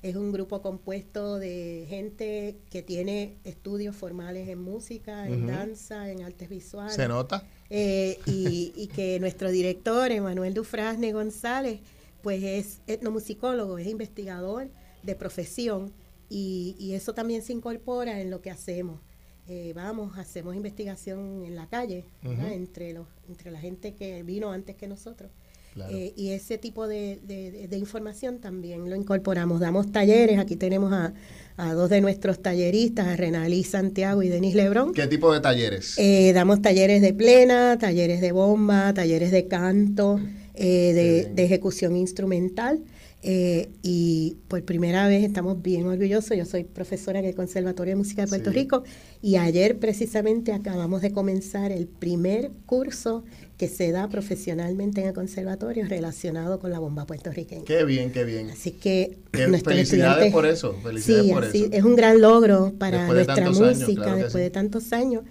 Es 0.02 0.16
un 0.16 0.32
grupo 0.32 0.62
compuesto 0.62 1.40
de 1.40 1.86
gente 1.90 2.58
que 2.70 2.84
tiene 2.84 3.38
estudios 3.44 3.96
formales 3.96 4.48
en 4.50 4.60
música, 4.60 5.28
en 5.28 5.46
Ujú. 5.46 5.48
danza, 5.52 6.12
en 6.12 6.22
artes 6.22 6.48
visuales. 6.48 6.94
¿Se 6.96 7.08
nota? 7.08 7.44
Eh, 7.72 8.20
y, 8.28 8.72
y 8.76 8.88
que 8.88 9.20
nuestro 9.20 9.50
director, 9.50 10.12
Emanuel 10.12 10.54
Dufrasne 10.54 11.12
González, 11.12 11.80
pues 12.22 12.44
es 12.44 12.82
etnomusicólogo, 12.88 13.80
es 13.80 13.88
investigador 13.88 14.70
de 15.06 15.16
profesión 15.16 15.92
y, 16.30 16.76
y 16.80 16.94
eso 16.94 17.14
también 17.14 17.42
se 17.42 17.54
incorpora 17.54 18.20
en 18.22 18.30
lo 18.32 18.42
que 18.42 18.52
hacemos. 18.52 19.00
Eh, 19.48 19.74
vamos, 19.76 20.18
hacemos 20.18 20.56
investigación 20.56 21.46
en 21.46 21.56
la 21.56 21.68
calle, 21.68 22.06
entre, 22.24 22.94
los, 22.94 23.06
entre 23.30 23.52
la 23.52 23.60
gente 23.60 23.94
que 23.94 24.24
vino 24.24 24.52
antes 24.52 24.76
que 24.76 24.88
nosotros. 24.88 25.30
Claro. 25.76 25.94
Eh, 25.96 26.14
y 26.16 26.30
ese 26.30 26.58
tipo 26.58 26.88
de, 26.88 27.20
de- 27.28 27.52
de- 27.52 27.68
de 27.68 27.78
información 27.78 28.40
también 28.40 28.90
lo 28.90 28.96
incorporamos. 28.96 29.60
Damos 29.60 29.92
talleres, 29.92 30.40
aquí 30.40 30.56
tenemos 30.56 30.92
a, 30.94 31.14
a 31.58 31.74
dos 31.74 31.90
de 31.90 32.00
nuestros 32.02 32.42
talleristas, 32.42 33.08
a 33.08 33.16
Renalí 33.18 33.64
Santiago 33.66 34.24
y 34.24 34.30
Denis 34.30 34.56
Lebrón. 34.56 34.94
¿Qué 34.94 35.06
tipo 35.06 35.32
de 35.34 35.42
talleres? 35.42 35.96
Eh, 36.00 36.32
damos 36.34 36.62
talleres 36.62 37.02
de 37.02 37.14
plena, 37.14 37.78
talleres 37.78 38.22
de 38.22 38.32
bomba, 38.32 38.94
talleres 38.94 39.32
de 39.32 39.48
canto, 39.48 40.20
eh, 40.56 40.94
de, 40.94 41.26
de 41.36 41.44
ejecución 41.44 41.96
instrumental. 41.98 42.80
Eh, 43.24 43.70
y 43.82 44.38
por 44.48 44.64
primera 44.64 45.08
vez 45.08 45.24
estamos 45.24 45.60
bien 45.62 45.88
orgullosos. 45.88 46.38
Yo 46.38 46.46
soy 46.46 46.64
profesora 46.64 47.18
en 47.20 47.26
el 47.26 47.34
Conservatorio 47.34 47.94
de 47.94 47.96
Música 47.96 48.22
de 48.24 48.28
Puerto 48.28 48.52
Sí. 48.52 48.56
Rico 48.58 48.84
y 49.22 49.38
ayer 49.38 49.80
precisamente 49.80 50.54
acabamos 50.54 51.02
de 51.02 51.12
comenzar 51.12 51.72
el 51.72 51.88
primer 51.88 52.52
curso 52.68 53.24
que 53.58 53.68
se 53.68 53.92
da 53.92 54.10
profesionalmente 54.10 55.02
en 55.02 55.08
el 55.08 55.14
conservatorio 55.14 55.86
relacionado 55.88 56.60
con 56.60 56.72
la 56.72 56.78
bomba 56.80 57.06
puertorriqueña. 57.08 57.64
Qué 57.66 57.84
bien, 57.84 58.12
qué 58.12 58.26
bien. 58.26 58.52
Así 58.52 58.72
que 58.72 59.18
Qué 59.32 59.48
felicidades 59.60 60.32
por 60.32 60.46
eso, 60.46 60.76
felicidades 60.84 61.26
sí, 61.26 61.32
por 61.34 61.44
así, 61.46 61.58
eso. 61.64 61.70
es 61.72 61.84
un 61.84 61.96
gran 61.96 62.22
logro 62.22 62.74
para 62.78 63.08
Después 63.12 63.26
nuestra 63.26 63.46
años, 63.48 63.60
música 63.80 64.02
claro 64.04 64.18
después 64.18 64.34
sí. 64.34 64.40
de 64.40 64.50
tantos 64.52 64.94
años. 64.94 65.24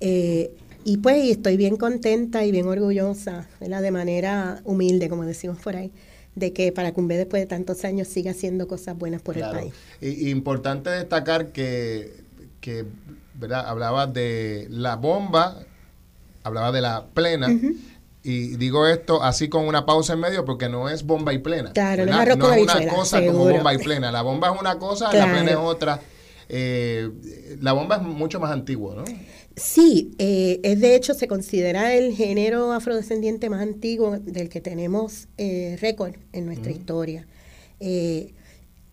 Eh, 0.00 0.52
y 0.84 0.96
pues 0.98 1.24
y 1.24 1.30
estoy 1.32 1.56
bien 1.56 1.76
contenta 1.76 2.44
y 2.44 2.50
bien 2.50 2.66
orgullosa, 2.66 3.48
¿verdad? 3.60 3.82
de 3.82 3.90
manera 3.90 4.62
humilde, 4.64 5.08
como 5.08 5.24
decimos 5.24 5.58
por 5.58 5.76
ahí, 5.76 5.92
de 6.34 6.52
que 6.52 6.72
para 6.72 6.92
Cumbe 6.92 7.16
después 7.16 7.42
de 7.42 7.46
tantos 7.46 7.84
años 7.84 8.08
siga 8.08 8.30
haciendo 8.30 8.66
cosas 8.66 8.96
buenas 8.96 9.20
por 9.22 9.34
Claro. 9.34 9.52
el 9.52 9.58
país. 9.70 9.74
Y, 10.00 10.30
importante 10.30 10.90
destacar 10.90 11.52
que, 11.52 12.22
que 12.60 12.84
¿verdad? 13.34 13.66
hablaba 13.68 14.06
de 14.06 14.66
la 14.70 14.96
bomba, 14.96 15.58
hablaba 16.42 16.72
de 16.72 16.80
la 16.80 17.06
plena. 17.12 17.48
Y 18.24 18.56
digo 18.56 18.86
esto 18.86 19.22
así 19.22 19.48
con 19.48 19.66
una 19.66 19.84
pausa 19.84 20.12
en 20.12 20.20
medio 20.20 20.44
porque 20.44 20.68
no 20.68 20.88
es 20.88 21.02
bomba 21.04 21.32
y 21.32 21.38
plena. 21.38 21.72
Claro, 21.72 22.06
no 22.06 22.22
es 22.22 22.62
una 22.62 22.86
cosa 22.88 23.24
como 23.24 23.48
bomba 23.50 23.74
y 23.74 23.78
plena. 23.78 24.12
La 24.12 24.22
bomba 24.22 24.52
es 24.54 24.60
una 24.60 24.78
cosa, 24.78 25.10
Claro. 25.10 25.26
la 25.26 25.32
plena 25.32 25.50
es 25.50 25.56
otra. 25.56 26.00
Eh, 26.48 27.10
la 27.60 27.72
bomba 27.72 27.96
es 27.96 28.02
mucho 28.02 28.38
más 28.38 28.52
antigua, 28.52 28.94
¿no? 28.94 29.04
Sí, 29.56 30.14
eh, 30.18 30.60
es 30.62 30.80
de 30.80 30.94
hecho 30.94 31.12
se 31.14 31.28
considera 31.28 31.94
el 31.94 32.14
género 32.14 32.72
afrodescendiente 32.72 33.50
más 33.50 33.60
antiguo 33.60 34.18
del 34.18 34.48
que 34.48 34.60
tenemos 34.60 35.28
eh, 35.36 35.76
récord 35.80 36.14
en 36.32 36.46
nuestra 36.46 36.72
historia. 36.72 37.26
Eh, 37.80 38.32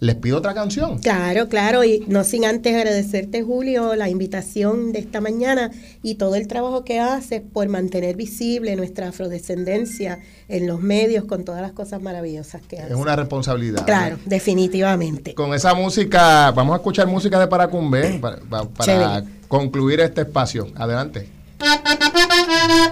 Les 0.00 0.14
pido 0.14 0.38
otra 0.38 0.54
canción. 0.54 0.98
Claro, 1.00 1.48
claro, 1.48 1.82
y 1.82 2.04
no 2.06 2.22
sin 2.22 2.44
antes 2.44 2.72
agradecerte, 2.74 3.42
Julio, 3.42 3.96
la 3.96 4.08
invitación 4.08 4.92
de 4.92 5.00
esta 5.00 5.20
mañana 5.20 5.72
y 6.04 6.14
todo 6.14 6.36
el 6.36 6.46
trabajo 6.46 6.84
que 6.84 7.00
haces 7.00 7.42
por 7.52 7.68
mantener 7.68 8.14
visible 8.14 8.76
nuestra 8.76 9.08
afrodescendencia 9.08 10.20
en 10.48 10.68
los 10.68 10.80
medios 10.80 11.24
con 11.24 11.44
todas 11.44 11.62
las 11.62 11.72
cosas 11.72 12.00
maravillosas 12.00 12.62
que 12.62 12.78
haces. 12.78 12.92
Es 12.92 12.96
una 12.96 13.16
responsabilidad. 13.16 13.84
Claro, 13.86 14.18
definitivamente. 14.24 15.34
Con 15.34 15.52
esa 15.52 15.74
música, 15.74 16.52
vamos 16.52 16.74
a 16.74 16.76
escuchar 16.76 17.08
música 17.08 17.40
de 17.40 17.48
Paracumbe 17.48 18.20
para, 18.20 18.38
para- 18.66 19.24
concluir 19.48 19.98
este 19.98 20.20
espacio. 20.20 20.68
Adelante. 20.76 21.28